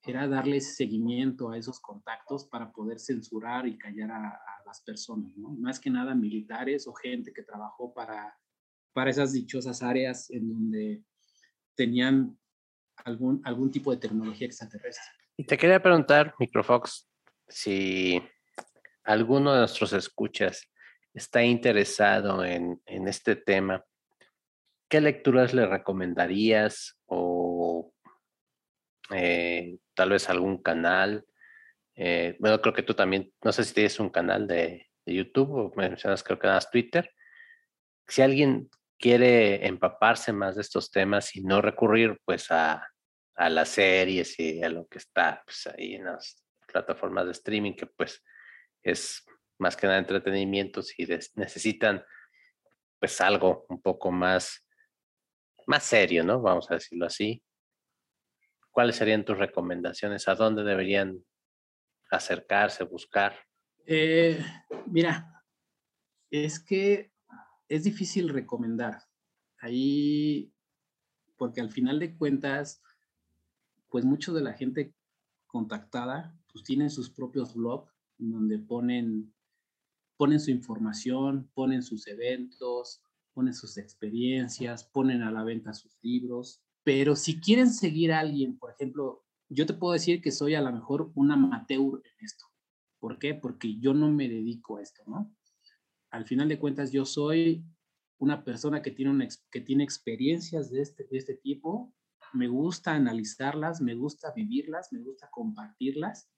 [0.04, 5.50] era darle seguimiento a esos contactos para poder censurar y callar a, las personas, ¿no?
[5.50, 8.39] Más que nada militares o gente que trabajó para,
[8.94, 11.02] para esas dichosas áreas en donde
[11.76, 12.38] tenían
[13.06, 15.04] algún, algún tipo de tecnología extraterrestre.
[15.38, 17.10] Y te quería preguntar, Microfox,
[17.48, 18.22] si
[19.04, 20.70] alguno de nuestros escuchas
[21.14, 23.86] está interesado en, en este tema,
[24.90, 27.94] ¿qué lecturas le recomendarías o
[29.12, 31.26] eh, tal vez algún canal.
[31.96, 35.74] Eh, bueno, creo que tú también, no sé si tienes un canal de, YouTube o
[35.76, 37.10] mencionas creo que das Twitter.
[38.08, 38.70] Si alguien
[39.00, 42.88] quiere empaparse más de estos temas y no recurrir pues a,
[43.36, 47.74] a las series y a lo que está pues, ahí en las plataformas de streaming,
[47.74, 48.24] que pues
[48.84, 49.26] es
[49.58, 52.04] más que nada entretenimiento, si necesitan
[53.00, 54.66] pues algo un poco más,
[55.66, 56.42] más serio, ¿no?
[56.42, 57.42] Vamos a decirlo así.
[58.80, 60.30] ¿cuáles serían tus recomendaciones?
[60.30, 61.22] ¿A dónde deberían
[62.10, 63.36] acercarse, buscar?
[63.86, 64.42] Eh,
[64.86, 65.44] mira,
[66.32, 67.12] es que
[67.70, 69.04] es difícil recomendar.
[69.60, 70.52] Ahí,
[71.38, 72.82] porque al final de cuentas,
[73.90, 74.96] pues mucho de la gente
[75.48, 79.34] contactada, pues tienen sus propios blogs donde ponen,
[80.18, 83.02] ponen su información, ponen sus eventos,
[83.34, 86.62] ponen sus experiencias, ponen a la venta sus libros.
[86.84, 90.62] Pero si quieren seguir a alguien, por ejemplo, yo te puedo decir que soy a
[90.62, 92.46] lo mejor un amateur en esto.
[93.00, 93.34] ¿Por qué?
[93.36, 95.34] Porque yo no me dedico a esto, ¿no?
[96.12, 97.64] Al final de cuentas, yo soy
[98.18, 101.94] una persona que tiene, que tiene experiencias de este, de este tipo,
[102.34, 106.30] me gusta analizarlas, me gusta vivirlas, me gusta compartirlas.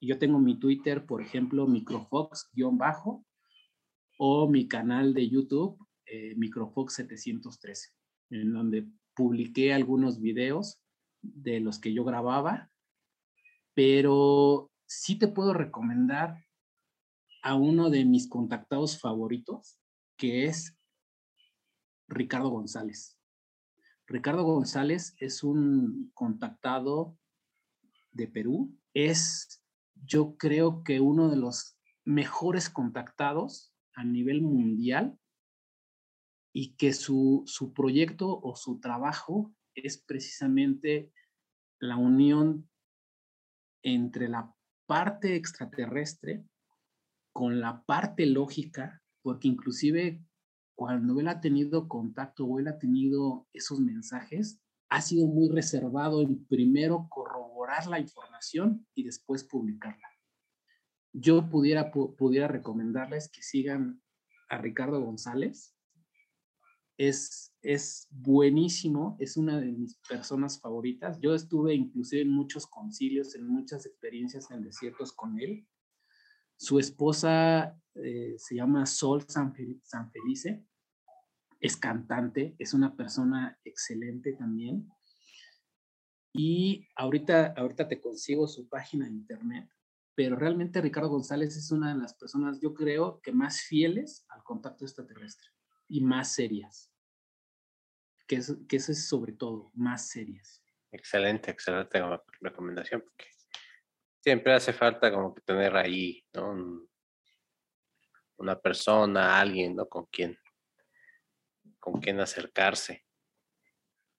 [0.00, 3.24] Yo tengo mi Twitter, por ejemplo, microfox-bajo,
[4.18, 7.92] o mi canal de YouTube, eh, Microfox713,
[8.30, 10.82] en donde publiqué algunos videos
[11.22, 12.70] de los que yo grababa,
[13.74, 16.45] pero sí te puedo recomendar
[17.46, 19.78] a uno de mis contactados favoritos,
[20.16, 20.76] que es
[22.08, 23.20] Ricardo González.
[24.08, 27.16] Ricardo González es un contactado
[28.10, 28.76] de Perú.
[28.94, 29.62] Es,
[29.94, 35.16] yo creo que uno de los mejores contactados a nivel mundial
[36.52, 41.12] y que su, su proyecto o su trabajo es precisamente
[41.78, 42.68] la unión
[43.84, 44.52] entre la
[44.86, 46.44] parte extraterrestre
[47.36, 50.24] con la parte lógica, porque inclusive
[50.74, 54.58] cuando él ha tenido contacto o él ha tenido esos mensajes,
[54.88, 60.08] ha sido muy reservado en primero corroborar la información y después publicarla.
[61.12, 64.00] Yo pudiera, pudiera recomendarles que sigan
[64.48, 65.76] a Ricardo González.
[66.96, 71.20] Es, es buenísimo, es una de mis personas favoritas.
[71.20, 75.68] Yo estuve inclusive en muchos concilios, en muchas experiencias en desiertos con él.
[76.56, 80.64] Su esposa eh, se llama Sol San, Felice,
[81.60, 84.90] es cantante, es una persona excelente también.
[86.32, 89.70] Y ahorita, ahorita te consigo su página de internet,
[90.14, 94.42] pero realmente Ricardo González es una de las personas, yo creo, que más fieles al
[94.42, 95.50] contacto extraterrestre
[95.88, 96.92] y más serias.
[98.26, 100.62] Que, que eso es sobre todo, más serias.
[100.90, 102.00] Excelente, excelente
[102.40, 103.26] recomendación, porque
[104.26, 106.84] siempre hace falta como que tener ahí, ¿no?
[108.38, 109.88] una persona, alguien, ¿no?
[109.88, 110.36] Con quien,
[111.78, 113.04] con quien acercarse.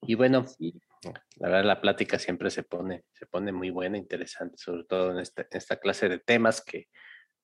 [0.03, 0.45] Y bueno,
[1.35, 5.19] la verdad la plática siempre se pone, se pone muy buena, interesante, sobre todo en
[5.19, 6.87] esta, esta clase de temas que,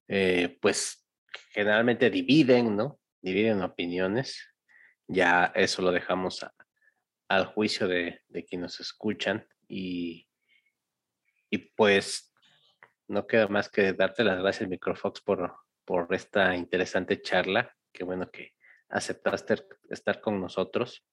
[0.07, 1.05] eh, pues,
[1.49, 2.97] generalmente dividen, ¿no?
[3.21, 4.41] Dividen opiniones.
[5.05, 6.45] Ya eso lo dejamos
[7.27, 10.29] al juicio de, de quienes nos escuchan y,
[11.49, 12.32] y pues
[13.13, 17.73] no queda más que darte las gracias, Microfox, por, por esta interesante charla.
[17.93, 18.53] Qué bueno que
[18.89, 21.05] aceptaste estar con nosotros.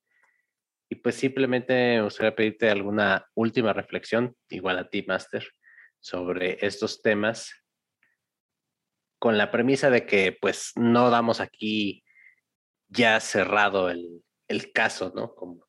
[0.88, 5.46] Y pues simplemente me gustaría pedirte alguna última reflexión, igual a ti, Master,
[6.00, 7.54] sobre estos temas,
[9.20, 12.02] con la premisa de que pues no damos aquí
[12.88, 15.34] ya cerrado el, el caso, ¿no?
[15.34, 15.68] Como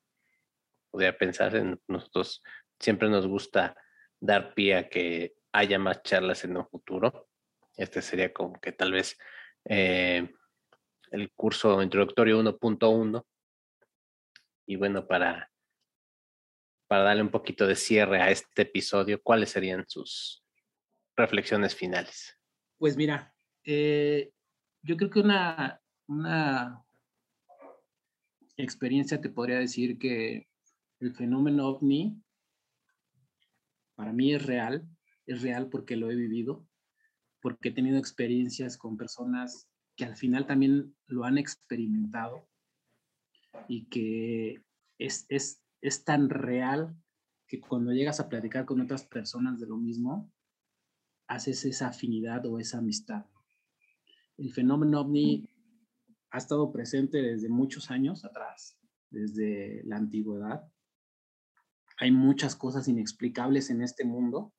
[0.90, 2.42] podría pensar en nosotros,
[2.80, 3.76] siempre nos gusta
[4.20, 7.28] dar pie a que haya más charlas en un futuro.
[7.76, 9.18] Este sería como que tal vez
[9.64, 10.28] eh,
[11.10, 13.24] el curso introductorio 1.1.
[14.66, 15.50] Y bueno, para,
[16.86, 20.44] para darle un poquito de cierre a este episodio, ¿cuáles serían sus
[21.16, 22.38] reflexiones finales?
[22.78, 23.34] Pues mira,
[23.64, 24.32] eh,
[24.82, 26.84] yo creo que una, una
[28.56, 30.48] experiencia te podría decir que
[31.00, 32.22] el fenómeno ovni
[33.94, 34.88] para mí es real,
[35.26, 36.66] es real porque lo he vivido,
[37.40, 42.48] porque he tenido experiencias con personas que al final también lo han experimentado
[43.68, 44.62] y que
[44.98, 46.96] es, es, es tan real
[47.46, 50.32] que cuando llegas a platicar con otras personas de lo mismo,
[51.26, 53.26] haces esa afinidad o esa amistad.
[54.38, 55.48] El fenómeno ovni
[56.30, 58.78] ha estado presente desde muchos años atrás,
[59.10, 60.66] desde la antigüedad.
[61.98, 64.54] Hay muchas cosas inexplicables en este mundo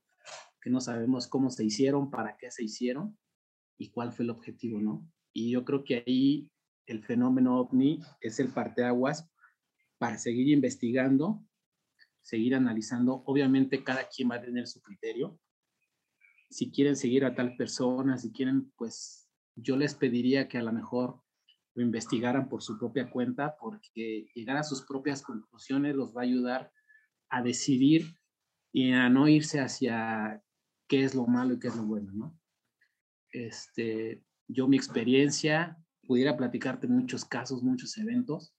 [0.63, 3.17] que no sabemos cómo se hicieron, para qué se hicieron
[3.77, 5.05] y cuál fue el objetivo, ¿no?
[5.33, 6.49] Y yo creo que ahí
[6.85, 9.29] el fenómeno ovni es el parteaguas
[9.97, 11.43] para seguir investigando,
[12.21, 13.23] seguir analizando.
[13.25, 15.37] Obviamente cada quien va a tener su criterio.
[16.49, 20.71] Si quieren seguir a tal persona, si quieren, pues yo les pediría que a lo
[20.71, 21.21] mejor
[21.75, 26.25] lo investigaran por su propia cuenta, porque llegar a sus propias conclusiones los va a
[26.25, 26.71] ayudar
[27.29, 28.15] a decidir
[28.71, 30.41] y a no irse hacia
[30.93, 32.39] qué es lo malo y qué es lo bueno, ¿no?
[33.31, 35.75] Este, yo mi experiencia,
[36.05, 38.53] pudiera platicarte muchos casos, muchos eventos.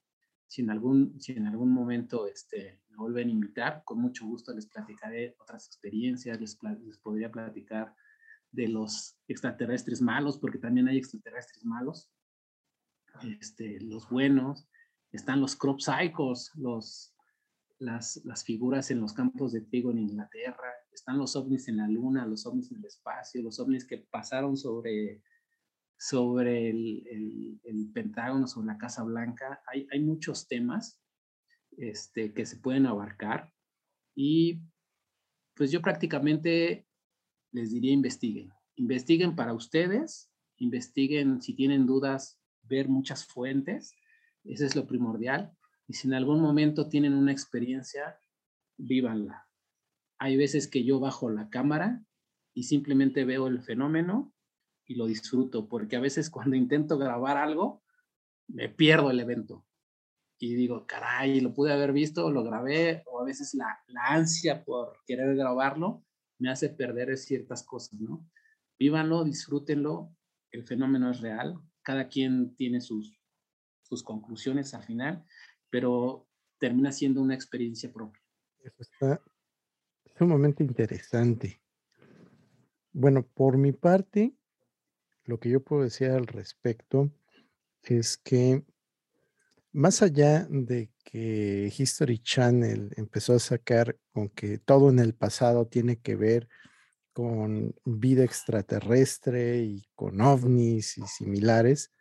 [0.49, 4.53] Si en algún, si en algún momento este, me vuelven a invitar, con mucho gusto
[4.53, 7.95] les platicaré otras experiencias, les, les podría platicar
[8.51, 12.11] de los extraterrestres malos, porque también hay extraterrestres malos,
[13.23, 14.69] este, los buenos,
[15.13, 17.15] están los crop cycles, los,
[17.79, 21.89] las, las figuras en los campos de trigo en Inglaterra, están los ovnis en la
[21.89, 25.23] luna, los ovnis en el espacio, los ovnis que pasaron sobre,
[25.99, 29.63] sobre el, el, Pentágono, sobre la Casa Blanca.
[29.67, 31.01] Hay, hay muchos temas
[31.77, 33.53] este, que se pueden abarcar
[34.15, 34.61] y
[35.55, 36.87] pues yo prácticamente
[37.53, 38.53] les diría investiguen.
[38.77, 43.95] Investiguen para ustedes, investiguen si tienen dudas, ver muchas fuentes,
[44.45, 45.53] eso es lo primordial.
[45.87, 48.19] Y si en algún momento tienen una experiencia,
[48.77, 49.44] vívanla.
[50.25, 52.03] Hay veces que yo bajo la cámara
[52.55, 54.33] y simplemente veo el fenómeno
[54.87, 57.83] y lo disfruto, porque a veces cuando intento grabar algo,
[58.49, 59.67] me pierdo el evento.
[60.39, 64.65] Y digo, caray, lo pude haber visto, lo grabé, o a veces la, la ansia
[64.65, 66.03] por querer grabarlo
[66.39, 68.27] me hace perder ciertas cosas, ¿no?
[68.79, 70.11] Vívanlo, disfrútenlo,
[70.53, 73.15] el fenómeno es real, cada quien tiene sus,
[73.83, 75.23] sus conclusiones al final,
[75.69, 76.27] pero
[76.59, 78.23] termina siendo una experiencia propia.
[78.63, 79.21] Eso está
[80.17, 81.61] sumamente interesante.
[82.93, 84.35] Bueno, por mi parte,
[85.25, 87.11] lo que yo puedo decir al respecto
[87.83, 88.65] es que
[89.73, 95.67] más allá de que History Channel empezó a sacar con que todo en el pasado
[95.67, 96.49] tiene que ver
[97.13, 101.93] con vida extraterrestre y con ovnis y similares,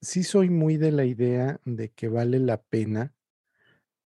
[0.00, 3.14] sí soy muy de la idea de que vale la pena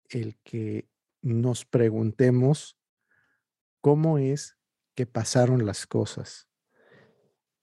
[0.10, 0.88] el que
[1.26, 2.78] nos preguntemos
[3.82, 4.58] cómo es
[4.94, 6.48] que pasaron las cosas.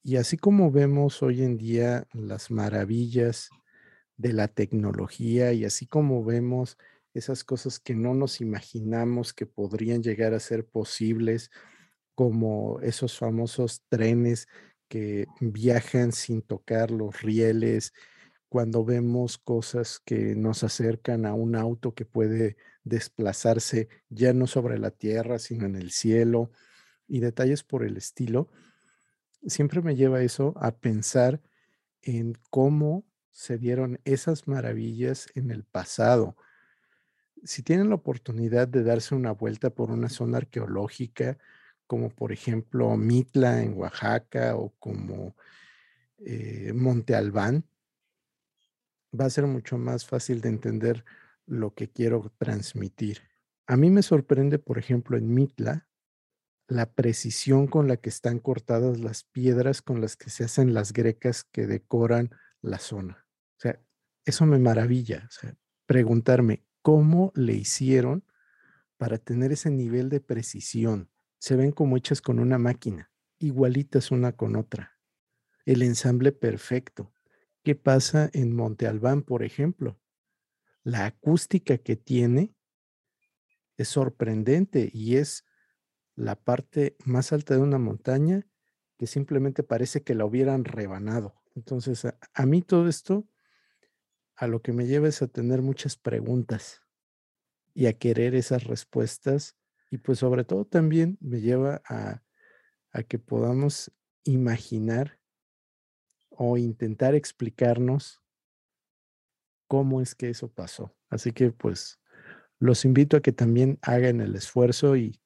[0.03, 3.51] Y así como vemos hoy en día las maravillas
[4.17, 6.77] de la tecnología y así como vemos
[7.15, 11.51] esas cosas que no nos imaginamos que podrían llegar a ser posibles,
[12.17, 14.49] como esos famosos trenes
[14.89, 17.93] que viajan sin tocar los rieles,
[18.49, 24.79] cuando vemos cosas que nos acercan a un auto que puede desplazarse ya no sobre
[24.79, 26.51] la tierra, sino en el cielo,
[27.09, 28.49] y detalles por el estilo,
[29.47, 31.41] siempre me lleva eso a pensar
[32.01, 36.37] en cómo se dieron esas maravillas en el pasado.
[37.45, 41.39] Si tienen la oportunidad de darse una vuelta por una zona arqueológica,
[41.87, 45.37] como por ejemplo Mitla en Oaxaca o como
[46.19, 47.65] eh, Monte Albán,
[49.19, 51.05] va a ser mucho más fácil de entender
[51.47, 53.23] lo que quiero transmitir.
[53.67, 55.89] A mí me sorprende, por ejemplo, en Mitla,
[56.69, 60.93] la precisión con la que están cortadas las piedras con las que se hacen las
[60.93, 63.27] grecas que decoran la zona.
[63.57, 63.81] O sea,
[64.25, 65.29] eso me maravilla.
[65.87, 68.25] Preguntarme cómo le hicieron
[68.97, 71.11] para tener ese nivel de precisión.
[71.39, 74.99] Se ven como hechas con una máquina, igualitas una con otra.
[75.65, 77.13] El ensamble perfecto.
[77.63, 80.01] ¿Qué pasa en Monte Albán, por ejemplo?
[80.85, 82.55] La acústica que tiene
[83.77, 85.45] es sorprendente y es
[86.15, 88.47] la parte más alta de una montaña
[88.99, 91.43] que simplemente parece que la hubieran rebanado.
[91.55, 93.29] Entonces, a, mí todo esto,
[94.37, 96.83] a lo que me lleva es a tener muchas preguntas
[97.75, 99.57] y a querer esas respuestas.
[99.91, 102.23] Y pues sobre todo también me lleva a,
[102.93, 103.93] a que podamos
[104.25, 105.19] imaginar
[106.31, 108.22] o intentar explicarnos
[109.73, 110.95] cómo es que eso pasó.
[111.09, 111.99] Así que pues
[112.59, 115.19] los invito a que también hagan el esfuerzo y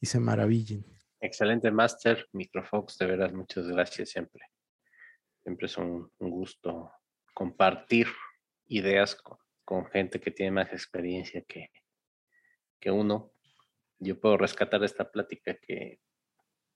[0.00, 0.84] y se maravillen.
[1.20, 2.28] Excelente, Master.
[2.32, 4.44] Microfox, de verdad, muchas gracias siempre.
[5.42, 6.92] Siempre es un, gusto
[7.34, 8.06] compartir
[8.66, 9.16] ideas
[9.64, 11.70] con, gente que tiene más experiencia que,
[12.80, 13.32] que uno.
[13.98, 15.98] Yo puedo rescatar esta plática que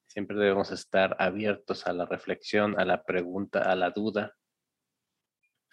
[0.08, 4.36] siempre debemos estar abiertos a la reflexión, a la pregunta, a la duda,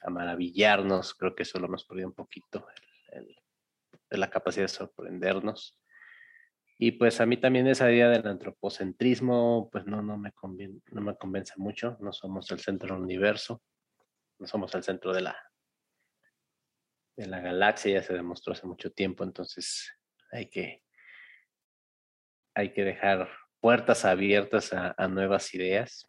[0.02, 1.14] a maravillarnos.
[1.14, 2.66] Creo que eso lo hemos perdido un poquito,
[4.10, 5.80] de la capacidad de sorprendernos
[6.80, 10.80] y pues a mí también esa idea del antropocentrismo, pues no, no, me conviene,
[11.20, 11.98] convence mucho.
[12.00, 13.64] No somos el centro del universo,
[14.38, 15.52] no somos el centro de la,
[17.16, 19.92] de la galaxia, ya se demostró hace mucho tiempo, entonces
[20.32, 20.84] hay que,
[22.54, 23.28] hay que dejar
[23.60, 26.06] puertas abiertas a nuevas ideas.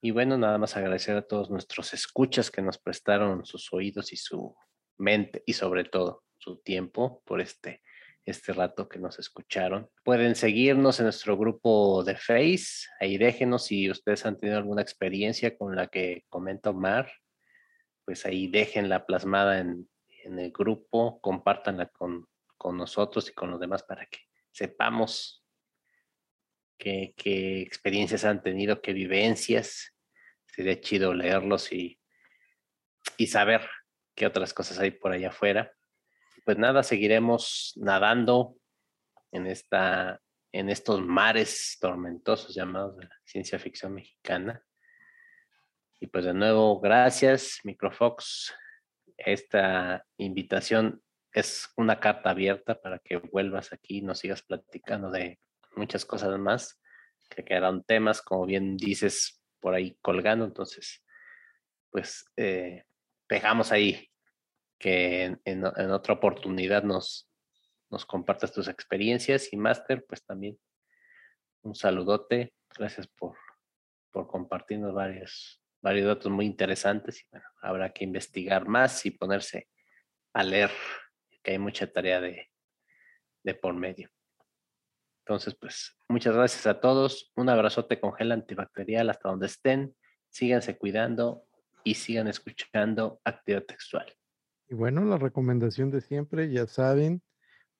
[0.00, 4.16] Y bueno, nada más agradecer a todos nuestros escuchas que nos prestaron sus oídos y
[4.16, 4.54] su
[4.96, 7.82] mente y sobre todo su tiempo por este
[8.30, 9.88] este rato que nos escucharon.
[10.04, 12.86] Pueden seguirnos en nuestro grupo de Face.
[13.00, 17.10] Ahí déjenos si ustedes han tenido alguna experiencia con la que comenta Omar.
[18.04, 19.88] Pues ahí déjenla plasmada en,
[20.24, 22.26] en el grupo, compártanla con,
[22.56, 24.18] con nosotros y con los demás para que
[24.50, 25.44] sepamos
[26.78, 27.12] qué,
[27.62, 29.94] experiencias han tenido, qué vivencias.
[30.46, 32.00] Sería chido leerlos y,
[33.16, 33.68] y saber
[34.14, 35.72] qué otras cosas hay por allá afuera.
[36.44, 38.56] Pues nada, seguiremos nadando
[39.32, 40.20] en, esta,
[40.52, 44.64] en estos mares tormentosos llamados de la ciencia ficción mexicana.
[46.00, 48.54] Y pues de nuevo, gracias, Microfox.
[49.16, 51.02] Esta invitación
[51.32, 55.38] es una carta abierta para que vuelvas aquí y nos sigas platicando de
[55.78, 56.80] muchas cosas más,
[57.30, 60.44] que quedaron temas, como bien dices, por ahí colgando.
[60.44, 61.04] Entonces,
[61.90, 62.84] pues eh,
[63.28, 64.10] dejamos ahí
[64.78, 67.30] que en, otra oportunidad nos,
[67.90, 70.58] nos compartas tus experiencias y máster, pues también
[71.62, 72.52] un saludote.
[72.76, 73.36] Gracias por,
[74.10, 79.68] por compartirnos varios, varios datos muy interesantes y bueno, habrá que investigar más y ponerse
[80.32, 80.70] a leer,
[81.42, 82.50] que hay mucha tarea de,
[83.42, 84.10] de por medio.
[85.28, 87.30] Entonces, pues muchas gracias a todos.
[87.36, 89.94] Un abrazote con gel antibacterial hasta donde estén.
[90.30, 91.44] Síganse cuidando
[91.84, 94.10] y sigan escuchando actividad textual.
[94.68, 97.22] Y bueno, la recomendación de siempre, ya saben,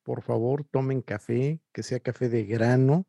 [0.03, 3.07] por favor, tomen café, que sea café de grano.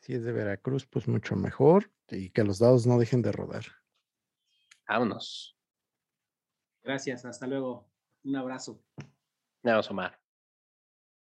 [0.00, 1.90] Si es de Veracruz, pues mucho mejor.
[2.10, 3.64] Y que los dados no dejen de rodar.
[4.86, 5.56] Vámonos.
[6.82, 7.90] Gracias, hasta luego.
[8.22, 8.84] Un abrazo.
[9.62, 10.20] Un abrazo, Omar.